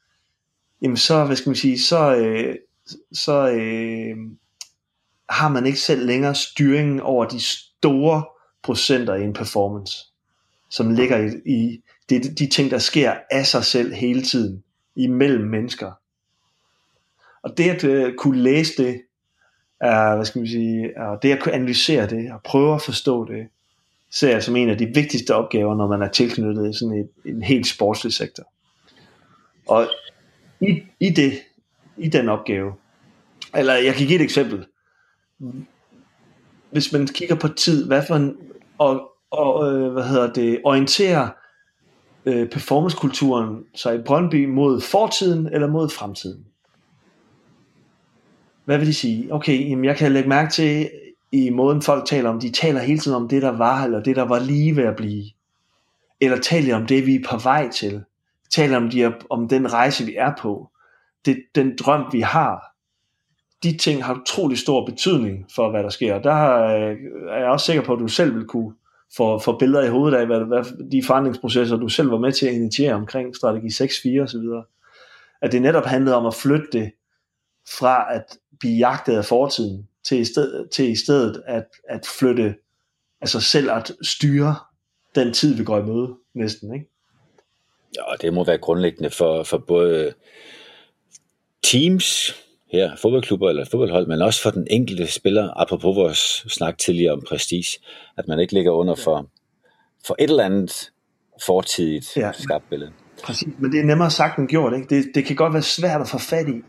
jamen 0.82 0.96
så, 0.96 1.24
hvad 1.24 1.36
skal 1.36 1.50
man 1.50 1.56
sige, 1.56 1.80
så, 1.80 2.16
øh, 2.16 2.56
så 3.12 3.48
øh, 3.50 4.16
har 5.28 5.48
man 5.48 5.66
ikke 5.66 5.80
selv 5.80 6.06
længere 6.06 6.34
styringen 6.34 7.00
over 7.00 7.24
de 7.24 7.40
store 7.40 8.24
procenter 8.62 9.14
i 9.14 9.24
en 9.24 9.32
performance, 9.32 9.98
som 10.76 10.90
ligger 10.90 11.18
i, 11.18 11.52
i 11.52 11.82
de, 12.10 12.18
de 12.20 12.46
ting, 12.46 12.70
der 12.70 12.78
sker 12.78 13.14
af 13.30 13.46
sig 13.46 13.64
selv 13.64 13.94
hele 13.94 14.22
tiden, 14.22 14.64
imellem 14.96 15.44
mennesker. 15.44 15.92
Og 17.42 17.58
det 17.58 17.70
at 17.70 17.84
øh, 17.84 18.14
kunne 18.14 18.42
læse 18.42 18.82
det, 18.82 19.02
er, 19.80 20.14
hvad 20.14 20.24
skal 20.24 20.38
man 20.38 20.48
sige, 20.48 20.92
er, 20.96 21.18
det 21.18 21.32
at 21.32 21.42
kunne 21.42 21.54
analysere 21.54 22.06
det, 22.06 22.32
og 22.32 22.40
prøve 22.44 22.74
at 22.74 22.82
forstå 22.82 23.24
det, 23.24 23.48
ser 24.10 24.30
jeg 24.30 24.42
som 24.42 24.56
en 24.56 24.70
af 24.70 24.78
de 24.78 24.86
vigtigste 24.86 25.34
opgaver, 25.34 25.74
når 25.74 25.88
man 25.88 26.02
er 26.02 26.08
tilknyttet 26.08 26.76
sådan 26.76 26.98
et, 26.98 27.32
en 27.32 27.42
helt 27.42 27.66
sportslig 27.66 28.12
sektor. 28.12 28.44
Og 29.68 29.88
i, 30.60 30.82
i 31.00 31.10
det, 31.10 31.32
i 31.96 32.08
den 32.08 32.28
opgave, 32.28 32.72
eller 33.54 33.74
jeg 33.74 33.94
kan 33.94 34.06
give 34.06 34.18
et 34.18 34.24
eksempel. 34.24 34.66
Hvis 36.70 36.92
man 36.92 37.06
kigger 37.06 37.34
på 37.34 37.48
tid, 37.48 37.86
hvad 37.86 38.02
for 38.06 38.14
en, 38.16 38.36
og, 38.78 39.15
og 39.36 39.72
øh, 39.72 39.92
hvad 39.92 40.04
hedder 40.04 40.32
det, 40.32 40.60
orienterer 40.64 41.28
øh, 42.26 42.48
performancekulturen 42.48 43.64
sig 43.74 43.94
i 43.94 44.02
Brøndby 44.02 44.46
mod 44.46 44.80
fortiden 44.80 45.46
eller 45.46 45.68
mod 45.68 45.88
fremtiden? 45.88 46.46
Hvad 48.64 48.78
vil 48.78 48.86
de 48.86 48.94
sige? 48.94 49.34
Okay, 49.34 49.70
jamen 49.70 49.84
jeg 49.84 49.96
kan 49.96 50.12
lægge 50.12 50.28
mærke 50.28 50.50
til 50.50 50.90
i 51.32 51.50
måden 51.50 51.82
folk 51.82 52.06
taler 52.06 52.30
om, 52.30 52.40
de 52.40 52.50
taler 52.50 52.80
hele 52.80 52.98
tiden 52.98 53.16
om 53.16 53.28
det 53.28 53.42
der 53.42 53.56
var, 53.56 53.84
eller 53.84 54.02
det 54.02 54.16
der 54.16 54.22
var 54.22 54.38
lige 54.38 54.76
ved 54.76 54.84
at 54.84 54.96
blive. 54.96 55.24
Eller 56.20 56.38
taler 56.40 56.76
om 56.76 56.86
det 56.86 57.06
vi 57.06 57.14
er 57.14 57.28
på 57.28 57.36
vej 57.36 57.70
til. 57.70 58.04
Taler 58.50 58.76
om, 58.76 58.90
de, 58.90 59.14
om 59.30 59.48
den 59.48 59.72
rejse 59.72 60.04
vi 60.04 60.14
er 60.16 60.32
på. 60.40 60.70
Det, 61.26 61.36
den 61.54 61.76
drøm 61.76 62.04
vi 62.12 62.20
har. 62.20 62.62
De 63.62 63.76
ting 63.76 64.04
har 64.04 64.14
utrolig 64.14 64.58
stor 64.58 64.86
betydning 64.86 65.46
for 65.54 65.70
hvad 65.70 65.82
der 65.82 65.88
sker. 65.88 66.18
Der 66.18 66.54
øh, 66.62 66.96
er 67.30 67.38
jeg 67.38 67.48
også 67.48 67.66
sikker 67.66 67.82
på 67.82 67.92
at 67.92 67.98
du 67.98 68.08
selv 68.08 68.34
vil 68.34 68.44
kunne 68.44 68.74
for, 69.16 69.38
for 69.38 69.58
billeder 69.58 69.84
i 69.84 69.88
hovedet 69.88 70.18
af, 70.18 70.26
hvad, 70.26 70.40
hvad 70.40 70.90
de 70.90 71.02
forandringsprocesser, 71.06 71.76
du 71.76 71.88
selv 71.88 72.10
var 72.10 72.18
med 72.18 72.32
til 72.32 72.46
at 72.46 72.54
initiere 72.54 72.94
omkring 72.94 73.36
strategi 73.36 73.66
6-4 73.66 74.22
osv. 74.22 74.40
At 75.42 75.52
det 75.52 75.62
netop 75.62 75.84
handlede 75.84 76.16
om 76.16 76.26
at 76.26 76.34
flytte 76.34 76.66
det 76.72 76.92
fra 77.78 78.14
at 78.14 78.38
blive 78.58 78.76
jagtet 78.76 79.16
af 79.16 79.24
fortiden, 79.24 79.88
til 80.04 80.18
i, 80.18 80.24
stedet, 80.24 80.70
til 80.70 80.90
i 80.90 80.96
stedet 80.96 81.42
at, 81.46 81.66
at 81.88 82.06
flytte, 82.18 82.54
altså 83.20 83.40
selv 83.40 83.70
at 83.70 83.92
styre 84.02 84.56
den 85.14 85.32
tid, 85.32 85.54
vi 85.54 85.64
går 85.64 85.78
i 85.78 85.82
møde, 85.82 86.14
næsten, 86.34 86.74
ikke? 86.74 86.86
Ja, 87.96 88.02
det 88.20 88.34
må 88.34 88.44
være 88.44 88.58
grundlæggende 88.58 89.10
for, 89.10 89.42
for 89.42 89.58
både 89.58 90.14
teams, 91.62 92.34
her, 92.72 92.96
fodboldklubber 92.96 93.48
eller 93.48 93.64
fodboldhold, 93.64 94.06
men 94.06 94.22
også 94.22 94.42
for 94.42 94.50
den 94.50 94.66
enkelte 94.70 95.06
spiller, 95.06 95.60
apropos 95.60 95.96
vores 95.96 96.44
snak 96.48 96.78
tidligere 96.78 97.12
om 97.12 97.22
prestige, 97.28 97.78
at 98.18 98.28
man 98.28 98.40
ikke 98.40 98.52
ligger 98.52 98.72
under 98.72 98.94
for, 98.94 99.30
for 100.06 100.16
et 100.18 100.30
eller 100.30 100.44
andet 100.44 100.90
fortidigt 101.46 102.16
ja. 102.16 102.32
skabt 102.32 102.70
billede. 102.70 102.92
Præcis, 103.24 103.48
men 103.58 103.72
det 103.72 103.80
er 103.80 103.84
nemmere 103.84 104.10
sagt 104.10 104.38
end 104.38 104.48
gjort. 104.48 104.74
Ikke? 104.74 104.96
Det, 104.96 105.04
det 105.14 105.24
kan 105.24 105.36
godt 105.36 105.52
være 105.52 105.62
svært 105.62 106.00
at 106.00 106.08
få 106.08 106.18
fat 106.18 106.48
i. 106.48 106.62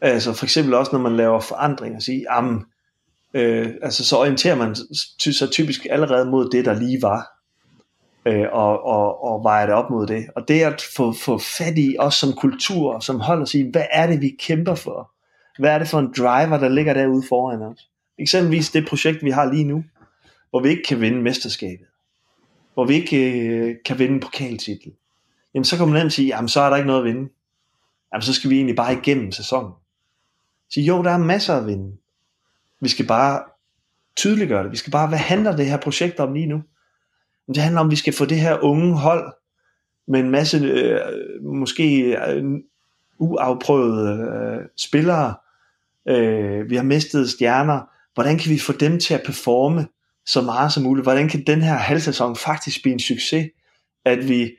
Altså 0.00 0.32
for 0.32 0.44
eksempel 0.44 0.74
også, 0.74 0.92
når 0.92 1.00
man 1.00 1.16
laver 1.16 1.40
forandringer, 1.40 1.96
at 1.96 2.02
sige, 2.02 2.26
jamen, 2.34 2.64
øh, 3.34 3.70
altså 3.82 4.04
så 4.04 4.16
orienterer 4.16 4.54
man 4.54 4.76
sig 5.18 5.50
typisk 5.50 5.86
allerede 5.90 6.30
mod 6.30 6.50
det, 6.50 6.64
der 6.64 6.74
lige 6.74 7.02
var, 7.02 7.26
øh, 8.26 8.46
og, 8.52 8.84
og, 8.84 9.24
og 9.24 9.44
vejer 9.44 9.66
det 9.66 9.74
op 9.74 9.90
mod 9.90 10.06
det. 10.06 10.26
Og 10.36 10.48
det 10.48 10.62
at 10.62 10.82
få, 10.96 11.12
få 11.12 11.38
fat 11.38 11.78
i 11.78 11.96
os 11.98 12.14
som 12.14 12.32
kultur, 12.32 13.00
som 13.00 13.20
holder 13.20 13.44
sig 13.44 13.70
hvad 13.70 13.84
er 13.90 14.06
det, 14.06 14.20
vi 14.20 14.36
kæmper 14.38 14.74
for? 14.74 15.10
Hvad 15.58 15.70
er 15.70 15.78
det 15.78 15.88
for 15.88 15.98
en 15.98 16.12
driver, 16.16 16.58
der 16.58 16.68
ligger 16.68 16.94
derude 16.94 17.22
foran 17.28 17.62
os? 17.62 17.88
Eksempelvis 18.18 18.70
det 18.70 18.88
projekt, 18.88 19.24
vi 19.24 19.30
har 19.30 19.52
lige 19.52 19.64
nu, 19.64 19.84
hvor 20.50 20.60
vi 20.60 20.68
ikke 20.68 20.82
kan 20.88 21.00
vinde 21.00 21.22
mesterskabet, 21.22 21.86
hvor 22.74 22.84
vi 22.84 22.94
ikke 22.94 23.46
øh, 23.48 23.76
kan 23.84 23.98
vinde 23.98 24.14
en 24.14 24.20
pokaltitel. 24.20 24.92
Jamen 25.54 25.64
så 25.64 25.76
kan 25.76 25.88
man 25.88 26.00
nemt 26.00 26.12
sige, 26.12 26.28
jamen 26.28 26.48
så 26.48 26.60
er 26.60 26.70
der 26.70 26.76
ikke 26.76 26.86
noget 26.86 27.00
at 27.00 27.06
vinde. 27.06 27.30
Jamen 28.12 28.22
så 28.22 28.34
skal 28.34 28.50
vi 28.50 28.56
egentlig 28.56 28.76
bare 28.76 28.92
igennem 28.92 29.32
sæsonen. 29.32 29.72
Så 30.70 30.80
jo, 30.80 31.02
der 31.02 31.10
er 31.10 31.18
masser 31.18 31.56
at 31.56 31.66
vinde. 31.66 31.96
Vi 32.80 32.88
skal 32.88 33.06
bare 33.06 33.42
tydeliggøre 34.16 34.62
det. 34.62 34.72
Vi 34.72 34.76
skal 34.76 34.90
bare, 34.90 35.08
hvad 35.08 35.18
handler 35.18 35.56
det 35.56 35.66
her 35.66 35.76
projekt 35.76 36.20
om 36.20 36.32
lige 36.32 36.46
nu? 36.46 36.62
Det 37.48 37.56
handler 37.56 37.80
om, 37.80 37.86
at 37.86 37.90
vi 37.90 37.96
skal 37.96 38.12
få 38.12 38.24
det 38.24 38.40
her 38.40 38.64
unge 38.64 38.98
hold 38.98 39.32
med 40.08 40.20
en 40.20 40.30
masse 40.30 40.58
øh, 40.58 41.00
måske 41.44 42.16
øh, 42.28 42.44
uafprøvede 43.18 44.10
øh, 44.10 44.68
spillere. 44.76 45.34
Øh, 46.08 46.70
vi 46.70 46.76
har 46.76 46.82
mistet 46.82 47.30
stjerner. 47.30 47.80
Hvordan 48.14 48.38
kan 48.38 48.50
vi 48.50 48.58
få 48.58 48.72
dem 48.72 49.00
til 49.00 49.14
at 49.14 49.22
performe 49.26 49.86
så 50.26 50.42
meget 50.42 50.72
som 50.72 50.82
muligt? 50.82 51.04
Hvordan 51.04 51.28
kan 51.28 51.44
den 51.46 51.62
her 51.62 51.74
halvsæson 51.74 52.36
faktisk 52.36 52.82
blive 52.82 52.92
en 52.92 53.00
succes? 53.00 53.50
At 54.04 54.28
vi 54.28 54.50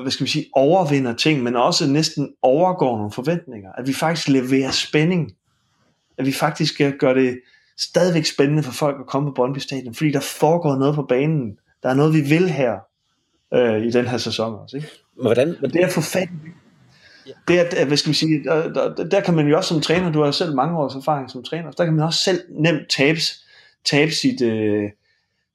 hvad 0.00 0.10
skal 0.10 0.26
vi 0.26 0.30
sige, 0.30 0.46
overvinder 0.52 1.14
ting, 1.14 1.42
men 1.42 1.56
også 1.56 1.90
næsten 1.90 2.34
overgår 2.42 2.96
nogle 2.96 3.12
forventninger. 3.12 3.72
At 3.72 3.86
vi 3.86 3.92
faktisk 3.92 4.28
leverer 4.28 4.70
spænding. 4.70 5.32
At 6.18 6.26
vi 6.26 6.32
faktisk 6.32 6.80
øh, 6.80 6.92
gør 6.98 7.14
det 7.14 7.40
stadigvæk 7.78 8.24
spændende 8.24 8.62
for 8.62 8.72
folk 8.72 8.96
at 9.00 9.06
komme 9.06 9.28
på 9.28 9.32
Brøndby 9.32 9.58
Stadion, 9.58 9.94
fordi 9.94 10.10
der 10.10 10.20
foregår 10.20 10.76
noget 10.76 10.94
på 10.94 11.02
banen. 11.02 11.58
Der 11.86 11.92
er 11.92 11.96
noget, 11.96 12.14
vi 12.14 12.20
vil 12.20 12.50
her 12.50 12.78
øh, 13.54 13.82
i 13.82 13.90
den 13.90 14.06
her 14.06 14.18
sæson 14.18 14.54
også. 14.54 14.76
Ikke? 14.76 14.88
Hvordan? 15.22 15.56
Men 15.60 15.70
det 15.70 15.80
at 15.80 15.92
få 15.92 16.00
fat 16.00 16.28
det 17.48 17.80
er, 17.80 17.84
hvad 17.84 17.96
skal 17.96 18.10
vi 18.10 18.14
sige, 18.14 18.44
der, 18.44 18.72
der, 18.72 19.04
der 19.04 19.20
kan 19.20 19.34
man 19.34 19.48
jo 19.48 19.56
også 19.56 19.68
som 19.68 19.80
træner, 19.80 20.12
du 20.12 20.22
har 20.22 20.30
selv 20.30 20.54
mange 20.54 20.78
års 20.78 20.94
erfaring 20.94 21.30
som 21.30 21.42
træner, 21.42 21.70
der 21.70 21.84
kan 21.84 21.94
man 21.94 22.04
også 22.04 22.18
selv 22.18 22.40
nemt 22.50 22.88
tabe, 22.88 23.18
tabe 23.84 24.10
sit, 24.10 24.42
øh, 24.42 24.90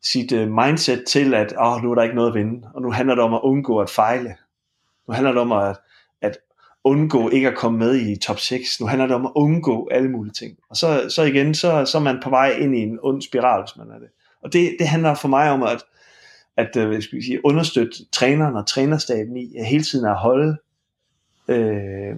sit 0.04 0.32
uh, 0.32 0.48
mindset 0.48 1.04
til, 1.08 1.34
at 1.34 1.54
oh, 1.58 1.84
nu 1.84 1.92
er 1.92 1.96
der 1.96 2.04
ikke 2.04 2.16
noget 2.16 2.30
at 2.30 2.36
vinde, 2.36 2.68
og 2.74 2.82
nu 2.82 2.92
handler 2.92 3.16
det 3.16 3.24
om 3.24 3.34
at 3.34 3.42
undgå 3.44 3.80
at 3.80 3.90
fejle. 3.90 4.36
Nu 5.08 5.14
handler 5.14 5.32
det 5.32 5.42
om 5.42 5.52
at, 5.52 5.78
at 6.22 6.38
undgå 6.84 7.30
ikke 7.30 7.48
at 7.48 7.56
komme 7.56 7.80
med 7.80 7.96
i 7.96 8.16
top 8.16 8.40
6. 8.40 8.80
Nu 8.80 8.88
handler 8.88 9.08
det 9.08 9.16
om 9.16 9.26
at 9.26 9.32
undgå 9.36 9.90
alle 9.92 10.10
mulige 10.10 10.34
ting. 10.34 10.58
Og 10.70 10.76
så, 10.76 11.10
så 11.10 11.24
igen, 11.24 11.56
så, 11.56 11.86
så 11.86 11.98
er 11.98 12.02
man 12.02 12.20
på 12.24 12.30
vej 12.30 12.50
ind 12.50 12.76
i 12.76 12.80
en 12.80 13.00
ond 13.02 13.22
spiral, 13.22 13.62
hvis 13.62 13.78
man 13.78 13.88
er 13.96 14.00
det. 14.00 14.08
Og 14.44 14.54
det, 14.54 14.76
det 14.80 14.88
handler 14.88 15.14
for 15.14 15.28
mig 15.28 15.52
om 15.52 15.64
at, 15.64 15.84
at 16.58 16.76
øh, 16.78 17.02
skal 17.02 17.18
vi 17.18 17.24
sige, 17.24 17.46
understøtte 17.46 18.06
træneren 18.12 18.56
og 18.56 18.68
trænerstaben 18.68 19.38
i 19.38 19.58
at 19.58 19.66
hele 19.66 19.84
tiden 19.84 20.06
at 20.06 20.16
holde 20.16 20.58
øh, 21.48 22.16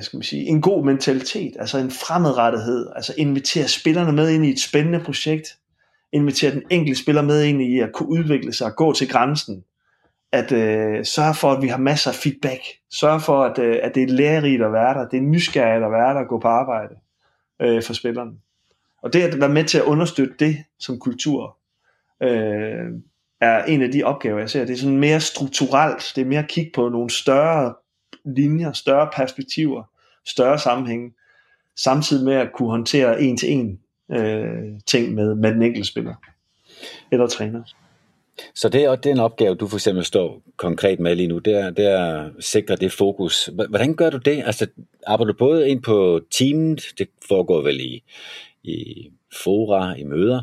skal 0.00 0.16
man 0.16 0.22
sige, 0.22 0.44
en 0.44 0.60
god 0.60 0.84
mentalitet, 0.84 1.56
altså 1.58 1.78
en 1.78 1.90
fremadrettighed, 1.90 2.88
altså 2.96 3.14
invitere 3.16 3.68
spillerne 3.68 4.12
med 4.12 4.30
ind 4.30 4.46
i 4.46 4.50
et 4.50 4.60
spændende 4.60 5.00
projekt, 5.00 5.58
invitere 6.12 6.50
den 6.50 6.62
enkelte 6.70 7.02
spiller 7.02 7.22
med 7.22 7.44
ind 7.44 7.62
i 7.62 7.80
at 7.80 7.92
kunne 7.92 8.08
udvikle 8.08 8.52
sig 8.52 8.66
og 8.66 8.76
gå 8.76 8.92
til 8.92 9.08
grænsen. 9.08 9.64
At 10.32 10.52
øh, 10.52 11.04
sørge 11.04 11.34
for, 11.34 11.52
at 11.52 11.62
vi 11.62 11.68
har 11.68 11.78
masser 11.78 12.10
af 12.10 12.16
feedback. 12.16 12.60
Sørge 12.90 13.20
for, 13.20 13.44
at, 13.44 13.58
øh, 13.58 13.78
at 13.82 13.94
det 13.94 14.02
er 14.02 14.06
lærerigt 14.06 14.62
at 14.62 14.72
være 14.72 14.94
der. 14.94 15.08
Det 15.08 15.16
er 15.16 15.22
nysgerrigt 15.22 15.84
at 15.84 15.92
være 15.92 16.14
der 16.14 16.20
og 16.20 16.28
gå 16.28 16.38
på 16.38 16.48
arbejde 16.48 16.94
øh, 17.62 17.82
for 17.82 17.92
spillerne. 17.92 18.32
Og 19.02 19.12
det 19.12 19.22
at 19.22 19.40
være 19.40 19.48
med 19.48 19.64
til 19.64 19.78
at 19.78 19.84
understøtte 19.84 20.34
det 20.38 20.56
som 20.78 20.98
kultur, 20.98 21.57
øh, 22.22 22.86
er 23.40 23.64
en 23.64 23.82
af 23.82 23.92
de 23.92 24.02
opgaver, 24.02 24.38
jeg 24.38 24.50
ser. 24.50 24.64
Det 24.64 24.72
er 24.72 24.78
sådan 24.78 24.96
mere 24.96 25.20
strukturelt. 25.20 26.12
Det 26.16 26.22
er 26.22 26.26
mere 26.26 26.42
at 26.42 26.48
kigge 26.48 26.70
på 26.74 26.88
nogle 26.88 27.10
større 27.10 27.74
linjer, 28.24 28.72
større 28.72 29.10
perspektiver, 29.16 29.82
større 30.26 30.58
sammenhænge, 30.58 31.12
samtidig 31.76 32.24
med 32.24 32.34
at 32.34 32.52
kunne 32.54 32.70
håndtere 32.70 33.22
en 33.22 33.36
til 33.36 33.52
en 33.52 33.80
øh, 34.12 34.80
ting 34.86 35.14
med, 35.14 35.34
med 35.34 35.52
den 35.52 35.62
enkelte 35.62 35.88
spiller 35.88 36.14
eller 37.12 37.26
træner. 37.26 37.62
Så 38.54 38.68
det 38.68 38.84
er 38.84 38.96
den 38.96 39.18
opgave, 39.18 39.54
du 39.54 39.66
for 39.66 39.76
eksempel 39.76 40.04
står 40.04 40.42
konkret 40.56 41.00
med 41.00 41.16
lige 41.16 41.28
nu, 41.28 41.38
det 41.38 41.54
er, 41.54 41.70
det 41.70 41.86
er 41.86 42.22
at 42.22 42.32
sikre 42.40 42.76
det 42.76 42.92
fokus. 42.92 43.50
Hvordan 43.68 43.94
gør 43.94 44.10
du 44.10 44.16
det? 44.16 44.42
Altså, 44.46 44.66
arbejder 45.06 45.32
du 45.32 45.38
både 45.38 45.68
ind 45.68 45.82
på 45.82 46.20
teamet, 46.30 46.82
det 46.98 47.08
foregår 47.28 47.62
vel 47.62 47.80
i, 47.80 48.02
i 48.62 49.10
fora, 49.44 49.94
i 49.94 50.04
møder, 50.04 50.42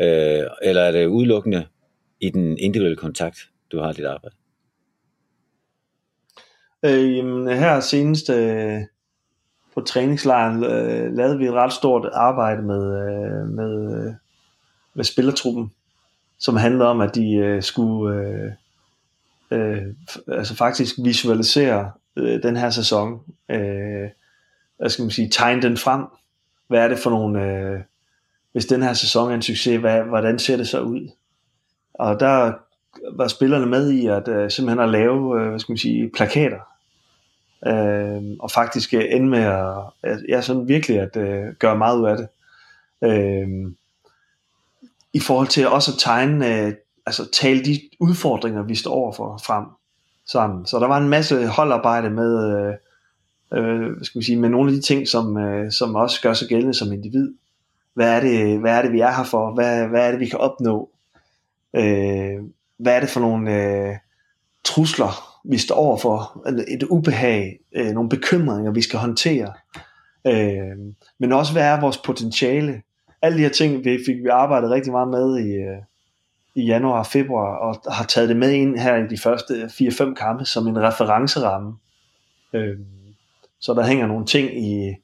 øh, 0.00 0.46
eller 0.62 0.82
er 0.82 0.92
det 0.92 1.06
udelukkende 1.06 1.66
i 2.20 2.30
den 2.30 2.58
individuelle 2.58 2.96
kontakt, 2.96 3.50
du 3.72 3.80
har 3.80 3.92
dit 3.92 4.04
arbejde? 4.04 4.36
Øh, 6.82 7.16
jamen, 7.16 7.58
her 7.58 7.80
senest 7.80 8.30
øh, 8.30 8.80
på 9.74 9.80
træningslejren 9.80 10.64
øh, 10.64 11.16
lavede 11.16 11.38
vi 11.38 11.46
et 11.46 11.52
ret 11.52 11.72
stort 11.72 12.08
arbejde 12.12 12.62
med, 12.62 12.82
øh, 12.82 13.48
med, 13.48 14.04
øh, 14.06 14.12
med 14.94 15.04
spillertruppen, 15.04 15.72
som 16.38 16.56
handlede 16.56 16.88
om, 16.88 17.00
at 17.00 17.14
de 17.14 17.34
øh, 17.34 17.62
skulle 17.62 18.16
øh, 18.16 18.52
øh, 19.50 19.86
altså 20.28 20.56
faktisk 20.56 20.94
visualisere 21.04 21.92
øh, 22.16 22.42
den 22.42 22.56
her 22.56 22.70
sæson. 22.70 23.20
Øh, 23.50 24.08
hvad 24.78 24.88
skal 24.88 25.02
man 25.02 25.10
sige, 25.10 25.28
tegne 25.28 25.62
den 25.62 25.76
frem. 25.76 26.04
Hvad 26.68 26.80
er 26.80 26.88
det 26.88 26.98
for 26.98 27.10
nogle, 27.10 27.44
øh, 27.44 27.80
hvis 28.52 28.66
den 28.66 28.82
her 28.82 28.92
sæson 28.92 29.30
er 29.30 29.34
en 29.34 29.42
succes, 29.42 29.80
hvad, 29.80 30.02
hvordan 30.02 30.38
ser 30.38 30.56
det 30.56 30.68
så 30.68 30.80
ud? 30.80 31.10
Og 31.94 32.20
der 32.20 32.52
var 33.16 33.28
spillerne 33.28 33.66
med 33.66 33.90
i 33.90 34.06
at 34.06 34.28
øh, 34.28 34.50
simpelthen 34.50 34.84
at 34.84 34.88
lave, 34.88 35.40
øh, 35.40 35.48
hvad 35.48 35.58
skal 35.58 35.72
man 35.72 35.78
sige, 35.78 36.10
plakater. 36.14 36.58
Øh, 37.66 38.22
og 38.40 38.50
faktisk 38.50 38.94
øh, 38.94 39.04
ende 39.10 39.28
med 39.28 39.38
at, 39.38 39.76
at 40.02 40.18
ja, 40.28 40.40
sådan 40.40 40.68
virkelig 40.68 41.00
at 41.00 41.16
øh, 41.16 41.54
gøre 41.58 41.76
meget 41.76 41.98
ud 41.98 42.06
af 42.06 42.16
det. 42.16 42.28
Øh, 43.04 43.72
I 45.12 45.20
forhold 45.20 45.48
til 45.48 45.68
også 45.68 45.92
at 45.92 45.98
tegne, 45.98 46.66
øh, 46.66 46.74
altså 47.06 47.30
tale 47.30 47.64
de 47.64 47.80
udfordringer, 48.00 48.62
vi 48.62 48.74
står 48.74 48.90
overfor 48.90 49.40
frem 49.46 49.64
sammen. 50.26 50.66
Så 50.66 50.78
der 50.78 50.86
var 50.86 50.98
en 50.98 51.08
masse 51.08 51.46
holdarbejde 51.46 52.10
med, 52.10 52.56
øh, 52.56 52.74
øh, 53.58 53.92
hvad 53.96 54.04
skal 54.04 54.18
man 54.18 54.22
sige, 54.22 54.38
med 54.38 54.48
nogle 54.48 54.70
af 54.70 54.76
de 54.76 54.82
ting, 54.82 55.08
som, 55.08 55.36
øh, 55.36 55.72
som 55.72 55.94
også 55.94 56.22
gør 56.22 56.32
sig 56.32 56.48
gældende 56.48 56.74
som 56.74 56.92
individ. 56.92 57.34
Hvad 57.94 58.16
er 58.16 58.20
det, 58.20 58.60
hvad 58.60 58.72
er 58.78 58.82
det 58.82 58.92
vi 58.92 59.00
er 59.00 59.10
her 59.10 59.24
for? 59.24 59.54
Hvad, 59.54 59.86
hvad 59.86 60.06
er 60.06 60.10
det, 60.10 60.20
vi 60.20 60.26
kan 60.26 60.38
opnå? 60.38 60.90
Øh, 61.76 62.38
hvad 62.78 62.96
er 62.96 63.00
det 63.00 63.08
for 63.08 63.20
nogle 63.20 63.54
øh, 63.54 63.96
trusler, 64.64 65.40
vi 65.44 65.58
står 65.58 65.74
overfor? 65.74 66.42
Altså, 66.46 66.64
et 66.68 66.82
ubehag, 66.82 67.58
øh, 67.76 67.90
nogle 67.90 68.08
bekymringer, 68.08 68.72
vi 68.72 68.82
skal 68.82 68.98
håndtere. 68.98 69.52
Øh, 70.26 70.76
men 71.18 71.32
også, 71.32 71.52
hvad 71.52 71.62
er 71.62 71.80
vores 71.80 71.98
potentiale? 71.98 72.82
Alle 73.22 73.38
de 73.38 73.42
her 73.42 73.50
ting 73.50 73.84
vi 73.84 73.98
fik 74.06 74.16
vi 74.16 74.28
arbejdet 74.28 74.70
rigtig 74.70 74.92
meget 74.92 75.08
med 75.08 75.38
i, 75.38 75.52
øh, 75.52 75.78
i 76.54 76.64
januar 76.64 76.98
og 76.98 77.06
februar, 77.06 77.56
og 77.56 77.94
har 77.94 78.04
taget 78.04 78.28
det 78.28 78.36
med 78.36 78.50
ind 78.50 78.78
her 78.78 78.96
i 78.96 79.08
de 79.08 79.18
første 79.18 79.64
4-5 79.64 80.14
kampe 80.14 80.44
som 80.44 80.66
en 80.66 80.82
referenceramme. 80.82 81.72
Øh, 82.52 82.78
så 83.60 83.74
der 83.74 83.86
hænger 83.86 84.06
nogle 84.06 84.26
ting 84.26 84.58
i, 84.58 84.94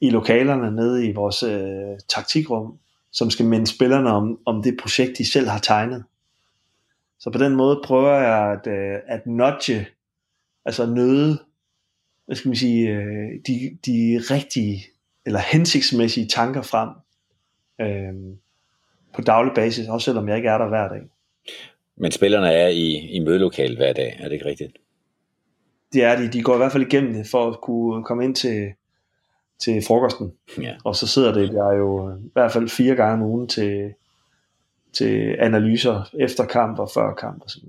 i 0.00 0.10
lokalerne 0.10 0.76
nede 0.76 1.06
i 1.06 1.12
vores 1.12 1.42
øh, 1.42 1.98
taktikrum, 2.08 2.78
som 3.12 3.30
skal 3.30 3.46
minde 3.46 3.66
spillerne 3.66 4.10
om, 4.10 4.38
om 4.46 4.62
det 4.62 4.76
projekt, 4.80 5.18
de 5.18 5.32
selv 5.32 5.48
har 5.48 5.58
tegnet. 5.58 6.04
Så 7.18 7.30
på 7.30 7.38
den 7.38 7.56
måde 7.56 7.80
prøver 7.84 8.12
jeg 8.12 8.52
at, 8.52 8.66
øh, 8.72 8.98
at 9.06 9.26
nudge, 9.26 9.88
altså 10.64 10.86
nøde, 10.86 11.38
hvad 12.26 12.36
skal 12.36 12.48
man 12.48 12.56
sige, 12.56 12.88
øh, 12.88 13.28
de, 13.46 13.78
de 13.86 14.22
rigtige 14.30 14.84
eller 15.26 15.40
hensigtsmæssige 15.52 16.26
tanker 16.26 16.62
frem 16.62 16.88
øh, 17.80 18.14
på 19.14 19.22
daglig 19.22 19.52
basis, 19.54 19.88
også 19.88 20.04
selvom 20.04 20.28
jeg 20.28 20.36
ikke 20.36 20.48
er 20.48 20.58
der 20.58 20.68
hver 20.68 20.88
dag. 20.88 21.00
Men 21.96 22.12
spillerne 22.12 22.52
er 22.52 22.68
i, 22.68 22.92
i 22.92 23.18
mødelokal 23.18 23.76
hver 23.76 23.92
dag, 23.92 24.16
er 24.18 24.24
det 24.24 24.32
ikke 24.32 24.44
rigtigt? 24.44 24.78
Det 25.92 26.04
er 26.04 26.16
de. 26.16 26.28
De 26.28 26.42
går 26.42 26.54
i 26.54 26.56
hvert 26.56 26.72
fald 26.72 26.86
igennem 26.86 27.12
det 27.12 27.26
for 27.26 27.50
at 27.50 27.60
kunne 27.60 28.04
komme 28.04 28.24
ind 28.24 28.34
til, 28.34 28.72
til 29.60 29.82
frokosten. 29.86 30.32
Ja. 30.60 30.74
Og 30.84 30.96
så 30.96 31.06
sidder 31.06 31.32
det 31.32 31.52
jeg 31.52 31.78
jo 31.78 32.10
i 32.10 32.30
hvert 32.32 32.52
fald 32.52 32.68
fire 32.68 32.94
gange 32.94 33.24
om 33.24 33.30
ugen 33.30 33.48
til, 33.48 33.92
til 34.92 35.36
analyser 35.38 36.10
efter 36.18 36.44
kamp 36.44 36.78
og 36.78 36.90
før 36.94 37.14
kamp 37.14 37.44
osv. 37.44 37.62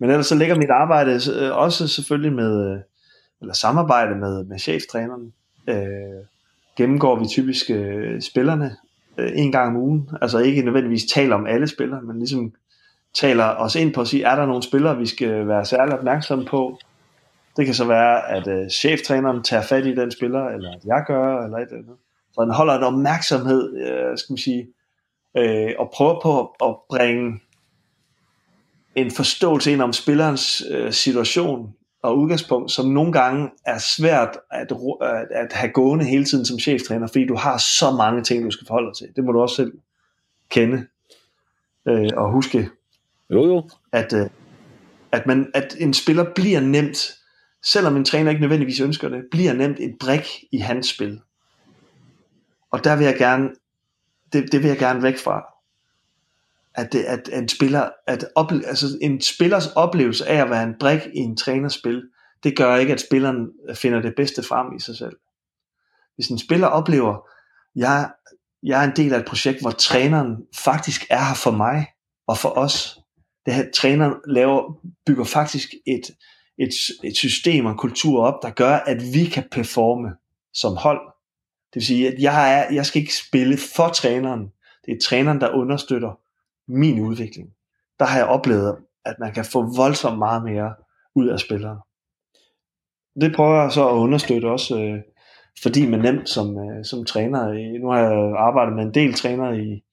Men 0.00 0.10
ellers 0.10 0.26
så 0.26 0.34
ligger 0.34 0.56
mit 0.56 0.70
arbejde 0.70 1.20
øh, 1.40 1.56
også 1.56 1.88
selvfølgelig 1.88 2.32
med, 2.32 2.72
øh, 2.72 2.78
eller 3.40 3.54
samarbejde 3.54 4.14
med, 4.14 4.44
med 4.44 4.58
cheftræneren. 4.58 5.32
Øh, 5.68 6.24
gennemgår 6.76 7.18
vi 7.18 7.26
typisk 7.26 7.70
øh, 7.70 8.20
spillerne 8.20 8.76
øh, 9.18 9.30
en 9.34 9.52
gang 9.52 9.76
om 9.76 9.82
ugen. 9.82 10.10
Altså 10.22 10.38
ikke 10.38 10.62
nødvendigvis 10.62 11.04
taler 11.04 11.34
om 11.34 11.46
alle 11.46 11.68
spillere, 11.68 12.02
men 12.02 12.18
ligesom 12.18 12.52
taler 13.14 13.44
os 13.44 13.74
ind 13.74 13.94
på 13.94 14.00
at 14.00 14.08
sige, 14.08 14.24
er 14.24 14.36
der 14.36 14.46
nogle 14.46 14.62
spillere, 14.62 14.96
vi 14.96 15.06
skal 15.06 15.48
være 15.48 15.64
særlig 15.64 15.98
opmærksomme 15.98 16.44
på? 16.44 16.78
Det 17.58 17.66
kan 17.66 17.74
så 17.74 17.84
være, 17.84 18.28
at 18.30 18.46
øh, 18.48 18.70
cheftræneren 18.70 19.42
tager 19.42 19.62
fat 19.62 19.86
i 19.86 19.94
den 19.94 20.10
spiller, 20.10 20.44
eller 20.44 20.72
at 20.72 20.84
jeg 20.84 21.04
gør, 21.06 21.44
eller 21.44 21.58
et 21.58 21.62
eller 21.62 21.78
andet. 21.78 21.96
Så 22.32 22.42
den 22.42 22.50
holder 22.50 22.74
en 22.74 22.82
opmærksomhed, 22.82 23.76
øh, 23.76 24.18
skal 24.18 24.32
man 24.32 24.38
sige, 24.38 24.66
øh, 25.36 25.74
og 25.78 25.90
prøver 25.94 26.20
på 26.20 26.54
at 26.68 26.76
bringe 26.88 27.40
en 28.94 29.10
forståelse 29.10 29.72
ind 29.72 29.82
om 29.82 29.92
spillerens 29.92 30.62
øh, 30.70 30.92
situation 30.92 31.74
og 32.02 32.18
udgangspunkt, 32.18 32.70
som 32.70 32.86
nogle 32.86 33.12
gange 33.12 33.50
er 33.66 33.78
svært 33.78 34.38
at, 34.50 34.72
at, 35.02 35.26
at 35.30 35.52
have 35.52 35.72
gående 35.72 36.04
hele 36.04 36.24
tiden 36.24 36.44
som 36.44 36.58
cheftræner, 36.58 37.06
fordi 37.06 37.26
du 37.26 37.36
har 37.36 37.58
så 37.58 37.90
mange 37.90 38.22
ting, 38.22 38.44
du 38.44 38.50
skal 38.50 38.66
forholde 38.66 38.86
dig 38.86 38.96
til. 38.96 39.16
Det 39.16 39.24
må 39.24 39.32
du 39.32 39.40
også 39.40 39.56
selv 39.56 39.72
kende 40.50 40.86
øh, 41.88 42.10
og 42.16 42.32
huske. 42.32 42.68
Jo, 43.30 43.46
jo. 43.46 43.70
At, 43.92 44.12
øh, 44.12 44.26
at, 45.12 45.26
man, 45.26 45.50
at 45.54 45.76
en 45.80 45.94
spiller 45.94 46.24
bliver 46.34 46.60
nemt, 46.60 47.18
selvom 47.64 47.96
en 47.96 48.04
træner 48.04 48.30
ikke 48.30 48.40
nødvendigvis 48.40 48.80
ønsker 48.80 49.08
det, 49.08 49.24
bliver 49.30 49.52
nemt 49.52 49.80
et 49.80 49.96
brik 50.00 50.24
i 50.52 50.58
hans 50.58 50.86
spil. 50.88 51.20
Og 52.70 52.84
der 52.84 52.96
vil 52.96 53.04
jeg 53.04 53.16
gerne 53.16 53.50
det, 54.32 54.52
det 54.52 54.62
vil 54.62 54.68
jeg 54.68 54.78
gerne 54.78 55.02
væk 55.02 55.18
fra. 55.18 55.42
At, 56.74 56.92
det, 56.92 57.04
at, 57.04 57.28
at 57.28 57.42
en, 57.42 57.48
spiller, 57.48 57.90
at 58.06 58.24
ople, 58.34 58.66
altså 58.66 58.98
en 59.02 59.20
spillers 59.20 59.66
oplevelse 59.66 60.26
af 60.26 60.42
at 60.42 60.50
være 60.50 60.62
en 60.62 60.74
brik 60.80 61.00
i 61.14 61.18
en 61.18 61.36
trænerspil, 61.36 62.02
det 62.42 62.56
gør 62.56 62.76
ikke, 62.76 62.92
at 62.92 63.00
spilleren 63.00 63.52
finder 63.74 64.00
det 64.00 64.14
bedste 64.16 64.42
frem 64.42 64.76
i 64.76 64.80
sig 64.80 64.96
selv. 64.96 65.16
Hvis 66.14 66.28
en 66.28 66.38
spiller 66.38 66.66
oplever, 66.66 67.28
jeg, 67.76 68.10
jeg 68.62 68.84
er 68.84 68.88
en 68.88 68.96
del 68.96 69.14
af 69.14 69.18
et 69.18 69.26
projekt, 69.26 69.60
hvor 69.60 69.70
træneren 69.70 70.36
faktisk 70.56 71.06
er 71.10 71.24
her 71.24 71.34
for 71.34 71.50
mig 71.50 71.86
og 72.26 72.38
for 72.38 72.48
os. 72.48 72.98
Det 73.46 73.54
her, 73.54 73.70
træneren 73.74 74.14
laver, 74.26 74.80
bygger 75.06 75.24
faktisk 75.24 75.68
et, 75.86 76.10
et, 76.58 76.74
et 77.04 77.16
system 77.16 77.66
og 77.66 77.72
en 77.72 77.78
kultur 77.78 78.22
op, 78.22 78.42
der 78.42 78.50
gør, 78.50 78.74
at 78.76 79.02
vi 79.14 79.24
kan 79.24 79.44
performe 79.50 80.08
som 80.52 80.76
hold 80.76 81.00
det 81.68 81.74
vil 81.74 81.86
sige, 81.86 82.08
at 82.08 82.18
jeg, 82.18 82.58
er, 82.58 82.74
jeg 82.74 82.86
skal 82.86 83.00
ikke 83.00 83.16
spille 83.16 83.56
for 83.76 83.88
træneren. 83.88 84.52
Det 84.86 84.92
er 84.94 84.98
træneren, 85.02 85.40
der 85.40 85.50
understøtter 85.50 86.20
min 86.68 87.00
udvikling. 87.00 87.48
Der 87.98 88.04
har 88.04 88.18
jeg 88.18 88.26
oplevet, 88.26 88.76
at 89.04 89.16
man 89.20 89.32
kan 89.32 89.44
få 89.44 89.76
voldsomt 89.76 90.18
meget 90.18 90.42
mere 90.44 90.74
ud 91.14 91.28
af 91.28 91.38
spillere. 91.38 91.80
Det 93.20 93.36
prøver 93.36 93.62
jeg 93.62 93.72
så 93.72 93.88
at 93.88 93.94
understøtte 93.94 94.46
også, 94.46 94.78
øh, 94.80 95.00
fordi 95.62 95.86
man 95.86 96.00
nemt 96.00 96.28
som, 96.28 96.58
øh, 96.58 96.84
som 96.84 97.04
træner. 97.04 97.48
Øh, 97.48 97.80
nu 97.82 97.90
har 97.90 97.98
jeg 97.98 98.12
arbejdet 98.38 98.76
med 98.76 98.84
en 98.84 98.94
del 98.94 99.14
trænere 99.14 99.58
i, 99.58 99.84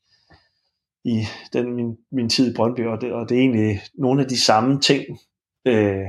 i 1.03 1.23
den, 1.53 1.73
min, 1.73 1.97
min 2.11 2.29
tid 2.29 2.51
i 2.51 2.55
Brøndby, 2.55 2.85
og 2.87 3.01
det, 3.01 3.13
og 3.13 3.29
det 3.29 3.37
er 3.37 3.41
egentlig 3.41 3.81
nogle 3.97 4.21
af 4.21 4.27
de 4.27 4.41
samme 4.41 4.81
ting, 4.81 5.05
øh, 5.65 6.05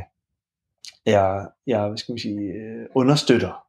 jeg, 1.07 1.47
jeg 1.67 1.87
hvad 1.87 1.99
skal 1.99 2.13
man 2.13 2.19
sige, 2.19 2.41
øh, 2.41 2.87
understøtter 2.95 3.67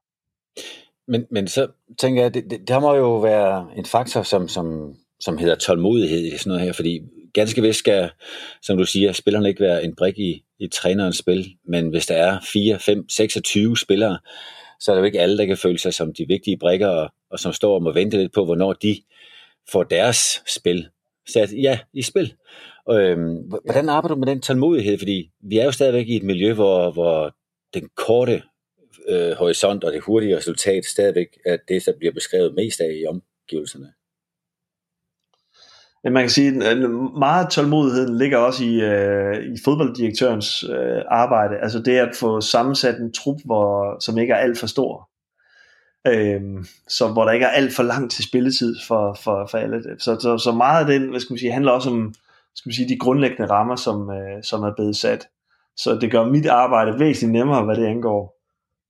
men, 1.07 1.26
men 1.32 1.47
så 1.47 1.68
tænker 1.97 2.22
jeg, 2.22 2.34
det, 2.34 2.43
det, 2.49 2.68
der 2.68 2.80
må 2.80 2.95
jo 2.95 3.18
være 3.20 3.68
en 3.78 3.86
faktor, 3.86 4.24
som, 4.24 4.47
som, 4.47 4.95
som 5.20 5.38
hedder 5.38 5.55
tålmodighed 5.55 6.20
i 6.20 6.38
sådan 6.38 6.49
noget 6.49 6.65
her, 6.65 6.74
fordi 6.74 7.01
ganske 7.34 7.61
vist 7.61 7.80
skal, 7.80 8.09
som 8.61 8.78
du 8.78 8.86
siger, 8.86 9.11
spillerne 9.11 9.49
ikke 9.49 9.63
være 9.63 9.84
en 9.84 9.95
brik 9.95 10.20
i, 10.20 10.43
i 10.59 10.68
trænerens 10.68 11.18
spil, 11.18 11.55
men 11.68 11.89
hvis 11.89 12.05
der 12.05 12.15
er 12.15 12.39
4, 12.53 12.80
5, 12.80 13.09
26 13.09 13.78
spillere, 13.78 14.20
så 14.80 14.91
er 14.91 14.95
det 14.95 15.01
jo 15.01 15.05
ikke 15.05 15.22
alle, 15.22 15.38
der 15.38 15.45
kan 15.45 15.57
føle 15.57 15.80
sig 15.80 15.93
som 15.93 16.13
de 16.13 16.28
vigtige 16.28 16.57
brikker, 16.57 16.88
og, 16.88 17.13
og 17.32 17.39
som 17.39 17.53
står 17.53 17.76
og 17.76 17.84
må 17.84 17.91
vente 17.91 18.18
lidt 18.18 18.34
på, 18.34 18.45
hvornår 18.45 18.74
de 18.74 19.01
får 19.72 19.84
deres 19.84 20.43
spil 20.47 20.89
sat 21.34 21.53
ja, 21.53 21.80
i 21.93 22.01
spil. 22.01 22.34
Øhm, 22.92 23.36
hvordan 23.66 23.90
arbejder 23.90 24.16
du 24.16 24.20
med 24.20 24.28
den 24.28 24.42
tålmodighed? 24.42 24.98
Fordi 24.98 25.32
vi 25.44 25.58
er 25.58 25.66
jo 25.66 25.72
stadigvæk 25.72 26.08
i 26.08 26.16
et 26.16 26.24
miljø, 26.24 26.54
hvor, 26.54 26.92
hvor 26.92 27.36
den 27.74 27.90
korte 27.96 28.44
øh, 29.10 29.32
horisont 29.32 29.84
og 29.84 29.94
det 29.94 30.02
hurtige 30.02 30.38
resultat 30.38 30.86
stadigvæk 30.86 31.28
er 31.46 31.58
det, 31.68 31.86
der 31.86 31.92
bliver 32.00 32.14
beskrevet 32.14 32.56
mest 32.56 32.82
af 32.82 32.92
i 33.02 33.06
omgivelserne? 33.06 33.94
Ja, 36.04 36.10
man 36.10 36.24
kan 36.24 36.30
sige, 36.30 36.66
at 36.66 36.78
meget 37.20 37.50
tålmodigheden 37.50 38.18
ligger 38.18 38.38
også 38.38 38.64
i, 38.64 38.82
øh, 38.82 39.54
i 39.54 39.58
fodbolddirektørens 39.66 40.64
øh, 40.64 41.02
arbejde. 41.08 41.58
Altså 41.58 41.80
det 41.80 41.98
at 41.98 42.16
få 42.16 42.42
sammensat 42.42 43.00
en 43.00 43.14
trup, 43.14 43.38
hvor, 43.46 44.00
som 44.00 44.18
ikke 44.18 44.34
er 44.34 44.38
alt 44.38 44.58
for 44.58 44.68
stor. 44.68 45.10
Øh, 46.08 46.42
så 46.88 47.08
hvor 47.08 47.26
der 47.26 47.32
ikke 47.32 47.46
er 47.46 47.50
alt 47.50 47.76
for 47.76 47.84
langt 47.84 48.12
til 48.12 48.24
spilletid 48.24 48.76
for, 48.88 49.18
for, 49.24 49.48
for 49.52 49.58
alle. 49.58 49.84
Så, 50.00 50.18
så, 50.20 50.38
så 50.38 50.52
meget 50.52 50.80
af 50.80 51.00
den, 51.00 51.10
hvad 51.10 51.20
skal 51.20 51.34
man 51.34 51.40
sige, 51.40 51.52
handler 51.52 51.72
også 51.72 51.90
om 51.90 52.14
skal 52.58 52.70
man 52.70 52.74
sige, 52.74 52.89
de 52.89 52.99
grundlæggende 52.99 53.51
rammer, 53.51 53.76
som, 53.76 54.12
øh, 54.12 54.43
som 54.43 54.64
er 54.64 54.74
blevet 54.76 54.95
sat. 54.95 55.28
Så 55.76 55.95
det 55.95 56.12
gør 56.12 56.26
mit 56.26 56.45
arbejde 56.45 56.99
væsentligt 56.99 57.32
nemmere, 57.32 57.66
hvad 57.66 57.76
det 57.76 57.86
angår, 57.86 58.41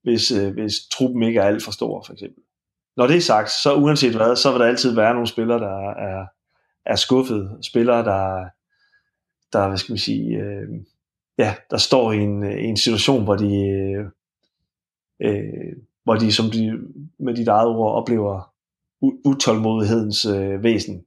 hvis, 0.04 0.32
øh, 0.32 0.54
hvis 0.54 0.74
truppen 0.92 1.24
ikke 1.24 1.40
er 1.40 1.46
alt 1.46 1.64
for 1.64 1.72
stor, 1.72 2.04
for 2.06 2.14
eksempel. 2.14 2.44
Når 2.98 3.08
det 3.08 3.16
er 3.16 3.22
sagt, 3.22 3.50
så 3.52 3.76
uanset 3.76 4.16
hvad, 4.16 4.36
så 4.36 4.52
vil 4.52 4.60
der 4.60 4.66
altid 4.66 4.96
være 4.96 5.14
nogle 5.14 5.28
spillere, 5.28 5.60
der 5.60 5.90
er, 5.90 6.26
er 6.86 6.96
skuffet. 6.96 7.58
Spillere, 7.62 8.04
der, 8.04 8.50
der 9.54 9.68
hvad 9.68 9.78
skal 9.78 9.94
man 9.94 9.98
sige, 9.98 10.38
øh, 10.38 10.68
ja, 11.38 11.56
der 11.72 11.78
står 11.78 12.12
i 12.12 12.18
en, 12.18 12.44
en 12.44 12.78
situation, 12.78 13.24
hvor 13.24 13.36
de, 13.36 13.68
øh, 13.68 14.06
øh, 15.22 15.76
hvor 16.04 16.16
de, 16.16 16.34
som 16.34 16.46
de 16.46 16.80
med 17.20 17.36
dit 17.36 17.48
eget 17.48 17.68
ord, 17.68 17.96
oplever 17.96 18.54
utålmodighedens 19.02 20.26
øh, 20.26 20.64
væsen. 20.64 21.04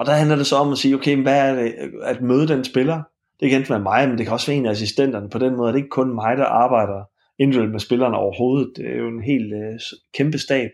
Og 0.00 0.06
der 0.06 0.12
handler 0.12 0.36
det 0.36 0.46
så 0.46 0.56
om 0.56 0.72
at 0.72 0.78
sige, 0.78 0.94
okay, 0.94 1.22
hvad 1.22 1.48
er 1.48 1.54
det, 1.54 1.74
at 2.02 2.22
møde 2.22 2.48
den 2.48 2.64
spiller? 2.64 3.02
Det 3.40 3.50
kan 3.50 3.58
enten 3.58 3.72
være 3.72 3.82
mig, 3.82 4.08
men 4.08 4.18
det 4.18 4.26
kan 4.26 4.32
også 4.32 4.46
være 4.46 4.56
en 4.56 4.66
af 4.66 4.70
assistenterne. 4.70 5.30
På 5.30 5.38
den 5.38 5.56
måde 5.56 5.68
er 5.68 5.72
det 5.72 5.78
ikke 5.78 5.88
kun 5.88 6.14
mig, 6.14 6.36
der 6.36 6.44
arbejder 6.44 7.04
individuelt 7.38 7.72
med 7.72 7.80
spillerne 7.80 8.16
overhovedet. 8.16 8.72
Det 8.76 8.86
er 8.86 8.96
jo 8.96 9.08
en 9.08 9.22
helt 9.22 9.52
øh, 9.52 9.80
kæmpe 10.14 10.38
stab. 10.38 10.70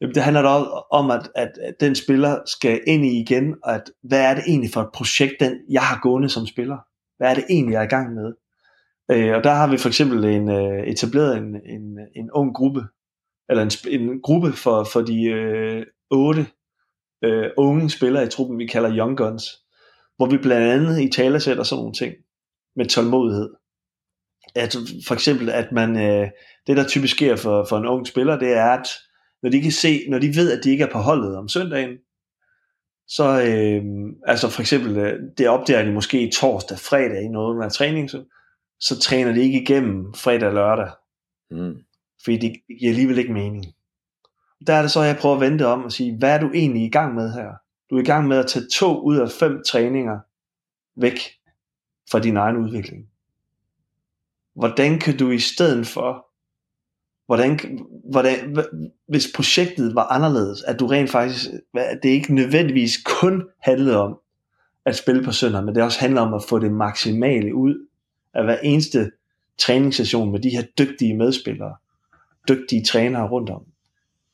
Jamen, 0.00 0.14
det 0.14 0.22
handler 0.22 0.42
da 0.42 0.48
om, 0.90 1.10
at, 1.10 1.30
at, 1.34 1.58
at 1.62 1.74
den 1.80 1.94
spiller 1.94 2.38
skal 2.46 2.80
ind 2.86 3.04
i 3.04 3.20
igen, 3.20 3.54
og 3.64 3.74
at 3.74 3.90
hvad 4.02 4.20
er 4.20 4.34
det 4.34 4.44
egentlig 4.46 4.70
for 4.72 4.80
et 4.80 4.92
projekt, 4.94 5.34
den 5.40 5.58
jeg 5.70 5.82
har 5.82 6.00
gående 6.02 6.28
som 6.28 6.46
spiller? 6.46 6.78
Hvad 7.16 7.30
er 7.30 7.34
det 7.34 7.44
egentlig, 7.50 7.72
jeg 7.72 7.80
er 7.80 7.86
i 7.86 7.96
gang 7.96 8.14
med? 8.14 8.32
Øh, 9.10 9.36
og 9.36 9.44
der 9.44 9.54
har 9.54 9.70
vi 9.70 9.78
for 9.78 9.88
eksempel 9.88 10.24
en, 10.24 10.50
øh, 10.50 10.86
etableret 10.86 11.36
en, 11.36 11.56
en, 11.66 11.98
en 12.16 12.30
ung 12.30 12.54
gruppe, 12.54 12.82
eller 13.48 13.62
en, 13.62 14.00
en 14.00 14.22
gruppe 14.22 14.52
for, 14.52 14.84
for 14.84 15.00
de 15.00 15.24
øh, 15.24 15.86
otte 16.10 16.46
øh, 17.24 17.50
unge 17.56 17.90
spillere 17.90 18.24
i 18.24 18.28
truppen, 18.28 18.58
vi 18.58 18.66
kalder 18.66 18.96
Young 18.96 19.16
Guns, 19.16 19.44
hvor 20.16 20.26
vi 20.26 20.36
blandt 20.36 20.66
andet 20.66 21.00
i 21.00 21.10
tale 21.10 21.40
sætter 21.40 21.62
sådan 21.62 21.80
nogle 21.80 21.94
ting 21.94 22.14
med 22.76 22.86
tålmodighed. 22.86 23.50
At 24.54 24.76
for 25.06 25.14
eksempel, 25.14 25.50
at 25.50 25.72
man, 25.72 25.96
øh, 25.96 26.28
det 26.66 26.76
der 26.76 26.88
typisk 26.88 27.14
sker 27.14 27.36
for, 27.36 27.66
for 27.68 27.78
en 27.78 27.86
ung 27.86 28.06
spiller, 28.06 28.38
det 28.38 28.52
er, 28.52 28.70
at 28.70 28.88
når 29.42 29.50
de 29.50 29.60
kan 29.60 29.72
se, 29.72 30.00
når 30.08 30.18
de 30.18 30.36
ved, 30.36 30.52
at 30.58 30.64
de 30.64 30.70
ikke 30.70 30.84
er 30.84 30.92
på 30.92 30.98
holdet 30.98 31.36
om 31.36 31.48
søndagen, 31.48 31.98
så 33.08 33.42
øh, 33.42 33.82
altså 34.26 34.48
for 34.48 34.60
eksempel, 34.60 34.96
øh, 34.96 35.20
det 35.38 35.48
opdager 35.48 35.84
de 35.84 35.92
måske 35.92 36.30
torsdag, 36.34 36.78
fredag 36.78 37.22
i 37.22 37.28
noget 37.28 37.64
af 37.64 37.72
træning, 37.72 38.10
så, 38.10 38.24
så 38.80 39.00
træner 39.00 39.32
de 39.32 39.42
ikke 39.42 39.62
igennem 39.62 40.14
fredag 40.14 40.48
og 40.48 40.54
lørdag. 40.54 40.90
Mm. 41.50 41.74
Fordi 42.24 42.36
det 42.36 42.52
giver 42.78 42.90
alligevel 42.90 43.18
ikke 43.18 43.32
mening. 43.32 43.64
Der 44.66 44.74
er 44.74 44.82
det 44.82 44.90
så, 44.90 45.00
at 45.00 45.06
jeg 45.06 45.16
prøver 45.16 45.34
at 45.34 45.40
vente 45.40 45.66
om 45.66 45.84
og 45.84 45.92
sige, 45.92 46.16
hvad 46.16 46.34
er 46.34 46.40
du 46.40 46.50
egentlig 46.54 46.82
i 46.82 46.90
gang 46.90 47.14
med 47.14 47.32
her? 47.32 47.52
Du 47.90 47.96
er 47.96 48.00
i 48.00 48.04
gang 48.04 48.28
med 48.28 48.36
at 48.36 48.46
tage 48.46 48.66
to 48.72 49.00
ud 49.00 49.16
af 49.16 49.30
fem 49.30 49.62
træninger 49.66 50.18
væk 50.96 51.20
fra 52.10 52.18
din 52.18 52.36
egen 52.36 52.56
udvikling. 52.56 53.06
Hvordan 54.54 54.98
kan 54.98 55.16
du 55.16 55.30
i 55.30 55.38
stedet 55.38 55.86
for 55.86 56.28
hvordan, 57.28 57.58
hvordan, 58.10 58.56
hvis 59.08 59.32
projektet 59.34 59.94
var 59.94 60.06
anderledes, 60.06 60.62
at 60.62 60.80
du 60.80 60.86
rent 60.86 61.10
faktisk, 61.10 61.46
at 61.74 61.98
det 62.02 62.08
ikke 62.08 62.34
nødvendigvis 62.34 62.96
kun 63.04 63.42
handlede 63.58 63.96
om 63.96 64.18
at 64.84 64.96
spille 64.96 65.24
på 65.24 65.32
søndag, 65.32 65.64
men 65.64 65.74
det 65.74 65.82
også 65.82 66.00
handler 66.00 66.20
om 66.20 66.34
at 66.34 66.42
få 66.48 66.58
det 66.58 66.72
maksimale 66.72 67.54
ud 67.54 67.86
af 68.34 68.44
hver 68.44 68.58
eneste 68.58 69.10
træningssession 69.58 70.32
med 70.32 70.40
de 70.40 70.50
her 70.50 70.62
dygtige 70.78 71.16
medspillere, 71.16 71.76
dygtige 72.48 72.84
trænere 72.84 73.28
rundt 73.28 73.50
om. 73.50 73.62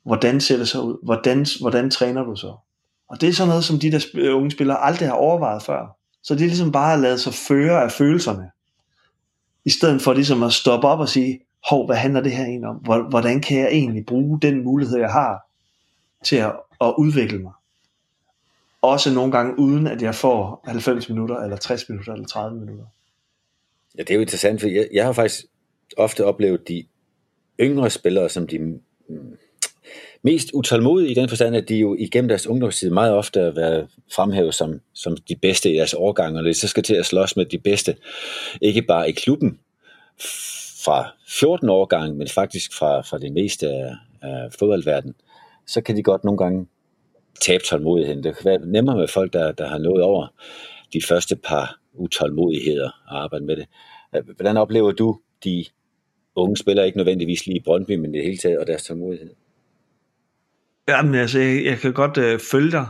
Hvordan 0.04 0.40
ser 0.40 0.56
det 0.56 0.68
så 0.68 0.80
ud? 0.80 1.04
Hvordan, 1.04 1.46
hvordan 1.60 1.90
træner 1.90 2.24
du 2.24 2.36
så? 2.36 2.56
Og 3.08 3.20
det 3.20 3.28
er 3.28 3.32
sådan 3.32 3.48
noget, 3.48 3.64
som 3.64 3.78
de 3.78 3.92
der 3.92 4.06
øh, 4.14 4.36
unge 4.36 4.50
spillere 4.50 4.84
aldrig 4.84 5.08
har 5.08 5.14
overvejet 5.14 5.62
før. 5.62 5.96
Så 6.22 6.34
det 6.34 6.42
er 6.42 6.46
ligesom 6.46 6.72
bare 6.72 6.94
at 6.94 7.00
lade 7.00 7.18
sig 7.18 7.34
føre 7.34 7.82
af 7.82 7.92
følelserne. 7.92 8.50
I 9.64 9.70
stedet 9.70 10.02
for 10.02 10.12
ligesom 10.12 10.42
at 10.42 10.52
stoppe 10.52 10.88
op 10.88 11.00
og 11.00 11.08
sige, 11.08 11.40
hov, 11.68 11.86
hvad 11.86 11.96
handler 11.96 12.20
det 12.20 12.32
her 12.32 12.44
egentlig 12.44 12.68
om? 12.68 12.76
Hvordan 13.08 13.40
kan 13.40 13.58
jeg 13.58 13.68
egentlig 13.68 14.06
bruge 14.06 14.40
den 14.40 14.64
mulighed, 14.64 14.98
jeg 14.98 15.12
har 15.12 15.50
til 16.24 16.36
at, 16.36 16.52
at 16.80 16.94
udvikle 16.98 17.38
mig? 17.38 17.52
Også 18.82 19.14
nogle 19.14 19.32
gange 19.32 19.58
uden, 19.58 19.86
at 19.86 20.02
jeg 20.02 20.14
får 20.14 20.64
90 20.66 21.08
minutter, 21.08 21.36
eller 21.36 21.56
60 21.56 21.88
minutter, 21.88 22.12
eller 22.12 22.26
30 22.26 22.60
minutter. 22.60 22.84
Ja, 23.98 24.02
det 24.02 24.10
er 24.10 24.14
jo 24.14 24.20
interessant, 24.20 24.60
for 24.60 24.68
jeg, 24.68 24.88
jeg 24.92 25.04
har 25.04 25.12
faktisk 25.12 25.44
ofte 25.96 26.24
oplevet 26.24 26.68
de 26.68 26.84
yngre 27.60 27.90
spillere 27.90 28.28
som 28.28 28.46
de 28.46 28.80
mest 30.24 30.50
utålmodige 30.54 31.10
i 31.10 31.14
den 31.14 31.28
forstand, 31.28 31.56
at 31.56 31.68
de 31.68 31.76
jo 31.76 31.96
igennem 31.98 32.28
deres 32.28 32.46
ungdomstid 32.46 32.90
meget 32.90 33.12
ofte 33.12 33.40
har 33.40 33.50
været 33.50 33.88
fremhævet 34.14 34.54
som, 34.54 34.80
som 34.94 35.16
de 35.16 35.36
bedste 35.36 35.72
i 35.72 35.76
deres 35.76 35.94
årgang, 35.94 36.38
og 36.38 36.44
de 36.44 36.54
så 36.54 36.68
skal 36.68 36.82
til 36.82 36.94
at 36.94 37.06
slås 37.06 37.36
med 37.36 37.44
de 37.46 37.58
bedste, 37.58 37.96
ikke 38.60 38.82
bare 38.82 39.08
i 39.08 39.12
klubben, 39.12 39.58
fra 40.84 41.12
14 41.28 41.68
årgang, 41.68 42.16
men 42.16 42.28
faktisk 42.28 42.78
fra, 42.78 43.00
fra 43.00 43.18
det 43.18 43.32
meste 43.32 43.68
af, 43.68 43.92
af 44.22 44.52
fodboldverdenen, 44.58 45.14
så 45.66 45.80
kan 45.80 45.96
de 45.96 46.02
godt 46.02 46.24
nogle 46.24 46.38
gange 46.38 46.66
tabe 47.40 47.64
tålmodigheden. 47.64 48.24
Det 48.24 48.36
kan 48.36 48.44
være 48.44 48.66
nemmere 48.66 48.96
med 48.96 49.08
folk, 49.08 49.32
der, 49.32 49.52
der 49.52 49.66
har 49.66 49.78
nået 49.78 50.02
over 50.02 50.26
de 50.92 51.02
første 51.08 51.36
par 51.36 51.78
utålmodigheder 51.94 52.90
og 53.08 53.22
arbejde 53.22 53.44
med 53.44 53.56
det. 53.56 53.66
Hvordan 54.36 54.56
oplever 54.56 54.92
du 54.92 55.18
de 55.44 55.64
unge 56.36 56.56
spillere, 56.56 56.86
ikke 56.86 56.98
nødvendigvis 56.98 57.46
lige 57.46 57.56
i 57.56 57.62
Brøndby, 57.64 57.96
men 57.96 58.14
i 58.14 58.18
det 58.18 58.24
hele 58.24 58.38
taget, 58.38 58.58
og 58.58 58.66
deres 58.66 58.84
tålmodighed? 58.84 59.30
Jamen 60.88 61.14
altså, 61.14 61.38
jeg, 61.38 61.64
jeg 61.64 61.78
kan 61.78 61.92
godt 61.92 62.18
øh, 62.18 62.40
følge 62.52 62.70
dig 62.70 62.86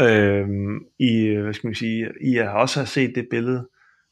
øhm, 0.00 0.74
øh, 0.74 0.80
i, 0.98 1.34
hvad 1.34 1.54
skal 1.54 1.68
man 1.68 1.74
sige, 1.74 2.08
i 2.20 2.38
at 2.38 2.48
også 2.48 2.80
har 2.80 2.86
set 2.86 3.14
det 3.14 3.26
billede 3.30 3.66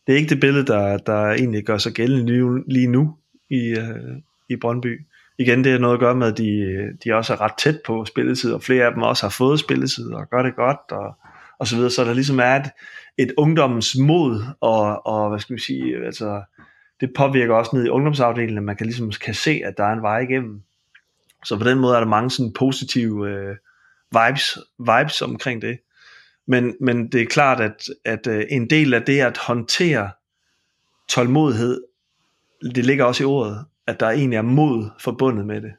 det 0.08 0.14
er 0.14 0.18
ikke 0.18 0.34
det 0.34 0.40
billede, 0.40 0.66
der, 0.66 0.98
der 0.98 1.30
egentlig 1.30 1.64
gør 1.64 1.78
sig 1.78 1.92
gældende 1.92 2.32
lige, 2.32 2.64
lige 2.66 2.86
nu 2.86 3.16
i, 3.50 3.68
øh, 3.68 4.16
i 4.48 4.56
Brøndby. 4.56 5.06
Igen, 5.38 5.64
det 5.64 5.72
er 5.72 5.78
noget 5.78 5.94
at 5.94 6.00
gøre 6.00 6.14
med, 6.14 6.26
at 6.26 6.38
de, 6.38 6.48
øh, 6.48 6.94
de 7.04 7.14
også 7.14 7.32
er 7.32 7.40
ret 7.40 7.52
tæt 7.58 7.80
på 7.86 8.04
spilletid, 8.04 8.52
og 8.52 8.62
flere 8.62 8.86
af 8.86 8.92
dem 8.92 9.02
også 9.02 9.22
har 9.22 9.30
fået 9.30 9.60
spilletid 9.60 10.12
og 10.12 10.30
gør 10.30 10.42
det 10.42 10.56
godt, 10.56 10.92
og, 10.92 11.14
og 11.58 11.66
så 11.66 11.76
videre. 11.76 11.90
Så 11.90 12.04
der 12.04 12.14
ligesom 12.14 12.38
er 12.38 12.54
et, 12.56 12.70
et 13.18 13.32
ungdommens 13.36 13.96
mod, 13.96 14.42
og, 14.60 15.06
og 15.06 15.28
hvad 15.28 15.38
skal 15.38 15.56
vi 15.56 15.60
sige, 15.60 16.04
altså, 16.06 16.42
det 17.00 17.10
påvirker 17.16 17.54
også 17.54 17.76
ned 17.76 17.86
i 17.86 17.88
ungdomsafdelingen, 17.88 18.58
at 18.58 18.64
man 18.64 18.76
kan 18.76 18.86
ligesom 18.86 19.10
kan 19.10 19.34
se, 19.34 19.60
at 19.64 19.74
der 19.76 19.84
er 19.84 19.92
en 19.92 20.02
vej 20.02 20.18
igennem. 20.18 20.62
Så 21.44 21.58
på 21.58 21.64
den 21.64 21.78
måde 21.78 21.94
er 21.96 22.00
der 22.00 22.06
mange 22.06 22.30
sådan 22.30 22.52
positive 22.52 23.30
øh, 23.30 23.56
vibes, 24.12 24.58
vibes 24.78 25.22
omkring 25.22 25.62
det. 25.62 25.78
Men, 26.46 26.74
men 26.80 27.12
det 27.12 27.22
er 27.22 27.26
klart, 27.26 27.60
at, 27.60 27.88
at 28.04 28.26
øh, 28.26 28.44
en 28.50 28.70
del 28.70 28.94
af 28.94 29.02
det 29.02 29.20
at 29.20 29.38
håndtere 29.38 30.10
tålmodighed, 31.08 31.80
det 32.74 32.86
ligger 32.86 33.04
også 33.04 33.22
i 33.22 33.26
ordet, 33.26 33.64
at 33.86 34.00
der 34.00 34.10
egentlig 34.10 34.36
er 34.36 34.42
mod 34.42 34.90
forbundet 35.00 35.46
med 35.46 35.60
det. 35.60 35.72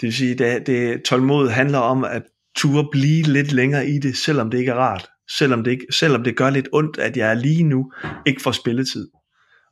Det 0.00 0.06
vil 0.06 0.14
sige, 0.14 0.44
at 0.44 0.66
det, 0.66 1.02
tålmodighed 1.02 1.54
handler 1.54 1.78
om 1.78 2.04
at 2.04 2.22
turde 2.56 2.88
blive 2.92 3.22
lidt 3.22 3.52
længere 3.52 3.86
i 3.86 3.98
det, 3.98 4.16
selvom 4.16 4.50
det 4.50 4.58
ikke 4.58 4.70
er 4.70 4.76
rart. 4.76 5.10
Selvom 5.38 5.64
det, 5.64 5.70
ikke, 5.70 5.86
selvom 5.90 6.24
det 6.24 6.36
gør 6.36 6.50
lidt 6.50 6.68
ondt, 6.72 6.98
at 6.98 7.16
jeg 7.16 7.30
er 7.30 7.34
lige 7.34 7.62
nu 7.62 7.92
ikke 8.26 8.42
får 8.42 8.52
spilletid. 8.52 9.08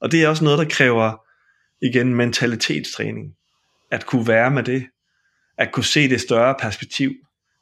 Og 0.00 0.12
det 0.12 0.22
er 0.22 0.28
også 0.28 0.44
noget, 0.44 0.58
der 0.58 0.64
kræver 0.64 1.24
igen 1.82 2.14
mentalitetstræning. 2.14 3.34
At 3.90 4.06
kunne 4.06 4.28
være 4.28 4.50
med 4.50 4.62
det. 4.62 4.86
At 5.58 5.72
kunne 5.72 5.84
se 5.84 6.08
det 6.08 6.20
større 6.20 6.54
perspektiv. 6.60 7.10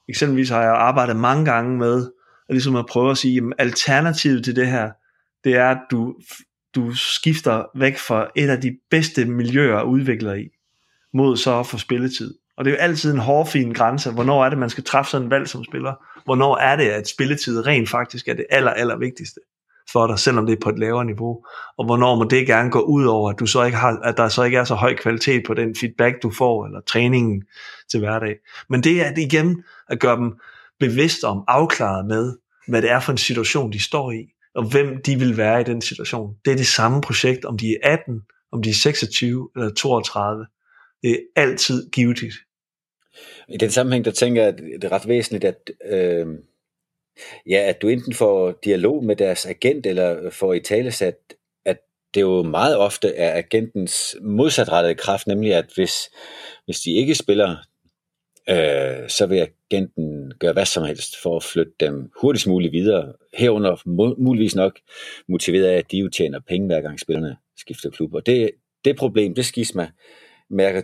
Eksempelvis 0.08 0.48
har 0.48 0.62
jeg 0.62 0.72
arbejdet 0.72 1.16
mange 1.16 1.44
gange 1.44 1.78
med 1.78 2.10
og 2.48 2.54
ligesom 2.54 2.76
at 2.76 2.86
prøve 2.86 3.10
at 3.10 3.18
sige, 3.18 3.38
at 3.38 3.52
alternativet 3.58 4.44
til 4.44 4.56
det 4.56 4.66
her, 4.66 4.90
det 5.44 5.56
er, 5.56 5.70
at 5.70 5.80
du, 5.90 6.14
du 6.74 6.94
skifter 6.94 7.64
væk 7.74 7.98
fra 7.98 8.30
et 8.36 8.48
af 8.48 8.60
de 8.60 8.76
bedste 8.90 9.24
miljøer 9.24 9.78
at 9.78 9.84
udvikle 9.84 10.42
i, 10.42 10.48
mod 11.14 11.36
så 11.36 11.58
at 11.60 11.66
få 11.66 11.78
spilletid. 11.78 12.34
Og 12.56 12.64
det 12.64 12.70
er 12.70 12.74
jo 12.74 12.80
altid 12.80 13.12
en 13.12 13.18
hårfin 13.18 13.72
grænse, 13.72 14.10
hvornår 14.10 14.44
er 14.44 14.48
det, 14.48 14.58
man 14.58 14.70
skal 14.70 14.84
træffe 14.84 15.10
sådan 15.10 15.24
en 15.24 15.30
valg 15.30 15.48
som 15.48 15.64
spiller. 15.64 15.94
Hvornår 16.24 16.56
er 16.56 16.76
det, 16.76 16.88
at 16.88 17.08
spilletid 17.08 17.66
rent 17.66 17.88
faktisk 17.90 18.28
er 18.28 18.34
det 18.34 18.46
aller, 18.50 18.70
aller 18.70 18.96
vigtigste 18.96 19.40
for 19.92 20.06
dig, 20.06 20.18
selvom 20.18 20.46
det 20.46 20.52
er 20.52 20.60
på 20.62 20.68
et 20.68 20.78
lavere 20.78 21.04
niveau. 21.04 21.44
Og 21.78 21.84
hvornår 21.84 22.14
må 22.14 22.24
det 22.24 22.46
gerne 22.46 22.70
gå 22.70 22.80
ud 22.80 23.04
over, 23.04 23.30
at, 23.30 23.38
du 23.38 23.46
så 23.46 23.62
ikke 23.62 23.78
har, 23.78 23.98
at 23.98 24.16
der 24.16 24.28
så 24.28 24.42
ikke 24.42 24.58
er 24.58 24.64
så 24.64 24.74
høj 24.74 24.96
kvalitet 24.96 25.42
på 25.46 25.54
den 25.54 25.76
feedback, 25.80 26.22
du 26.22 26.30
får, 26.30 26.66
eller 26.66 26.80
træningen 26.80 27.42
til 27.90 28.00
hverdag. 28.00 28.36
Men 28.68 28.82
det 28.82 29.06
er 29.06 29.14
det 29.14 29.22
igen 29.22 29.64
at 29.88 30.00
gøre 30.00 30.16
dem 30.16 30.32
bevidst 30.80 31.24
om, 31.24 31.44
afklaret 31.48 32.06
med, 32.06 32.36
hvad 32.68 32.82
det 32.82 32.90
er 32.90 33.00
for 33.00 33.12
en 33.12 33.18
situation, 33.18 33.72
de 33.72 33.82
står 33.82 34.12
i, 34.12 34.26
og 34.54 34.64
hvem 34.70 35.02
de 35.02 35.18
vil 35.18 35.36
være 35.36 35.60
i 35.60 35.64
den 35.64 35.82
situation. 35.82 36.34
Det 36.44 36.52
er 36.52 36.56
det 36.56 36.66
samme 36.66 37.00
projekt, 37.00 37.44
om 37.44 37.58
de 37.58 37.76
er 37.82 37.92
18, 37.92 38.20
om 38.52 38.62
de 38.62 38.70
er 38.70 38.74
26 38.74 39.48
eller 39.56 39.70
32. 39.70 40.46
Det 41.02 41.10
er 41.10 41.42
altid 41.42 41.90
givetigt. 41.90 42.34
I 43.48 43.56
den 43.56 43.70
sammenhæng, 43.70 44.04
der 44.04 44.10
tænker 44.10 44.42
jeg, 44.42 44.48
at 44.48 44.58
det 44.58 44.84
er 44.84 44.92
ret 44.92 45.08
væsentligt, 45.08 45.44
at 45.44 45.70
øh, 45.92 46.26
Ja, 47.46 47.68
at 47.68 47.82
du 47.82 47.88
enten 47.88 48.14
får 48.14 48.58
dialog 48.64 49.04
med 49.04 49.16
deres 49.16 49.46
agent, 49.46 49.86
eller 49.86 50.24
øh, 50.24 50.32
får 50.32 50.54
i 50.54 50.60
talesat, 50.60 51.16
at 51.64 51.78
det 52.14 52.20
jo 52.20 52.42
meget 52.42 52.76
ofte 52.76 53.14
er 53.14 53.38
agentens 53.38 54.16
modsatrettede 54.22 54.94
kraft, 54.94 55.26
nemlig 55.26 55.54
at 55.54 55.66
hvis, 55.74 56.10
hvis 56.64 56.80
de 56.80 56.92
ikke 56.92 57.14
spiller, 57.14 57.56
øh, 58.50 59.08
så 59.08 59.26
vil 59.28 59.48
agenten 59.72 60.32
gøre 60.38 60.52
hvad 60.52 60.66
som 60.66 60.84
helst 60.84 61.22
for 61.22 61.36
at 61.36 61.42
flytte 61.42 61.72
dem 61.80 62.10
hurtigst 62.20 62.46
muligt 62.46 62.72
videre, 62.72 63.12
herunder 63.34 63.82
muligvis 64.18 64.54
nok 64.54 64.78
motiveret 65.28 65.64
af, 65.64 65.76
at 65.76 65.90
de 65.90 65.98
jo 65.98 66.08
tjener 66.08 66.40
penge, 66.48 66.66
hver 66.66 66.80
gang 66.80 67.00
spillerne 67.00 67.36
skifter 67.56 67.90
klub. 67.90 68.14
Og 68.14 68.26
det, 68.26 68.50
det 68.84 68.96
problem, 68.96 69.34
det 69.34 69.46
skisma, 69.46 69.90
mærker 70.50 70.82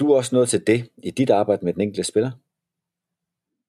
du 0.00 0.14
også 0.14 0.34
noget 0.34 0.48
til 0.48 0.66
det 0.66 0.88
i 1.02 1.10
dit 1.10 1.30
arbejde 1.30 1.64
med 1.64 1.72
den 1.72 1.80
enkelte 1.80 2.04
spiller? 2.04 2.30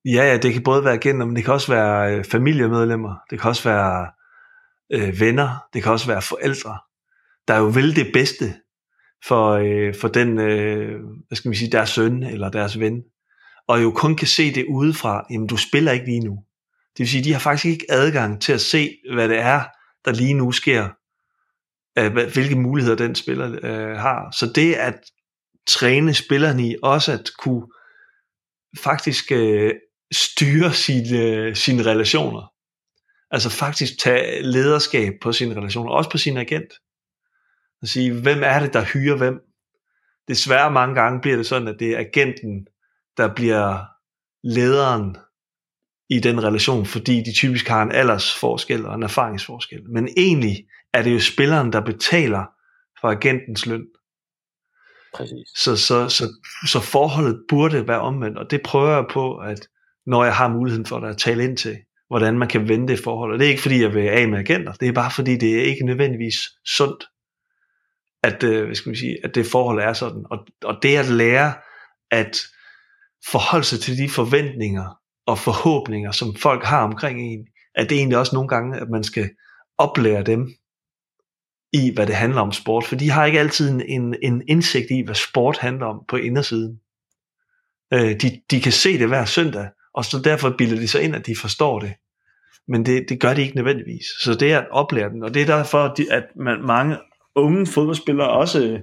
Ja, 0.04 0.30
ja, 0.30 0.36
det 0.36 0.52
kan 0.52 0.62
både 0.62 0.84
være 0.84 0.94
agenter, 0.94 1.26
men 1.26 1.36
det 1.36 1.44
kan 1.44 1.54
også 1.54 1.72
være 1.72 2.14
øh, 2.14 2.24
familiemedlemmer, 2.24 3.14
det 3.30 3.40
kan 3.40 3.48
også 3.48 3.68
være 3.68 4.10
øh, 4.92 5.20
venner, 5.20 5.66
det 5.74 5.82
kan 5.82 5.92
også 5.92 6.06
være 6.06 6.22
forældre, 6.22 6.78
der 7.48 7.58
jo 7.58 7.64
vil 7.64 7.96
det 7.96 8.10
bedste 8.12 8.54
for, 9.26 9.50
øh, 9.50 9.94
for 10.00 10.08
den, 10.08 10.38
øh, 10.38 11.00
hvad 11.28 11.36
skal 11.36 11.50
vi 11.50 11.56
sige, 11.56 11.72
deres 11.72 11.90
søn 11.90 12.22
eller 12.22 12.50
deres 12.50 12.80
ven, 12.80 13.02
og 13.68 13.82
jo 13.82 13.90
kun 13.90 14.16
kan 14.16 14.26
se 14.26 14.54
det 14.54 14.66
udefra, 14.68 15.26
jamen 15.30 15.46
du 15.46 15.56
spiller 15.56 15.92
ikke 15.92 16.06
lige 16.06 16.20
nu. 16.20 16.44
Det 16.92 16.98
vil 16.98 17.08
sige, 17.08 17.24
de 17.24 17.32
har 17.32 17.40
faktisk 17.40 17.64
ikke 17.64 17.86
adgang 17.88 18.42
til 18.42 18.52
at 18.52 18.60
se, 18.60 18.96
hvad 19.14 19.28
det 19.28 19.38
er, 19.38 19.64
der 20.04 20.12
lige 20.12 20.34
nu 20.34 20.52
sker, 20.52 20.88
øh, 21.98 22.32
hvilke 22.32 22.56
muligheder 22.56 22.96
den 22.96 23.14
spiller 23.14 23.58
øh, 23.62 23.96
har. 23.96 24.30
Så 24.30 24.52
det 24.54 24.74
at 24.74 25.00
træne 25.68 26.14
spillerne 26.14 26.68
i 26.68 26.76
også 26.82 27.12
at 27.12 27.30
kunne 27.38 27.66
faktisk 28.78 29.32
øh, 29.32 29.72
styre 30.12 30.72
sine, 30.72 31.18
øh, 31.18 31.56
sine 31.56 31.82
relationer. 31.82 32.52
Altså 33.30 33.50
faktisk 33.50 33.98
tage 34.00 34.42
lederskab 34.42 35.12
på 35.22 35.32
sine 35.32 35.56
relationer, 35.56 35.92
også 35.92 36.10
på 36.10 36.18
sin 36.18 36.36
agent. 36.36 36.72
Og 37.82 37.88
sige, 37.88 38.20
hvem 38.20 38.42
er 38.42 38.60
det, 38.60 38.72
der 38.72 38.84
hyrer 38.84 39.16
hvem? 39.16 39.40
Desværre 40.28 40.70
mange 40.70 40.94
gange 40.94 41.20
bliver 41.20 41.36
det 41.36 41.46
sådan, 41.46 41.68
at 41.68 41.76
det 41.78 41.90
er 41.90 41.98
agenten, 41.98 42.66
der 43.16 43.34
bliver 43.34 43.84
lederen 44.42 45.16
i 46.08 46.20
den 46.20 46.44
relation, 46.44 46.86
fordi 46.86 47.22
de 47.22 47.32
typisk 47.32 47.68
har 47.68 47.82
en 47.82 47.92
aldersforskel 47.92 48.86
og 48.86 48.94
en 48.94 49.02
erfaringsforskel. 49.02 49.90
Men 49.90 50.08
egentlig 50.16 50.66
er 50.92 51.02
det 51.02 51.14
jo 51.14 51.20
spilleren, 51.20 51.72
der 51.72 51.80
betaler 51.80 52.44
for 53.00 53.08
agentens 53.08 53.66
løn. 53.66 53.86
Præcis. 55.14 55.48
Så, 55.56 55.76
så, 55.76 56.08
så, 56.08 56.24
så 56.66 56.80
forholdet 56.80 57.44
burde 57.48 57.88
være 57.88 58.00
omvendt, 58.00 58.38
og 58.38 58.50
det 58.50 58.62
prøver 58.62 58.94
jeg 58.94 59.04
på, 59.10 59.36
at 59.36 59.68
når 60.06 60.24
jeg 60.24 60.34
har 60.34 60.48
muligheden 60.48 60.86
for 60.86 60.98
at 60.98 61.18
tale 61.18 61.44
ind 61.44 61.56
til, 61.56 61.76
hvordan 62.08 62.38
man 62.38 62.48
kan 62.48 62.68
vende 62.68 62.88
det 62.88 63.04
forhold. 63.04 63.32
Og 63.32 63.38
det 63.38 63.44
er 63.44 63.50
ikke 63.50 63.62
fordi, 63.62 63.82
jeg 63.82 63.94
vil 63.94 64.08
af 64.08 64.28
med 64.28 64.38
agenter, 64.38 64.72
det 64.72 64.88
er 64.88 64.92
bare 64.92 65.10
fordi, 65.10 65.36
det 65.36 65.58
er 65.58 65.62
ikke 65.62 65.86
nødvendigvis 65.86 66.36
sundt, 66.66 67.04
at, 68.22 68.42
øh, 68.42 68.64
hvad 68.64 68.74
skal 68.74 68.90
man 68.90 68.96
sige, 68.96 69.18
at 69.24 69.34
det 69.34 69.46
forhold 69.46 69.80
er 69.80 69.92
sådan. 69.92 70.24
Og, 70.30 70.38
og 70.64 70.78
det 70.82 70.96
at 70.96 71.08
lære 71.08 71.52
at 72.10 72.36
forholde 73.30 73.64
sig 73.64 73.80
til 73.80 73.98
de 73.98 74.08
forventninger 74.08 75.00
og 75.26 75.38
forhåbninger, 75.38 76.12
som 76.12 76.36
folk 76.36 76.64
har 76.64 76.82
omkring 76.82 77.20
en, 77.20 77.46
at 77.74 77.90
det 77.90 77.98
egentlig 77.98 78.18
også 78.18 78.34
nogle 78.34 78.48
gange, 78.48 78.80
at 78.80 78.88
man 78.88 79.04
skal 79.04 79.30
oplære 79.78 80.22
dem 80.22 80.54
i, 81.72 81.92
hvad 81.94 82.06
det 82.06 82.14
handler 82.14 82.40
om 82.40 82.52
sport, 82.52 82.84
for 82.84 82.96
de 82.96 83.10
har 83.10 83.26
ikke 83.26 83.40
altid 83.40 83.80
en, 83.88 84.14
en 84.22 84.42
indsigt 84.48 84.90
i, 84.90 85.02
hvad 85.04 85.14
sport 85.14 85.58
handler 85.58 85.86
om 85.86 86.04
på 86.08 86.16
indersiden. 86.16 86.80
Øh, 87.92 88.20
de, 88.20 88.40
de 88.50 88.60
kan 88.60 88.72
se 88.72 88.98
det 88.98 89.08
hver 89.08 89.24
søndag, 89.24 89.68
og 89.94 90.04
så 90.04 90.18
derfor 90.18 90.50
bilder 90.58 90.76
de 90.76 90.88
sig 90.88 91.02
ind, 91.02 91.16
at 91.16 91.26
de 91.26 91.36
forstår 91.36 91.78
det. 91.78 91.94
Men 92.68 92.86
det, 92.86 93.08
det 93.08 93.20
gør 93.20 93.34
de 93.34 93.42
ikke 93.42 93.56
nødvendigvis. 93.56 94.06
Så 94.20 94.34
det 94.34 94.52
er 94.52 94.58
at 94.58 94.70
oplære 94.70 95.10
den, 95.10 95.22
og 95.22 95.34
det 95.34 95.42
er 95.42 95.56
derfor, 95.56 96.12
at 96.12 96.24
man, 96.36 96.62
mange 96.62 96.96
unge 97.34 97.66
fodboldspillere 97.66 98.30
også, 98.30 98.80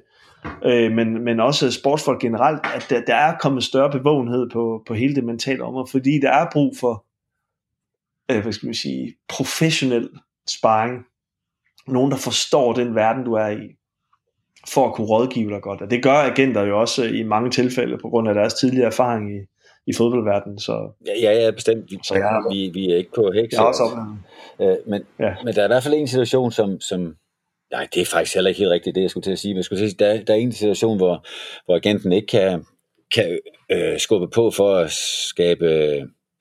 øh, 0.65 0.91
men, 0.91 1.23
men 1.23 1.39
også 1.39 1.71
sportsfolk 1.71 2.21
generelt, 2.21 2.61
at 2.75 2.87
der, 2.89 3.01
der 3.01 3.15
er 3.15 3.37
kommet 3.37 3.63
større 3.63 3.91
bevågenhed 3.91 4.49
på, 4.49 4.83
på 4.87 4.93
hele 4.93 5.15
det 5.15 5.23
mentale 5.23 5.63
område, 5.63 5.87
fordi 5.91 6.19
der 6.19 6.31
er 6.31 6.47
brug 6.51 6.75
for, 6.79 7.05
øh, 8.31 8.41
hvad 8.41 8.53
skal 8.53 8.67
man 8.67 8.73
sige, 8.73 9.15
professionel 9.29 10.09
sparring. 10.47 11.05
Nogen, 11.87 12.11
der 12.11 12.17
forstår 12.17 12.73
den 12.73 12.95
verden, 12.95 13.25
du 13.25 13.33
er 13.33 13.47
i, 13.47 13.75
for 14.69 14.87
at 14.87 14.93
kunne 14.93 15.07
rådgive 15.07 15.49
dig 15.49 15.61
godt. 15.61 15.81
Og 15.81 15.91
det 15.91 16.03
gør 16.03 16.13
agenter 16.13 16.61
jo 16.61 16.79
også 16.79 17.03
i 17.03 17.23
mange 17.23 17.49
tilfælde, 17.49 17.97
på 17.97 18.09
grund 18.09 18.29
af 18.29 18.33
deres 18.33 18.53
tidligere 18.53 18.87
erfaring 18.87 19.35
i, 19.35 19.39
i 19.87 19.93
fodboldverdenen. 19.93 20.59
Så, 20.59 20.91
ja, 21.05 21.13
ja, 21.21 21.43
ja 21.43 21.51
bestemt. 21.51 21.91
Vi, 21.91 21.99
så 22.03 22.15
jeg, 22.15 22.43
vi, 22.51 22.71
vi 22.73 22.91
er 22.91 22.97
ikke 22.97 23.11
på 23.11 23.31
hæk. 23.33 23.51
Jeg 23.51 23.61
også 23.61 23.83
oplevet. 23.83 24.17
Øh, 24.61 24.77
men, 24.87 25.01
ja. 25.19 25.35
men 25.43 25.55
der 25.55 25.61
er 25.61 25.65
i 25.65 25.67
hvert 25.67 25.83
fald 25.83 25.93
en 25.93 26.07
situation, 26.07 26.51
som, 26.51 26.81
som 26.81 27.15
Nej, 27.71 27.87
det 27.93 28.01
er 28.01 28.05
faktisk 28.05 28.35
heller 28.35 28.49
ikke 28.49 28.59
helt 28.59 28.71
rigtigt, 28.71 28.95
det 28.95 29.01
jeg 29.01 29.09
skulle 29.09 29.23
til 29.23 29.31
at 29.31 29.39
sige. 29.39 29.53
Men 29.53 29.57
jeg 29.57 29.65
skulle 29.65 29.79
til 29.79 29.85
at 29.85 29.91
sige, 29.91 29.99
der, 29.99 30.23
der 30.23 30.33
er 30.33 30.37
en 30.37 30.51
situation, 30.51 30.97
hvor, 30.97 31.25
hvor 31.65 31.75
agenten 31.75 32.11
ikke 32.11 32.27
kan, 32.27 32.65
kan 33.13 33.39
øh, 33.71 33.99
skubbe 33.99 34.27
på 34.27 34.51
for 34.51 34.75
at 34.75 34.91
skabe 34.91 35.67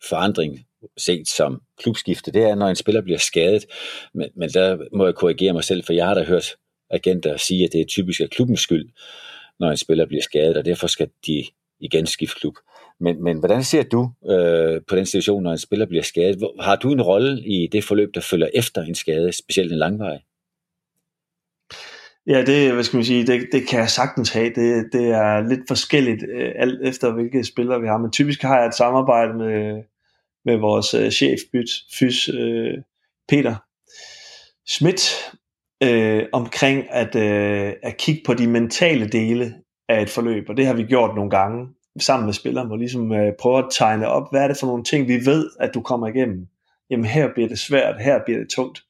forandring 0.09 0.59
set 0.97 1.29
som 1.29 1.63
klubskifte. 1.79 2.33
Det 2.33 2.43
er, 2.43 2.55
når 2.55 2.69
en 2.69 2.77
spiller 2.77 3.01
bliver 3.01 3.19
skadet. 3.19 3.67
Men, 4.15 4.29
men 4.37 4.49
der 4.49 4.79
må 4.97 5.05
jeg 5.05 5.15
korrigere 5.15 5.53
mig 5.53 5.65
selv, 5.65 5.85
for 5.85 5.93
jeg 5.93 6.07
har 6.07 6.15
da 6.15 6.23
hørt 6.23 6.57
agenter 6.91 7.37
sige, 7.37 7.65
at 7.65 7.73
det 7.73 7.81
er 7.81 7.85
typisk 7.85 8.21
af 8.21 8.31
klubbens 8.31 8.61
skyld, 8.61 8.89
når 9.61 9.71
en 9.71 9.77
spiller 9.77 10.07
bliver 10.07 10.23
skadet, 10.23 10.57
og 10.57 10.65
derfor 10.65 10.87
skal 10.87 11.09
de 11.27 11.45
igen 11.81 12.07
skifte 12.07 12.41
klub. 12.41 12.55
Men, 13.01 13.23
men 13.23 13.39
hvordan 13.39 13.65
ser 13.65 13.83
du 13.83 14.11
øh, 14.31 14.81
på 14.89 14.97
den 14.97 15.07
situation, 15.07 15.43
når 15.43 15.53
en 15.53 15.59
spiller 15.59 15.87
bliver 15.87 16.03
skadet? 16.03 16.51
Har 16.61 16.77
du 16.77 16.93
en 16.93 17.03
rolle 17.03 17.41
i 17.41 17.69
det 17.73 17.85
forløb, 17.85 18.15
der 18.15 18.21
følger 18.21 18.49
efter 18.55 18.83
en 18.83 18.95
skade, 18.95 19.33
specielt 19.33 19.73
en 19.73 19.79
langvej? 19.79 20.19
Ja, 22.27 22.45
det, 22.45 22.73
hvad 22.73 22.85
skal 22.85 22.97
man 22.97 23.05
sige, 23.05 23.27
det, 23.27 23.49
det 23.53 23.69
kan 23.69 23.79
jeg 23.79 23.91
sagtens 23.91 24.33
have. 24.33 24.49
Det, 24.49 24.89
det 24.93 25.07
er 25.07 25.49
lidt 25.49 25.61
forskelligt, 25.69 26.25
øh, 26.35 26.53
alt 26.57 26.89
efter 26.89 27.13
hvilke 27.13 27.45
spillere 27.45 27.81
vi 27.81 27.87
har. 27.87 27.99
Men 27.99 28.13
typisk 28.13 28.43
har 28.43 28.59
jeg 28.59 28.67
et 28.67 28.75
samarbejde 28.75 29.35
med, 29.35 29.83
med 30.45 30.57
vores 30.57 30.95
øh, 30.95 31.11
chef, 31.11 31.39
Fys, 31.99 32.29
øh, 32.29 32.75
Peter 33.29 33.57
Schmidt, 34.67 35.33
øh, 35.83 36.27
omkring 36.33 36.87
at, 36.91 37.17
øh, 37.17 37.73
at 37.83 37.97
kigge 37.97 38.23
på 38.27 38.35
de 38.35 38.47
mentale 38.47 39.09
dele 39.09 39.55
af 39.89 40.03
et 40.03 40.11
forløb. 40.11 40.49
Og 40.49 40.57
det 40.57 40.67
har 40.67 40.75
vi 40.75 40.83
gjort 40.83 41.15
nogle 41.15 41.31
gange 41.31 41.69
sammen 41.99 42.27
med 42.27 42.35
spilleren, 42.35 42.67
hvor 42.67 42.77
ligesom 42.77 43.13
øh, 43.13 43.33
prøve 43.41 43.59
at 43.59 43.69
tegne 43.73 44.09
op, 44.09 44.31
hvad 44.31 44.43
er 44.43 44.49
det 44.49 44.57
for 44.61 44.67
nogle 44.67 44.85
ting, 44.85 45.09
vi 45.09 45.27
ved, 45.27 45.51
at 45.61 45.71
du 45.75 45.81
kommer 45.81 46.07
igennem. 46.07 46.47
Jamen 46.91 47.07
her 47.07 47.29
bliver 47.35 47.49
det 47.49 47.59
svært, 47.59 48.03
her 48.03 48.19
bliver 48.25 48.39
det 48.41 48.49
tungt. 48.49 48.83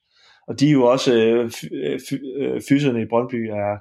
Og 0.48 0.61
de 0.61 0.68
er 0.68 0.72
jo 0.72 0.84
også, 0.84 1.14
øh, 1.14 1.51
øh, 1.72 2.01
øh 2.36 2.61
fyserne 2.68 3.03
i 3.03 3.09
Brøndby 3.11 3.48
er, 3.51 3.76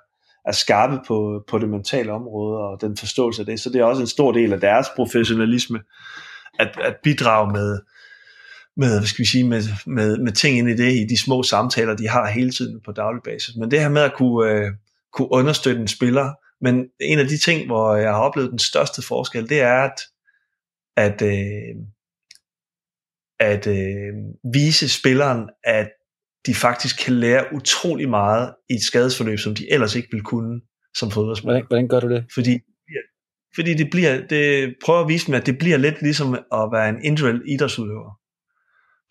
er 0.45 0.51
skarpe 0.51 0.99
på, 1.07 1.43
på 1.47 1.59
det 1.59 1.69
mentale 1.69 2.11
område 2.11 2.57
og 2.57 2.81
den 2.81 2.97
forståelse 2.97 3.41
af 3.41 3.45
det. 3.45 3.59
Så 3.59 3.69
det 3.69 3.81
er 3.81 3.85
også 3.85 4.01
en 4.01 4.07
stor 4.07 4.31
del 4.31 4.53
af 4.53 4.59
deres 4.59 4.87
professionalisme 4.95 5.79
at, 6.59 6.77
at 6.81 6.95
bidrage 7.03 7.51
med, 7.51 7.79
med, 8.77 8.97
hvad 8.97 9.07
skal 9.07 9.23
vi 9.23 9.27
sige, 9.27 9.43
med, 9.43 9.61
med, 9.85 10.17
med 10.17 10.31
ting 10.31 10.57
ind 10.57 10.69
i 10.69 10.75
det, 10.75 10.93
i 10.93 11.05
de 11.09 11.21
små 11.21 11.43
samtaler, 11.43 11.95
de 11.95 12.09
har 12.09 12.27
hele 12.27 12.51
tiden 12.51 12.81
på 12.85 12.91
daglig 12.91 13.21
basis. 13.23 13.55
Men 13.55 13.71
det 13.71 13.79
her 13.79 13.89
med 13.89 14.01
at 14.01 14.13
kunne, 14.13 14.51
øh, 14.51 14.71
kunne 15.13 15.31
understøtte 15.31 15.81
en 15.81 15.87
spiller, 15.87 16.33
men 16.61 16.89
en 16.99 17.19
af 17.19 17.27
de 17.27 17.37
ting, 17.37 17.65
hvor 17.65 17.95
jeg 17.95 18.09
har 18.09 18.21
oplevet 18.21 18.51
den 18.51 18.59
største 18.59 19.01
forskel, 19.01 19.49
det 19.49 19.61
er, 19.61 19.89
at, 19.89 20.01
at, 20.97 21.21
øh, 21.21 21.75
at 23.39 23.67
øh, 23.67 24.13
vise 24.53 24.89
spilleren, 24.89 25.49
at 25.63 25.89
de 26.45 26.55
faktisk 26.55 27.05
kan 27.05 27.13
lære 27.13 27.45
utrolig 27.53 28.09
meget 28.09 28.53
i 28.69 28.73
et 28.73 28.83
skadesforløb, 28.83 29.39
som 29.39 29.55
de 29.55 29.71
ellers 29.71 29.95
ikke 29.95 30.07
ville 30.11 30.23
kunne 30.23 30.61
som 30.95 31.11
fodboldspiller. 31.11 31.53
Hvordan, 31.53 31.67
hvordan 31.67 31.87
gør 31.87 31.99
du 31.99 32.09
det? 32.09 32.25
Fordi, 32.33 32.59
fordi 33.55 33.73
det 33.73 33.87
bliver, 33.91 34.27
det 34.27 34.75
prøver 34.85 35.01
at 35.01 35.07
vise 35.07 35.27
dem, 35.27 35.35
at 35.35 35.45
det 35.45 35.57
bliver 35.57 35.77
lidt 35.77 36.01
ligesom 36.01 36.33
at 36.33 36.69
være 36.71 36.89
en 36.89 37.03
individuel 37.03 37.41
idrætsudøver. 37.47 38.19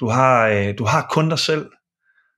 Du 0.00 0.06
har, 0.08 0.48
øh, 0.48 0.78
du 0.78 0.84
har 0.84 1.08
kun 1.10 1.28
dig 1.28 1.38
selv. 1.38 1.70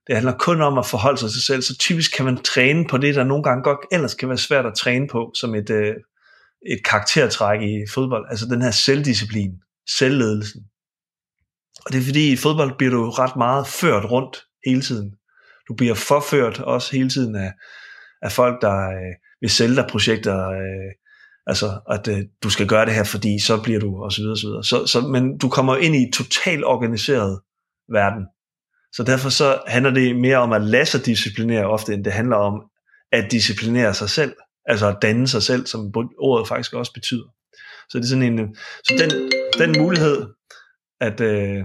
Det 0.07 0.15
handler 0.15 0.37
kun 0.37 0.61
om 0.61 0.77
at 0.77 0.85
forholde 0.85 1.17
sig 1.17 1.29
til 1.29 1.33
sig 1.33 1.45
selv. 1.45 1.61
Så 1.61 1.77
typisk 1.77 2.15
kan 2.15 2.25
man 2.25 2.37
træne 2.37 2.87
på 2.87 2.97
det, 2.97 3.15
der 3.15 3.23
nogle 3.23 3.43
gange 3.43 3.63
godt 3.63 3.79
ellers 3.91 4.13
kan 4.13 4.29
være 4.29 4.37
svært 4.37 4.65
at 4.65 4.73
træne 4.73 5.07
på, 5.07 5.31
som 5.35 5.55
et, 5.55 5.69
øh, 5.69 5.95
et 6.65 6.83
karaktertræk 6.85 7.61
i 7.61 7.85
fodbold. 7.93 8.25
Altså 8.29 8.45
den 8.45 8.61
her 8.61 8.71
selvdisciplin, 8.71 9.51
selvledelsen. 9.97 10.61
Og 11.85 11.91
det 11.91 11.99
er 11.99 12.05
fordi 12.05 12.31
i 12.31 12.37
fodbold 12.37 12.77
bliver 12.77 12.93
du 12.93 13.09
ret 13.09 13.35
meget 13.35 13.67
ført 13.67 14.05
rundt 14.11 14.43
hele 14.65 14.81
tiden. 14.81 15.11
Du 15.67 15.73
bliver 15.75 15.95
forført 15.95 16.59
også 16.59 16.91
hele 16.91 17.09
tiden 17.09 17.35
af, 17.35 17.53
af 18.21 18.31
folk, 18.31 18.61
der 18.61 18.89
øh, 18.89 19.13
vil 19.41 19.49
sælge 19.49 19.75
dig 19.75 19.87
projekter, 19.89 20.49
øh, 20.49 20.91
altså 21.47 21.79
at 21.89 22.07
øh, 22.07 22.25
du 22.43 22.49
skal 22.49 22.67
gøre 22.67 22.85
det 22.85 22.93
her, 22.93 23.03
fordi 23.03 23.39
så 23.39 23.61
bliver 23.63 23.79
du, 23.79 24.03
og 24.03 24.11
så 24.11 24.21
videre, 24.21 24.37
så 24.37 24.47
videre. 24.47 24.63
Så, 24.63 24.85
så, 24.85 25.01
men 25.01 25.37
du 25.37 25.49
kommer 25.49 25.77
ind 25.77 25.95
i 25.95 26.03
et 26.03 26.13
totalt 26.13 26.63
organiseret 26.65 27.41
verden. 27.91 28.25
Så 28.93 29.03
derfor 29.03 29.29
så 29.29 29.61
handler 29.67 29.91
det 29.91 30.15
mere 30.15 30.37
om 30.37 30.53
at 30.53 30.61
lade 30.61 30.85
sig 30.85 31.05
disciplinere 31.05 31.65
ofte, 31.65 31.93
end 31.93 32.03
det 32.03 32.13
handler 32.13 32.35
om 32.35 32.63
at 33.11 33.31
disciplinere 33.31 33.93
sig 33.93 34.09
selv. 34.09 34.35
Altså 34.65 34.87
at 34.87 34.97
danne 35.01 35.27
sig 35.27 35.43
selv, 35.43 35.65
som 35.65 35.93
ordet 36.19 36.47
faktisk 36.47 36.73
også 36.73 36.93
betyder. 36.93 37.27
Så 37.89 37.97
det 37.97 38.03
er 38.03 38.07
sådan 38.07 38.23
en, 38.23 38.39
øh, 38.39 38.47
så 38.83 38.93
den, 38.99 39.31
den 39.59 39.81
mulighed, 39.81 40.27
at, 41.01 41.21
øh, 41.21 41.63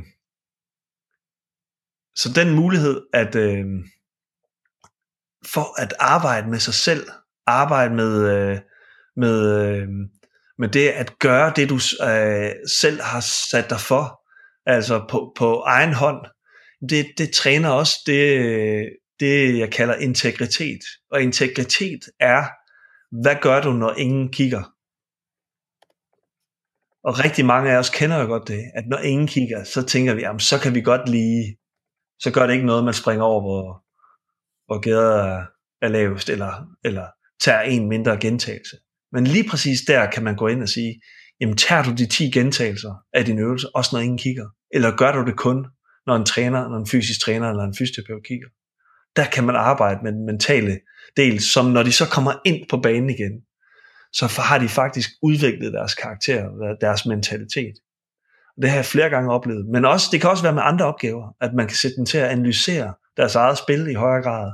så 2.17 2.33
den 2.35 2.55
mulighed, 2.55 3.03
at 3.13 3.35
øh, 3.35 3.65
for 5.47 5.81
at 5.81 5.95
arbejde 5.99 6.51
med 6.51 6.59
sig 6.59 6.75
selv, 6.75 7.07
arbejde 7.47 7.95
med, 7.95 8.31
øh, 8.31 8.59
med, 9.17 9.67
øh, 9.67 9.89
med 10.59 10.69
det 10.69 10.89
at 10.89 11.19
gøre 11.19 11.53
det, 11.57 11.69
du 11.69 11.75
øh, 11.75 12.53
selv 12.81 13.01
har 13.01 13.21
sat 13.51 13.71
dig 13.71 13.81
for, 13.81 14.21
altså 14.67 15.07
på, 15.11 15.33
på 15.37 15.63
egen 15.67 15.93
hånd, 15.93 16.27
det, 16.81 17.07
det 17.19 17.31
træner 17.33 17.71
også 17.71 17.95
det, 18.07 18.91
det, 19.21 19.59
jeg 19.59 19.73
kalder 19.73 19.95
integritet. 19.95 20.81
Og 21.11 21.23
integritet 21.23 22.01
er, 22.21 22.45
hvad 23.23 23.37
gør 23.43 23.61
du, 23.61 23.73
når 23.73 23.95
ingen 23.95 24.33
kigger? 24.33 24.63
Og 27.05 27.25
rigtig 27.25 27.45
mange 27.47 27.73
af 27.73 27.77
os 27.79 27.91
kender 27.91 28.21
jo 28.21 28.27
godt 28.27 28.49
det, 28.49 28.63
at 28.75 28.85
når 28.87 28.99
ingen 28.99 29.27
kigger, 29.27 29.65
så 29.65 29.83
tænker 29.83 30.15
vi, 30.15 30.21
jamen, 30.21 30.41
så 30.41 30.59
kan 30.59 30.75
vi 30.75 30.81
godt 30.81 31.09
lige, 31.09 31.57
så 32.19 32.31
gør 32.31 32.47
det 32.47 32.55
ikke 32.55 32.67
noget, 32.67 32.85
man 32.85 32.95
springer 32.95 33.25
over, 33.25 33.41
hvor, 33.41 33.85
hvor 34.67 34.81
gæder 34.81 35.25
er, 35.25 35.47
er 35.83 35.89
lavest, 35.89 36.29
eller, 36.29 36.67
eller 36.85 37.07
tager 37.41 37.61
en 37.61 37.89
mindre 37.89 38.21
gentagelse. 38.21 38.77
Men 39.13 39.27
lige 39.27 39.49
præcis 39.51 39.81
der 39.87 40.11
kan 40.11 40.25
man 40.25 40.37
gå 40.37 40.47
ind 40.47 40.63
og 40.63 40.69
sige, 40.69 41.01
jamen 41.41 41.57
tager 41.57 41.83
du 41.83 41.91
de 41.95 42.07
10 42.07 42.31
gentagelser 42.31 42.95
af 43.13 43.25
din 43.25 43.39
øvelse, 43.39 43.77
også 43.77 43.91
når 43.93 44.01
ingen 44.01 44.19
kigger? 44.19 44.49
Eller 44.71 44.97
gør 44.97 45.13
du 45.13 45.25
det 45.25 45.37
kun, 45.37 45.67
når 46.07 46.17
en 46.17 46.25
træner, 46.25 46.69
når 46.69 46.77
en 46.77 46.87
fysisk 46.87 47.21
træner 47.21 47.51
eller 47.51 47.63
en 47.65 47.75
fysioterapeut 47.79 48.25
kigger? 48.25 48.49
Der 49.17 49.25
kan 49.25 49.45
man 49.45 49.57
arbejde 49.57 50.01
med 50.03 50.13
den 50.13 50.27
mentale 50.27 50.79
del, 51.17 51.41
som 51.41 51.65
når 51.67 51.83
de 51.83 51.93
så 51.93 52.07
kommer 52.07 52.33
ind 52.45 52.69
på 52.71 52.77
banen 52.77 53.11
igen, 53.11 53.33
så 54.13 54.27
har 54.43 54.59
de 54.59 54.69
faktisk 54.69 55.11
udviklet 55.23 55.73
deres 55.73 55.95
karakter, 55.95 56.49
deres 56.81 57.07
mentalitet. 57.07 57.75
Det 58.63 58.71
har 58.71 58.77
jeg 58.77 58.85
flere 58.85 59.11
gange 59.11 59.33
oplevet. 59.33 59.67
Men 59.67 59.85
også, 59.85 60.09
det 60.13 60.21
kan 60.21 60.31
også 60.31 60.43
være 60.43 60.53
med 60.53 60.63
andre 60.65 60.85
opgaver, 60.85 61.37
at 61.41 61.55
man 61.55 61.67
kan 61.67 61.77
sætte 61.77 61.97
dem 61.97 62.07
til 62.07 62.19
at 62.19 62.29
analysere 62.29 62.95
deres 63.17 63.35
eget 63.35 63.59
spil 63.59 63.87
i 63.87 63.95
højere 63.95 64.23
grad. 64.23 64.53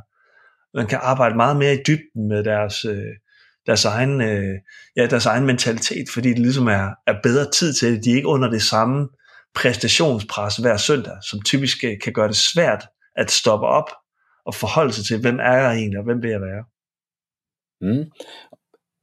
Man 0.75 0.87
kan 0.87 0.99
arbejde 1.03 1.37
meget 1.37 1.57
mere 1.57 1.75
i 1.75 1.83
dybden 1.87 2.29
med 2.29 2.45
deres, 2.45 2.85
øh, 2.85 3.13
deres, 3.67 3.85
egen, 3.85 4.21
øh, 4.21 4.59
ja, 4.97 5.07
deres 5.07 5.27
egen 5.27 5.47
mentalitet, 5.47 6.11
fordi 6.15 6.29
det 6.29 6.39
ligesom 6.39 6.67
er, 6.67 6.91
er 7.07 7.15
bedre 7.23 7.51
tid 7.51 7.75
til 7.75 7.93
det. 7.93 8.05
De 8.05 8.11
er 8.11 8.17
ikke 8.17 8.29
under 8.29 8.51
det 8.51 8.63
samme 8.63 9.09
præstationspres 9.55 10.57
hver 10.57 10.77
søndag, 10.77 11.17
som 11.23 11.43
typisk 11.43 11.85
øh, 11.85 12.01
kan 12.05 12.13
gøre 12.13 12.29
det 12.29 12.37
svært 12.37 12.85
at 13.17 13.31
stoppe 13.31 13.67
op 13.67 13.91
og 14.47 14.55
forholde 14.55 14.93
sig 14.93 15.05
til, 15.05 15.21
hvem 15.21 15.39
er 15.39 15.57
jeg 15.57 15.75
egentlig, 15.75 15.99
og 15.99 16.05
hvem 16.05 16.23
vil 16.23 16.31
jeg 16.31 16.41
være. 16.41 16.65
Mm. 17.81 18.11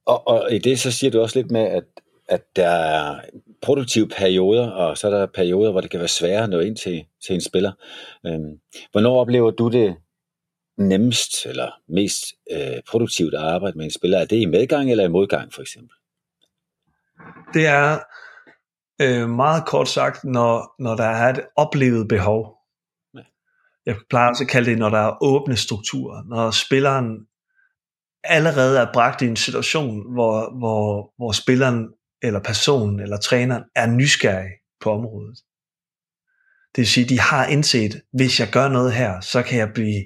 Og, 0.06 0.28
og 0.28 0.52
i 0.52 0.58
det 0.58 0.80
så 0.80 0.90
siger 0.90 1.10
du 1.10 1.20
også 1.20 1.38
lidt 1.38 1.50
med, 1.50 1.60
at, 1.60 1.84
at 2.28 2.42
der 2.56 2.68
er 2.68 3.20
produktive 3.62 4.08
perioder, 4.08 4.70
og 4.70 4.98
så 4.98 5.06
er 5.06 5.10
der 5.10 5.26
perioder, 5.26 5.70
hvor 5.70 5.80
det 5.80 5.90
kan 5.90 6.00
være 6.00 6.08
sværere 6.08 6.44
at 6.44 6.50
nå 6.50 6.60
ind 6.60 6.76
til, 6.76 7.04
til 7.26 7.34
en 7.34 7.40
spiller. 7.40 7.72
Øhm, 8.26 8.60
hvornår 8.92 9.20
oplever 9.20 9.50
du 9.50 9.68
det 9.68 9.96
nemmest 10.78 11.46
eller 11.46 11.70
mest 11.88 12.24
øh, 12.50 12.82
produktivt 12.88 13.34
at 13.34 13.40
arbejde 13.40 13.76
med 13.78 13.84
en 13.84 13.90
spiller? 13.90 14.18
Er 14.18 14.24
det 14.24 14.36
i 14.36 14.44
medgang 14.44 14.90
eller 14.90 15.04
i 15.04 15.08
modgang 15.08 15.52
for 15.52 15.62
eksempel? 15.62 15.96
Det 17.54 17.66
er 17.66 17.98
øh, 19.00 19.28
meget 19.28 19.66
kort 19.66 19.88
sagt, 19.88 20.24
når, 20.24 20.74
når 20.82 20.96
der 20.96 21.04
er 21.04 21.32
et 21.32 21.40
oplevet 21.56 22.08
behov. 22.08 22.56
Jeg 23.86 23.96
plejer 24.10 24.28
også 24.28 24.44
at 24.44 24.50
kalde 24.50 24.70
det, 24.70 24.78
når 24.78 24.88
der 24.88 24.98
er 24.98 25.22
åbne 25.22 25.56
strukturer. 25.56 26.22
Når 26.28 26.50
spilleren 26.50 27.26
allerede 28.24 28.78
er 28.78 28.92
bragt 28.92 29.22
i 29.22 29.26
en 29.26 29.36
situation, 29.36 30.12
hvor, 30.12 30.58
hvor, 30.58 31.12
hvor 31.16 31.32
spilleren 31.32 31.88
eller 32.22 32.40
personen 32.40 33.00
eller 33.00 33.16
træneren 33.16 33.64
er 33.76 33.86
nysgerrig 33.86 34.50
på 34.80 34.92
området. 34.92 35.38
Det 36.76 36.82
vil 36.82 36.86
sige, 36.86 37.08
de 37.08 37.20
har 37.20 37.46
indset, 37.46 38.02
hvis 38.12 38.40
jeg 38.40 38.48
gør 38.52 38.68
noget 38.68 38.92
her, 38.92 39.20
så 39.20 39.42
kan 39.42 39.58
jeg 39.58 39.70
blive 39.74 40.04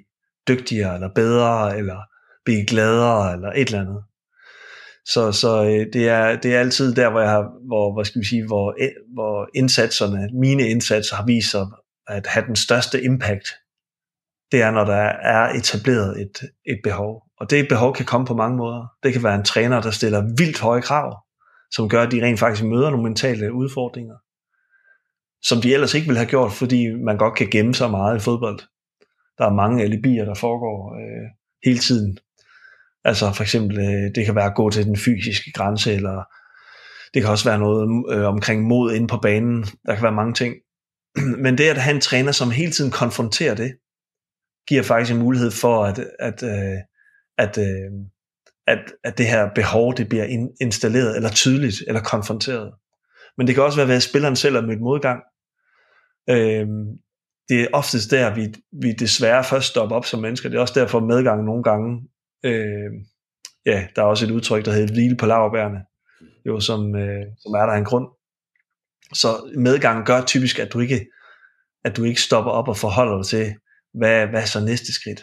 dygtigere 0.48 0.94
eller 0.94 1.08
bedre, 1.14 1.78
eller 1.78 2.00
blive 2.44 2.66
gladere, 2.66 3.32
eller 3.32 3.52
et 3.52 3.66
eller 3.68 3.80
andet. 3.80 4.04
Så, 5.04 5.32
så 5.32 5.64
øh, 5.64 5.92
det, 5.92 6.08
er, 6.08 6.36
det 6.40 6.54
er 6.54 6.60
altid 6.60 6.94
der, 6.94 7.10
hvor 7.10 7.20
jeg 7.20 7.30
har, 7.30 7.66
hvor, 7.66 7.94
hvad 7.94 8.04
skal 8.04 8.20
vi 8.20 8.26
sige, 8.26 8.46
hvor, 8.46 8.74
øh, 8.80 8.88
hvor 9.14 9.48
indsatserne, 9.54 10.28
mine 10.40 10.68
indsatser 10.68 11.16
har 11.16 11.26
vist 11.26 11.50
sig 11.50 11.66
at 12.06 12.26
have 12.26 12.46
den 12.46 12.56
største 12.56 13.04
impact. 13.04 13.48
Det 14.52 14.62
er, 14.62 14.70
når 14.70 14.84
der 14.84 15.02
er 15.34 15.48
etableret 15.48 16.20
et, 16.20 16.50
et 16.66 16.80
behov. 16.84 17.22
Og 17.40 17.50
det 17.50 17.68
behov 17.68 17.94
kan 17.94 18.06
komme 18.06 18.26
på 18.26 18.34
mange 18.34 18.56
måder. 18.56 18.86
Det 19.02 19.12
kan 19.12 19.22
være 19.22 19.34
en 19.34 19.44
træner, 19.44 19.80
der 19.80 19.90
stiller 19.90 20.34
vildt 20.38 20.60
høje 20.60 20.82
krav, 20.82 21.16
som 21.70 21.88
gør, 21.88 22.02
at 22.02 22.12
de 22.12 22.22
rent 22.22 22.38
faktisk 22.38 22.64
møder 22.64 22.90
nogle 22.90 23.02
mentale 23.02 23.52
udfordringer, 23.52 24.14
som 25.42 25.60
de 25.60 25.74
ellers 25.74 25.94
ikke 25.94 26.06
ville 26.06 26.18
have 26.18 26.28
gjort, 26.28 26.52
fordi 26.52 26.90
man 26.90 27.16
godt 27.16 27.36
kan 27.36 27.50
gemme 27.50 27.74
sig 27.74 27.90
meget 27.90 28.16
i 28.16 28.20
fodbold. 28.20 28.58
Der 29.38 29.46
er 29.46 29.54
mange 29.54 29.82
alibier, 29.82 30.24
der 30.24 30.34
foregår 30.34 30.94
øh, 30.94 31.26
hele 31.64 31.78
tiden. 31.78 32.18
Altså 33.04 33.32
for 33.32 33.42
eksempel, 33.42 33.78
øh, 33.78 34.14
det 34.14 34.26
kan 34.26 34.34
være 34.34 34.50
at 34.50 34.54
gå 34.54 34.70
til 34.70 34.84
den 34.84 34.96
fysiske 34.96 35.52
grænse, 35.52 35.94
eller 35.94 36.24
det 37.14 37.22
kan 37.22 37.30
også 37.30 37.48
være 37.48 37.58
noget 37.58 38.04
øh, 38.14 38.24
omkring 38.24 38.62
mod 38.62 38.92
inde 38.92 39.06
på 39.06 39.18
banen. 39.22 39.64
Der 39.86 39.94
kan 39.94 40.02
være 40.02 40.12
mange 40.12 40.34
ting. 40.34 40.54
Men 41.44 41.58
det 41.58 41.68
at 41.68 41.76
have 41.78 41.94
en 41.94 42.00
træner, 42.00 42.32
som 42.32 42.50
hele 42.50 42.72
tiden 42.72 42.90
konfronterer 42.90 43.54
det, 43.54 43.74
giver 44.68 44.82
faktisk 44.82 45.12
en 45.12 45.22
mulighed 45.22 45.50
for, 45.50 45.84
at, 45.84 46.06
at, 46.18 46.42
øh, 46.42 46.78
at, 47.38 47.58
øh, 47.58 47.90
at, 48.66 48.78
at 49.04 49.18
det 49.18 49.26
her 49.26 49.48
behov 49.54 49.96
det 49.96 50.08
bliver 50.08 50.24
in, 50.24 50.50
installeret, 50.60 51.16
eller 51.16 51.30
tydeligt, 51.30 51.76
eller 51.86 52.02
konfronteret. 52.02 52.72
Men 53.36 53.46
det 53.46 53.54
kan 53.54 53.64
også 53.64 53.84
være, 53.84 53.96
at 53.96 54.02
spilleren 54.02 54.36
selv 54.36 54.56
er 54.56 54.62
mødt 54.62 54.80
modgang. 54.80 55.20
Øh, 56.30 56.66
det 57.48 57.60
er 57.60 57.66
oftest 57.72 58.10
der, 58.10 58.34
vi, 58.34 58.54
vi 58.82 58.92
desværre 58.92 59.44
først 59.44 59.66
stopper 59.66 59.96
op 59.96 60.06
som 60.06 60.20
mennesker. 60.20 60.48
Det 60.48 60.56
er 60.56 60.60
også 60.60 60.80
derfor 60.80 61.00
medgang 61.00 61.44
nogle 61.44 61.62
gange, 61.62 62.08
øh, 62.44 62.90
ja, 63.66 63.86
der 63.96 64.02
er 64.02 64.06
også 64.06 64.26
et 64.26 64.30
udtryk, 64.30 64.64
der 64.64 64.72
hedder 64.72 64.94
hvile 64.94 65.16
på 65.16 65.26
laverbærene, 65.26 65.84
jo, 66.46 66.60
som, 66.60 66.96
øh, 66.96 67.26
som 67.38 67.54
er 67.54 67.66
der 67.66 67.72
en 67.72 67.84
grund. 67.84 68.08
Så 69.12 69.52
medgangen 69.56 70.06
gør 70.06 70.24
typisk, 70.24 70.58
at 70.58 70.72
du 70.72 70.80
ikke, 70.80 71.06
at 71.84 71.96
du 71.96 72.04
ikke 72.04 72.20
stopper 72.20 72.50
op 72.50 72.68
og 72.68 72.76
forholder 72.76 73.16
dig 73.16 73.26
til, 73.26 73.54
hvad, 73.94 74.26
hvad 74.26 74.42
er 74.42 74.46
så 74.46 74.64
næste 74.64 74.92
skridt? 74.92 75.22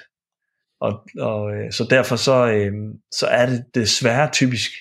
Og, 0.80 1.08
og 1.20 1.54
øh, 1.56 1.72
så 1.72 1.88
derfor 1.90 2.16
så, 2.16 2.48
øh, 2.48 2.74
så 3.12 3.28
er 3.28 3.46
det 3.46 3.66
desværre 3.76 4.32
typisk 4.32 4.72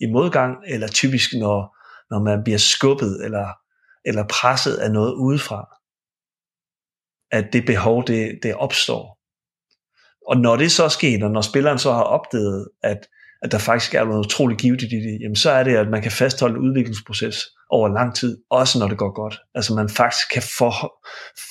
i 0.00 0.06
modgang, 0.06 0.56
eller 0.66 0.88
typisk 0.88 1.32
når, 1.32 1.76
når 2.10 2.22
man 2.24 2.44
bliver 2.44 2.58
skubbet 2.58 3.24
eller, 3.24 3.48
eller 4.04 4.24
presset 4.30 4.76
af 4.76 4.90
noget 4.92 5.12
udefra, 5.14 5.78
at 7.30 7.52
det 7.52 7.66
behov 7.66 8.06
det, 8.06 8.38
det 8.42 8.54
opstår. 8.54 9.21
Og 10.28 10.36
når 10.36 10.56
det 10.56 10.72
så 10.72 10.84
er 10.84 10.88
sket, 10.88 11.22
og 11.22 11.30
når 11.30 11.40
spilleren 11.40 11.78
så 11.78 11.92
har 11.92 12.02
opdaget, 12.02 12.68
at, 12.82 12.98
at 13.42 13.52
der 13.52 13.58
faktisk 13.58 13.94
er 13.94 14.04
noget 14.04 14.26
utroligt 14.26 14.60
givet 14.60 14.82
i 14.82 14.86
det, 14.86 15.18
jamen 15.20 15.36
så 15.36 15.50
er 15.50 15.64
det, 15.64 15.76
at 15.76 15.88
man 15.88 16.02
kan 16.02 16.12
fastholde 16.12 16.54
en 16.54 16.68
udviklingsproces 16.68 17.36
over 17.70 17.88
lang 17.88 18.14
tid, 18.14 18.38
også 18.50 18.78
når 18.78 18.88
det 18.88 18.98
går 18.98 19.14
godt. 19.14 19.40
Altså 19.54 19.74
man 19.74 19.88
faktisk 19.88 20.30
kan 20.32 20.42
for, 20.58 20.94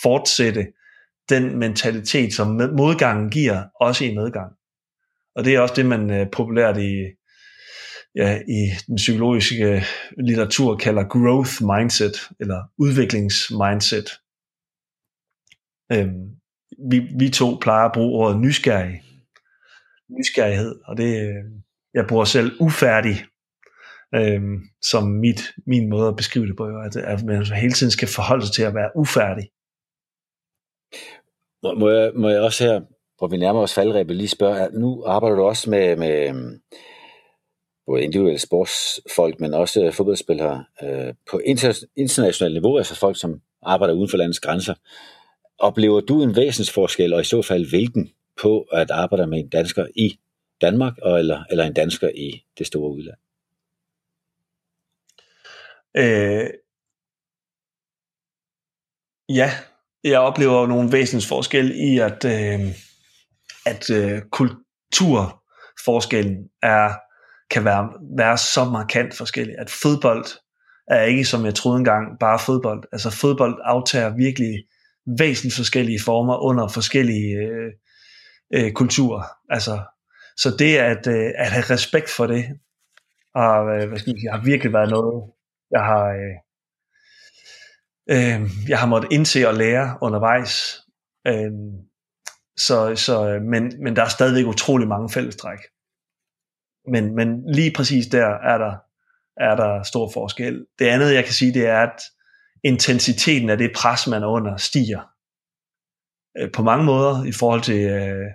fortsætte 0.03 0.67
den 1.29 1.59
mentalitet, 1.59 2.33
som 2.33 2.47
modgangen 2.77 3.29
giver, 3.29 3.63
også 3.81 4.05
i 4.05 4.15
medgang. 4.15 4.51
Og 5.35 5.45
det 5.45 5.55
er 5.55 5.59
også 5.59 5.75
det, 5.75 5.85
man 5.85 6.11
øh, 6.11 6.27
populært 6.31 6.77
i, 6.77 7.05
ja, 8.15 8.39
i 8.47 8.61
den 8.87 8.95
psykologiske 8.95 9.63
øh, 9.63 9.83
litteratur 10.17 10.77
kalder 10.77 11.03
growth 11.03 11.53
mindset, 11.63 12.29
eller 12.39 12.63
udviklingsmindset. 12.77 14.09
Øhm, 15.91 16.40
vi, 16.89 16.99
vi 17.19 17.29
to 17.29 17.57
plejer 17.61 17.85
at 17.85 17.93
bruge 17.93 18.19
ordet 18.19 18.39
nysgerrig. 18.39 19.01
Nysgerrighed, 20.09 20.75
og 20.85 20.97
det, 20.97 21.21
øh, 21.21 21.43
jeg 21.93 22.05
bruger 22.07 22.25
selv 22.25 22.51
ufærdig, 22.59 23.15
øhm, 24.15 24.59
som 24.81 25.03
mit, 25.03 25.41
min 25.67 25.89
måde 25.89 26.07
at 26.07 26.15
beskrive 26.15 26.47
det 26.47 26.57
på, 26.57 26.63
at, 26.63 26.95
at 26.95 27.23
man 27.23 27.45
hele 27.45 27.73
tiden 27.73 27.91
skal 27.91 28.07
forholde 28.07 28.45
sig 28.45 28.55
til 28.55 28.63
at 28.63 28.75
være 28.75 28.89
ufærdig. 28.95 29.49
Må, 31.63 31.73
må, 31.75 31.89
jeg, 31.89 32.11
må 32.15 32.29
jeg 32.29 32.41
også 32.41 32.63
her, 32.63 32.81
hvor 33.17 33.27
vi 33.27 33.37
nærmer 33.37 33.61
os 33.61 33.73
faldrebet, 33.73 34.15
lige 34.15 34.27
spørge, 34.27 34.79
nu 34.79 35.03
arbejder 35.05 35.35
du 35.35 35.43
også 35.43 35.69
med, 35.69 35.95
med 35.95 36.29
øh, 36.29 36.35
både 37.85 38.03
individuelle 38.03 38.39
sportsfolk, 38.39 39.39
men 39.39 39.53
også 39.53 39.91
fodboldspillere 39.91 40.65
øh, 40.83 41.13
på 41.31 41.37
inter, 41.45 41.85
internationalt 41.95 42.53
niveau, 42.53 42.77
altså 42.77 42.95
folk, 42.95 43.19
som 43.19 43.41
arbejder 43.61 43.93
uden 43.93 44.09
for 44.09 44.17
landets 44.17 44.39
grænser. 44.39 44.73
Oplever 45.61 46.01
du 46.01 46.23
en 46.23 46.35
væsensforskel, 46.35 47.13
og 47.13 47.21
i 47.21 47.23
så 47.23 47.41
fald 47.41 47.69
hvilken, 47.69 48.11
på 48.41 48.61
at 48.61 48.91
arbejde 48.91 49.27
med 49.27 49.39
en 49.39 49.49
dansker 49.49 49.87
i 49.95 50.19
Danmark, 50.61 50.93
og 51.01 51.19
eller, 51.19 51.43
eller 51.49 51.65
en 51.65 51.73
dansker 51.73 52.09
i 52.15 52.43
det 52.57 52.67
store 52.67 52.91
udland? 52.91 53.17
Øh, 55.97 56.49
ja, 59.29 59.51
jeg 60.03 60.19
oplever 60.19 60.67
nogle 60.67 60.91
væsensforskel 60.91 61.71
i, 61.71 61.99
at, 61.99 62.25
øh, 62.25 62.59
at 63.65 63.89
øh, 63.89 64.21
kulturforskellen 64.31 66.49
er, 66.63 66.93
kan 67.49 67.65
være, 67.65 67.89
være 68.17 68.37
så 68.37 68.65
markant 68.65 69.17
forskellig, 69.17 69.55
at 69.57 69.69
fodbold 69.69 70.25
er 70.87 71.01
ikke, 71.01 71.25
som 71.25 71.45
jeg 71.45 71.55
troede 71.55 71.77
engang, 71.77 72.19
bare 72.19 72.39
fodbold. 72.39 72.83
Altså 72.91 73.09
fodbold 73.09 73.61
aftager 73.63 74.15
virkelig 74.15 74.65
væsentligt 75.05 75.55
forskellige 75.55 76.01
former 76.05 76.37
under 76.37 76.67
forskellige 76.67 77.35
øh, 77.35 77.71
øh, 78.53 78.71
kulturer. 78.71 79.23
Altså, 79.49 79.81
så 80.37 80.55
det 80.59 80.77
at, 80.77 81.07
øh, 81.07 81.31
at 81.37 81.51
have 81.51 81.65
respekt 81.69 82.09
for 82.09 82.27
det, 82.27 82.45
har, 83.35 83.61
øh, 83.63 83.87
hvad 83.87 83.99
skal 83.99 84.11
jeg 84.11 84.19
sige, 84.19 84.31
har 84.31 84.43
virkelig 84.43 84.73
været 84.73 84.89
noget, 84.89 85.31
jeg 85.71 85.83
har, 85.83 86.05
øh, 86.07 86.35
øh, 88.09 88.69
jeg 88.69 88.79
har 88.79 88.87
måttet 88.87 89.11
indse 89.11 89.47
og 89.47 89.53
lære 89.53 89.97
undervejs. 90.01 90.81
Øh, 91.27 91.51
så, 92.57 92.95
så, 92.95 93.29
øh, 93.29 93.41
men, 93.41 93.83
men 93.83 93.95
der 93.95 94.03
er 94.03 94.07
stadigvæk 94.07 94.45
utrolig 94.45 94.87
mange 94.87 95.09
fællestræk. 95.09 95.59
Men, 96.91 97.15
men 97.15 97.53
lige 97.53 97.73
præcis 97.75 98.07
der 98.07 98.25
er 98.25 98.57
der, 98.57 98.73
er 99.37 99.55
der 99.55 99.83
stor 99.83 100.11
forskel. 100.13 100.65
Det 100.79 100.85
andet, 100.85 101.13
jeg 101.13 101.23
kan 101.23 101.33
sige, 101.33 101.53
det 101.53 101.67
er, 101.67 101.79
at 101.79 102.01
intensiteten 102.63 103.49
af 103.49 103.57
det 103.57 103.71
pres, 103.75 104.07
man 104.07 104.23
er 104.23 104.27
under, 104.27 104.57
stiger. 104.57 105.01
Øh, 106.37 106.51
på 106.51 106.63
mange 106.63 106.85
måder 106.85 107.23
i 107.23 107.31
forhold 107.31 107.61
til 107.61 107.79
øh, 107.79 108.27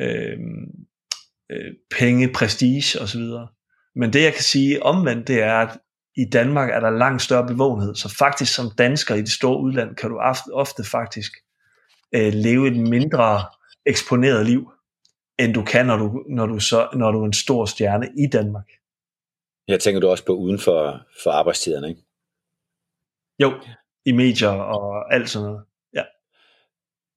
øh, 0.00 0.38
øh 1.50 1.74
penge, 1.98 2.32
prestige 2.32 3.00
osv. 3.00 3.22
Men 3.94 4.12
det, 4.12 4.22
jeg 4.22 4.32
kan 4.32 4.42
sige 4.42 4.82
omvendt, 4.82 5.28
det 5.28 5.42
er, 5.42 5.54
at 5.54 5.78
i 6.16 6.24
Danmark 6.32 6.70
er 6.70 6.80
der 6.80 6.90
langt 6.90 7.22
større 7.22 7.46
bevågenhed. 7.46 7.94
Så 7.94 8.14
faktisk 8.18 8.54
som 8.54 8.70
dansker 8.78 9.14
i 9.14 9.20
det 9.20 9.30
store 9.30 9.60
udland, 9.60 9.96
kan 9.96 10.10
du 10.10 10.18
ofte, 10.18 10.48
ofte 10.52 10.84
faktisk 10.84 11.32
øh, 12.14 12.32
leve 12.32 12.68
et 12.68 12.76
mindre 12.76 13.44
eksponeret 13.86 14.46
liv, 14.46 14.70
end 15.38 15.54
du 15.54 15.62
kan, 15.62 15.86
når 15.86 15.96
du, 15.96 16.24
når 16.28 16.46
du, 16.46 16.60
så, 16.60 16.88
når 16.94 17.10
du 17.10 17.22
er 17.22 17.26
en 17.26 17.32
stor 17.32 17.64
stjerne 17.64 18.08
i 18.18 18.26
Danmark. 18.32 18.68
Jeg 19.68 19.80
tænker 19.80 20.00
du 20.00 20.08
også 20.08 20.24
på 20.24 20.32
uden 20.32 20.58
for, 20.58 21.06
for 21.22 21.30
arbejdstiderne, 21.30 21.88
ikke? 21.88 22.02
Jo, 23.40 23.60
i 24.04 24.12
medier 24.12 24.48
og 24.48 25.14
alt 25.14 25.30
sådan 25.30 25.48
noget. 25.48 25.64
Ja. 25.94 26.02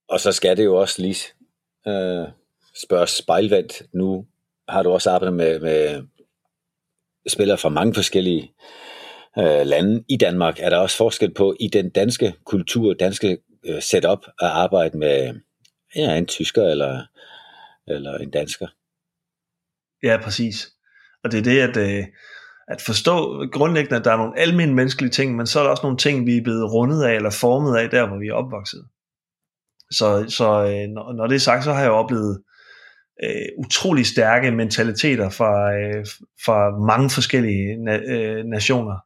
Og 0.09 0.19
så 0.19 0.31
skal 0.31 0.57
det 0.57 0.65
jo 0.65 0.75
også 0.75 1.01
lige 1.01 1.25
øh, 1.87 2.27
spørge 2.75 3.07
spejlvendt. 3.07 3.81
Nu 3.93 4.27
har 4.67 4.83
du 4.83 4.91
også 4.91 5.11
arbejdet 5.11 5.33
med, 5.33 5.59
med 5.59 6.03
spillere 7.27 7.57
fra 7.57 7.69
mange 7.69 7.93
forskellige 7.93 8.53
øh, 9.37 9.65
lande 9.65 10.03
i 10.09 10.17
Danmark. 10.17 10.59
Er 10.59 10.69
der 10.69 10.77
også 10.77 10.97
forskel 10.97 11.33
på 11.33 11.55
i 11.59 11.67
den 11.67 11.89
danske 11.89 12.33
kultur, 12.45 12.93
danske 12.93 13.37
øh, 13.63 13.81
setup 13.81 14.25
at 14.39 14.47
arbejde 14.47 14.97
med 14.97 15.39
ja, 15.95 16.15
en 16.15 16.25
tysker 16.25 16.63
eller, 16.63 17.05
eller 17.87 18.17
en 18.17 18.31
dansker? 18.31 18.67
Ja, 20.03 20.19
præcis. 20.23 20.73
Og 21.23 21.31
det 21.31 21.39
er 21.39 21.43
det, 21.43 21.59
at, 21.59 21.77
øh, 21.77 22.05
at 22.67 22.81
forstå 22.81 23.45
grundlæggende, 23.51 23.97
at 23.97 24.05
der 24.05 24.11
er 24.11 24.17
nogle 24.17 24.39
almindelige 24.39 24.75
menneskelige 24.75 25.11
ting, 25.11 25.35
men 25.35 25.47
så 25.47 25.59
er 25.59 25.63
der 25.63 25.69
også 25.69 25.83
nogle 25.83 25.97
ting, 25.97 26.25
vi 26.25 26.37
er 26.37 26.43
blevet 26.43 26.73
rundet 26.73 27.03
af 27.03 27.15
eller 27.15 27.29
formet 27.29 27.77
af, 27.77 27.89
der 27.89 28.07
hvor 28.07 28.17
vi 28.17 28.27
er 28.27 28.33
opvokset. 28.33 28.85
Så, 29.91 30.25
så 30.27 30.63
øh, 30.63 30.87
når, 31.15 31.27
det 31.27 31.35
er 31.35 31.39
sagt, 31.39 31.63
så 31.63 31.73
har 31.73 31.81
jeg 31.81 31.91
oplevet 31.91 32.41
øh, 33.23 33.65
utrolig 33.65 34.05
stærke 34.05 34.51
mentaliteter 34.51 35.29
fra, 35.29 35.73
øh, 35.73 36.05
fra 36.45 36.79
mange 36.87 37.09
forskellige 37.09 37.75
na- 37.75 38.11
øh, 38.11 38.45
nationer. 38.45 38.97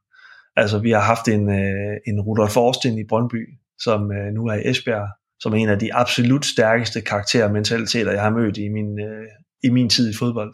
Altså 0.56 0.80
vi 0.80 0.92
har 0.92 1.02
haft 1.02 1.28
en, 1.28 1.50
øh, 1.50 1.98
en 2.08 2.22
Rudolf 2.22 2.52
Forsten 2.52 2.98
i 2.98 3.08
Brøndby, 3.10 3.48
som 3.80 4.12
øh, 4.12 4.34
nu 4.34 4.46
er 4.46 4.54
i 4.54 4.70
Esbjerg, 4.70 5.08
som 5.40 5.54
er 5.54 5.58
en 5.58 5.70
af 5.70 5.80
de 5.80 5.94
absolut 5.94 6.46
stærkeste 6.46 7.02
karakterer 7.02 7.46
og 7.46 7.52
mentaliteter, 7.52 8.12
jeg 8.12 8.22
har 8.22 8.30
mødt 8.30 8.58
i 8.58 8.70
min, 8.70 9.00
øh, 9.00 9.28
i 9.64 9.70
min 9.70 9.90
tid 9.90 10.10
i 10.10 10.18
fodbold. 10.18 10.54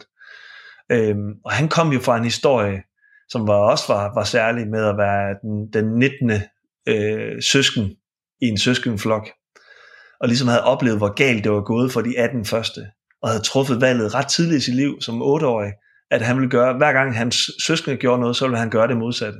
Øhm, 0.92 1.32
og 1.44 1.52
han 1.52 1.68
kom 1.68 1.92
jo 1.92 2.00
fra 2.00 2.16
en 2.16 2.24
historie, 2.24 2.82
som 3.34 3.46
var 3.46 3.54
også 3.54 3.84
var, 3.88 4.14
var 4.14 4.24
særlig 4.24 4.68
med 4.68 4.84
at 4.84 4.96
være 4.96 5.36
den, 5.42 5.72
den 5.72 5.98
19. 5.98 6.30
Øh, 6.88 7.42
søsken 7.42 7.84
i 8.40 8.46
en 8.46 8.58
søskenflok, 8.58 9.28
og 10.20 10.28
ligesom 10.28 10.48
havde 10.48 10.64
oplevet, 10.64 10.98
hvor 10.98 11.14
galt 11.14 11.44
det 11.44 11.52
var 11.52 11.60
gået 11.60 11.92
for 11.92 12.00
de 12.00 12.18
18 12.18 12.44
første, 12.44 12.80
og 13.22 13.28
havde 13.28 13.42
truffet 13.42 13.80
valget 13.80 14.14
ret 14.14 14.26
tidligt 14.26 14.62
i 14.62 14.64
sit 14.64 14.74
liv 14.74 15.00
som 15.00 15.22
8-årig, 15.22 15.72
at 16.10 16.22
han 16.22 16.36
ville 16.36 16.50
gøre, 16.50 16.76
hver 16.76 16.92
gang 16.92 17.16
hans 17.16 17.36
søskende 17.66 17.96
gjorde 17.96 18.20
noget, 18.20 18.36
så 18.36 18.44
ville 18.44 18.58
han 18.58 18.70
gøre 18.70 18.88
det 18.88 18.96
modsatte. 18.96 19.38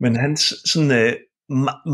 Men 0.00 0.16
hans 0.16 0.54
sådan 0.64 0.90
øh, 0.90 1.12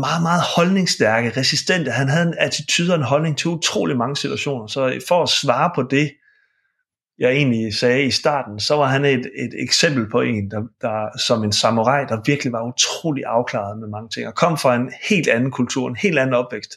meget, 0.05 0.21
meget 0.21 0.41
holdningsstærke, 0.55 1.33
resistente, 1.37 1.91
han 1.91 2.09
havde 2.09 2.27
en 2.27 2.35
attitude 2.37 2.91
og 2.91 2.97
en 2.97 3.11
holdning 3.13 3.37
til 3.37 3.49
utrolig 3.49 3.97
mange 3.97 4.15
situationer. 4.15 4.67
Så 4.67 4.99
for 5.07 5.23
at 5.23 5.29
svare 5.29 5.71
på 5.75 5.83
det, 5.83 6.11
jeg 7.21 7.31
egentlig 7.31 7.73
sagde 7.73 8.03
i 8.03 8.11
starten, 8.11 8.59
så 8.59 8.75
var 8.75 8.87
han 8.87 9.05
et, 9.05 9.31
et 9.35 9.53
eksempel 9.63 10.09
på 10.09 10.21
en, 10.21 10.51
der, 10.51 10.61
der 10.81 11.17
som 11.17 11.43
en 11.43 11.51
samurai, 11.51 12.05
der 12.09 12.21
virkelig 12.25 12.53
var 12.53 12.67
utrolig 12.67 13.23
afklaret 13.25 13.79
med 13.79 13.87
mange 13.87 14.09
ting, 14.09 14.27
og 14.27 14.35
kom 14.35 14.57
fra 14.57 14.75
en 14.75 14.91
helt 15.09 15.27
anden 15.27 15.51
kultur, 15.51 15.89
en 15.89 15.95
helt 15.95 16.19
anden 16.19 16.33
opvækst, 16.33 16.71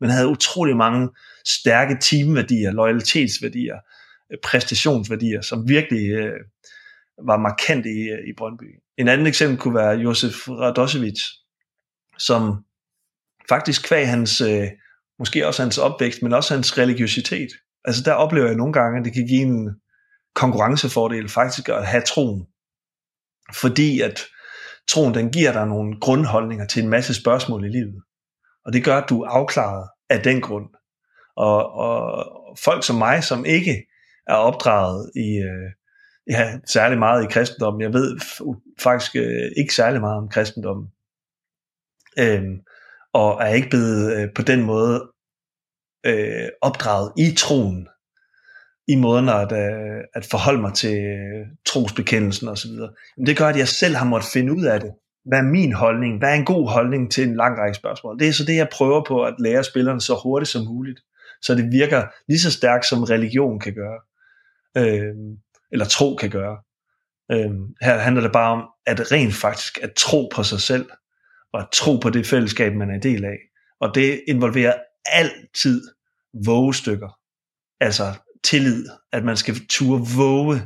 men 0.00 0.10
havde 0.10 0.28
utrolig 0.28 0.76
mange 0.76 1.08
stærke 1.46 1.96
teamværdier, 2.00 2.70
loyalitetsværdier, 2.70 3.76
øh, 4.32 4.38
præstationsværdier, 4.42 5.40
som 5.40 5.68
virkelig 5.68 6.10
øh, 6.10 6.40
var 7.26 7.36
markant 7.36 7.86
i, 7.86 8.00
øh, 8.14 8.28
i 8.28 8.32
Brøndby. 8.36 8.80
En 8.98 9.08
anden 9.08 9.26
eksempel 9.26 9.58
kunne 9.58 9.74
være 9.74 9.90
Josef 9.90 10.48
Radosevic, 10.48 11.20
som 12.18 12.64
faktisk 13.48 13.88
kvæg 13.88 14.08
hans, 14.08 14.40
øh, 14.40 14.68
måske 15.18 15.46
også 15.46 15.62
hans 15.62 15.78
opvækst, 15.78 16.22
men 16.22 16.32
også 16.32 16.54
hans 16.54 16.78
religiøsitet. 16.78 17.48
Altså 17.84 18.02
der 18.04 18.12
oplever 18.12 18.46
jeg 18.46 18.56
nogle 18.56 18.72
gange, 18.72 18.98
at 18.98 19.04
det 19.04 19.12
kan 19.12 19.26
give 19.26 19.42
en 19.42 19.70
konkurrencefordel 20.34 21.28
faktisk 21.28 21.68
at 21.68 21.86
have 21.86 22.02
troen. 22.02 22.46
Fordi 23.54 24.00
at 24.00 24.20
troen, 24.88 25.14
den 25.14 25.30
giver 25.30 25.52
dig 25.52 25.66
nogle 25.66 26.00
grundholdninger 26.00 26.66
til 26.66 26.82
en 26.82 26.88
masse 26.88 27.14
spørgsmål 27.14 27.64
i 27.64 27.68
livet. 27.68 28.02
Og 28.64 28.72
det 28.72 28.84
gør, 28.84 28.96
at 28.96 29.08
du 29.08 29.22
er 29.22 29.28
afklaret 29.28 29.88
af 30.10 30.22
den 30.22 30.40
grund. 30.40 30.68
Og, 31.36 31.72
og 31.72 32.26
folk 32.58 32.84
som 32.84 32.96
mig, 32.96 33.24
som 33.24 33.44
ikke 33.44 33.86
er 34.26 34.34
opdraget 34.34 35.10
i, 35.16 35.28
øh, 35.38 35.70
ja, 36.30 36.58
særlig 36.66 36.98
meget 36.98 37.24
i 37.24 37.32
kristendom, 37.32 37.80
jeg 37.80 37.92
ved 37.92 38.18
faktisk 38.80 39.16
øh, 39.16 39.50
ikke 39.56 39.74
særlig 39.74 40.00
meget 40.00 40.16
om 40.16 40.28
kristendom, 40.28 40.88
øhm, 42.18 42.60
og 43.12 43.42
er 43.42 43.54
ikke 43.54 43.70
blevet 43.70 44.16
øh, 44.16 44.28
på 44.34 44.42
den 44.42 44.62
måde 44.62 45.10
øh, 46.06 46.48
opdraget 46.62 47.12
i 47.18 47.34
troen, 47.36 47.88
i 48.88 48.96
måden 48.96 49.28
at, 49.28 49.52
øh, 49.52 50.00
at 50.14 50.26
forholde 50.30 50.60
mig 50.60 50.74
til 50.74 50.96
øh, 50.96 51.46
trosbekendelsen 51.66 52.48
osv. 52.48 52.70
Men 53.16 53.26
det 53.26 53.36
gør, 53.36 53.46
at 53.46 53.58
jeg 53.58 53.68
selv 53.68 53.94
har 53.96 54.04
måttet 54.04 54.30
finde 54.32 54.52
ud 54.52 54.64
af 54.64 54.80
det. 54.80 54.90
Hvad 55.24 55.38
er 55.38 55.42
min 55.42 55.72
holdning? 55.72 56.18
Hvad 56.18 56.28
er 56.30 56.34
en 56.34 56.44
god 56.44 56.68
holdning 56.68 57.12
til 57.12 57.28
en 57.28 57.36
lang 57.36 57.58
række 57.58 57.74
spørgsmål? 57.74 58.18
Det 58.18 58.28
er 58.28 58.32
så 58.32 58.44
det, 58.44 58.56
jeg 58.56 58.68
prøver 58.72 59.04
på 59.04 59.24
at 59.24 59.34
lære 59.38 59.64
spillerne 59.64 60.00
så 60.00 60.20
hurtigt 60.22 60.50
som 60.50 60.64
muligt, 60.64 61.00
så 61.42 61.54
det 61.54 61.72
virker 61.72 62.06
lige 62.28 62.40
så 62.40 62.52
stærkt, 62.52 62.86
som 62.86 63.02
religion 63.02 63.60
kan 63.60 63.74
gøre, 63.74 64.00
øh, 64.76 65.14
eller 65.72 65.84
tro 65.84 66.16
kan 66.16 66.30
gøre. 66.30 66.56
Øh, 67.32 67.50
her 67.82 67.98
handler 67.98 68.22
det 68.22 68.32
bare 68.32 68.52
om, 68.52 68.68
at 68.86 69.12
rent 69.12 69.34
faktisk 69.34 69.78
at 69.82 69.92
tro 69.96 70.28
på 70.34 70.42
sig 70.42 70.60
selv, 70.60 70.90
og 71.52 71.60
at 71.60 71.68
tro 71.72 71.96
på 71.96 72.10
det 72.10 72.26
fællesskab, 72.26 72.74
man 72.74 72.90
er 72.90 72.94
en 72.94 73.02
del 73.02 73.24
af. 73.24 73.38
Og 73.80 73.94
det 73.94 74.22
involverer 74.28 74.74
altid 75.06 75.82
vågestykker. 76.46 77.18
Altså 77.80 78.04
tillid, 78.44 78.86
at 79.12 79.24
man 79.24 79.36
skal 79.36 79.54
turde 79.68 80.04
våge 80.16 80.60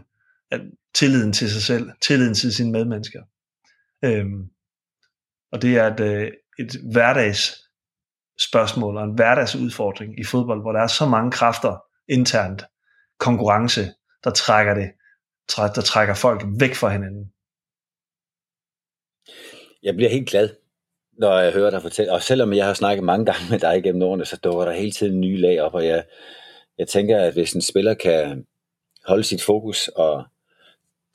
at 0.51 0.61
tilliden 0.95 1.33
til 1.33 1.51
sig 1.51 1.63
selv, 1.63 1.91
tilliden 2.01 2.35
til 2.35 2.55
sine 2.55 2.73
medmennesker. 2.73 3.23
Øhm, 4.05 4.51
og 5.53 5.63
det 5.63 5.77
er 5.77 5.87
et, 5.95 6.01
øh, 6.01 6.33
et 6.59 6.77
hverdags 6.93 7.69
spørgsmål 8.39 8.97
og 8.97 9.05
en 9.05 9.15
hverdagsudfordring 9.15 10.21
i 10.21 10.25
fodbold, 10.25 10.61
hvor 10.61 10.73
der 10.73 10.81
er 10.81 10.87
så 10.87 11.07
mange 11.07 11.31
kræfter 11.31 11.83
internt, 12.09 12.65
konkurrence, 13.19 13.93
der 14.25 14.31
trækker 14.31 14.75
det, 14.75 14.91
der 15.57 15.83
trækker 15.83 16.15
folk 16.15 16.43
væk 16.61 16.75
fra 16.75 16.89
hinanden. 16.89 17.33
Jeg 19.83 19.95
bliver 19.95 20.11
helt 20.11 20.29
glad, 20.29 20.51
når 21.19 21.39
jeg 21.39 21.53
hører 21.53 21.71
dig 21.71 21.83
fortælle, 21.83 22.13
og 22.13 22.23
selvom 22.23 22.53
jeg 22.53 22.67
har 22.67 22.75
snakket 22.75 23.05
mange 23.05 23.27
gange 23.27 23.51
med 23.51 23.59
dig 23.59 23.83
gennem 23.83 24.03
årene, 24.03 24.25
så 24.25 24.37
dukker 24.37 24.65
der 24.65 24.73
hele 24.73 24.93
tiden 24.93 25.21
nye 25.21 25.37
lag 25.37 25.61
op, 25.61 25.75
og 25.75 25.87
jeg, 25.87 26.05
jeg 26.79 26.89
tænker, 26.89 27.19
at 27.19 27.33
hvis 27.33 27.53
en 27.53 27.63
spiller 27.63 27.95
kan 27.95 28.47
holde 29.07 29.25
sit 29.25 29.43
fokus 29.43 29.89
og 29.89 30.25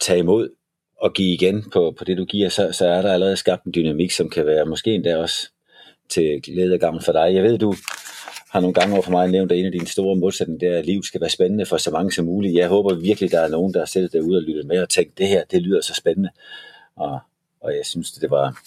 tage 0.01 0.20
imod 0.20 0.49
og 0.97 1.14
give 1.14 1.34
igen 1.34 1.70
på, 1.74 1.95
på 1.97 2.03
det, 2.03 2.18
du 2.18 2.26
giver, 2.26 2.49
så, 2.49 2.72
så 2.72 2.88
er 2.88 3.01
der 3.01 3.14
allerede 3.14 3.38
skabt 3.38 3.64
en 3.64 3.74
dynamik, 3.76 4.11
som 4.11 4.30
kan 4.30 4.45
være 4.45 4.66
måske 4.66 4.91
endda 4.95 5.18
også 5.18 5.49
til 6.09 6.41
glæde 6.41 6.74
og 6.74 6.80
gavn 6.80 7.01
for 7.01 7.11
dig. 7.11 7.34
Jeg 7.34 7.43
ved, 7.43 7.57
du 7.57 7.76
har 8.51 8.59
nogle 8.59 8.74
gange 8.74 8.93
over 8.93 9.03
for 9.03 9.11
mig 9.11 9.28
nævnt, 9.28 9.51
at 9.51 9.59
en 9.59 9.66
af 9.66 9.72
dine 9.72 9.88
store 9.88 10.16
modsætninger 10.16 10.74
er, 10.74 10.80
at 10.80 10.86
livet 10.86 11.05
skal 11.05 11.22
være 11.22 11.30
spændende 11.30 11.66
for 11.66 11.78
så 11.78 11.91
mange 11.91 12.11
som 12.11 12.26
muligt. 12.26 12.55
Jeg 12.55 12.68
håber 12.68 12.95
virkelig, 12.95 13.32
der 13.32 13.39
er 13.39 13.49
nogen, 13.49 13.74
der 13.74 13.86
sætter 13.86 14.09
derude 14.09 14.38
og 14.38 14.43
lytter 14.43 14.64
med 14.64 14.82
og 14.82 14.89
tænker, 14.89 15.11
det 15.18 15.28
her, 15.28 15.43
det 15.51 15.61
lyder 15.61 15.82
så 15.82 15.93
spændende. 15.93 16.30
Og, 16.95 17.20
og 17.61 17.76
jeg 17.76 17.86
synes, 17.86 18.11
det 18.11 18.32
var 18.32 18.57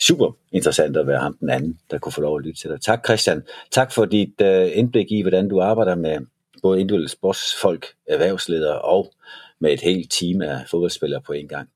super 0.00 0.36
interessant 0.52 0.96
at 0.96 1.06
være 1.06 1.20
ham 1.20 1.36
den 1.40 1.50
anden, 1.50 1.78
der 1.90 1.98
kunne 1.98 2.12
få 2.12 2.20
lov 2.20 2.38
at 2.38 2.44
lytte 2.44 2.60
til 2.60 2.70
dig. 2.70 2.80
Tak 2.80 3.04
Christian. 3.04 3.42
Tak 3.70 3.92
for 3.92 4.04
dit 4.04 4.40
uh, 4.40 4.78
indblik 4.78 5.12
i, 5.12 5.22
hvordan 5.22 5.48
du 5.48 5.60
arbejder 5.60 5.94
med 5.94 6.18
både 6.62 6.80
individuelle 6.80 7.08
sportsfolk, 7.08 7.86
erhvervsledere 8.08 8.80
og 8.80 9.12
med 9.60 9.72
et 9.72 9.80
helt 9.80 10.12
team 10.12 10.42
af 10.42 10.60
fodboldspillere 10.70 11.20
på 11.20 11.32
en 11.32 11.48
gang. 11.48 11.68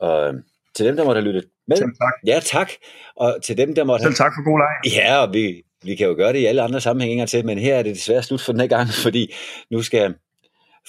Og 0.00 0.28
øh, 0.28 0.34
til 0.76 0.86
dem, 0.86 0.96
der 0.96 1.04
måtte 1.04 1.20
have 1.20 1.28
lyttet 1.28 1.44
med. 1.68 1.76
Selv 1.76 1.88
tak. 1.88 2.12
Ja, 2.26 2.40
tak. 2.40 2.70
Og 3.16 3.36
til 3.42 3.56
dem, 3.56 3.74
der 3.74 3.84
måtte... 3.84 4.04
Selv 4.04 4.14
tak 4.14 4.32
for 4.36 4.50
god 4.50 4.58
leg. 4.58 4.96
Ja, 4.96 5.26
og 5.26 5.34
vi, 5.34 5.62
vi 5.82 5.94
kan 5.94 6.06
jo 6.06 6.14
gøre 6.14 6.32
det 6.32 6.38
i 6.38 6.44
alle 6.44 6.62
andre 6.62 6.80
sammenhænge 6.80 7.26
til, 7.26 7.46
men 7.46 7.58
her 7.58 7.74
er 7.74 7.82
det 7.82 7.94
desværre 7.94 8.22
slut 8.22 8.40
for 8.40 8.52
den 8.52 8.60
her 8.60 8.68
gang, 8.68 8.88
fordi 9.04 9.34
nu 9.70 9.82
skal 9.82 10.14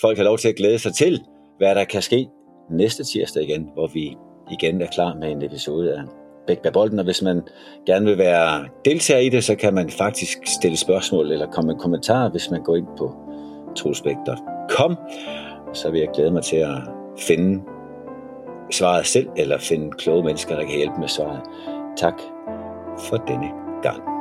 folk 0.01 0.17
have 0.17 0.25
lov 0.25 0.37
til 0.37 0.47
at 0.47 0.55
glæde 0.55 0.79
sig 0.79 0.93
til, 0.93 1.21
hvad 1.57 1.75
der 1.75 1.83
kan 1.83 2.01
ske 2.01 2.27
næste 2.71 3.03
tirsdag 3.03 3.43
igen, 3.43 3.69
hvor 3.73 3.87
vi 3.87 4.15
igen 4.51 4.81
er 4.81 4.87
klar 4.87 5.15
med 5.15 5.31
en 5.31 5.43
episode 5.43 5.93
af 5.93 6.24
Bæk 6.47 6.63
med 6.63 6.71
Bolden, 6.71 6.99
og 6.99 7.05
hvis 7.05 7.21
man 7.21 7.41
gerne 7.85 8.05
vil 8.05 8.17
være 8.17 8.65
deltager 8.85 9.19
i 9.19 9.29
det, 9.29 9.43
så 9.43 9.55
kan 9.55 9.73
man 9.73 9.89
faktisk 9.89 10.37
stille 10.47 10.77
spørgsmål 10.77 11.31
eller 11.31 11.51
komme 11.51 11.73
med 11.73 11.79
kommentarer, 11.79 12.29
hvis 12.29 12.51
man 12.51 12.63
går 12.63 12.75
ind 12.75 12.87
på 12.97 13.15
trosbæk.com, 13.75 14.97
så 15.73 15.89
vil 15.91 15.99
jeg 15.99 16.09
glæde 16.13 16.31
mig 16.31 16.43
til 16.43 16.57
at 16.57 16.77
finde 17.19 17.63
svaret 18.71 19.05
selv, 19.05 19.27
eller 19.37 19.57
finde 19.57 19.91
kloge 19.91 20.23
mennesker, 20.23 20.55
der 20.55 20.63
kan 20.63 20.77
hjælpe 20.77 20.99
med 20.99 21.07
svaret. 21.07 21.41
Tak 21.97 22.21
for 23.09 23.17
denne 23.17 23.49
gang. 23.83 24.14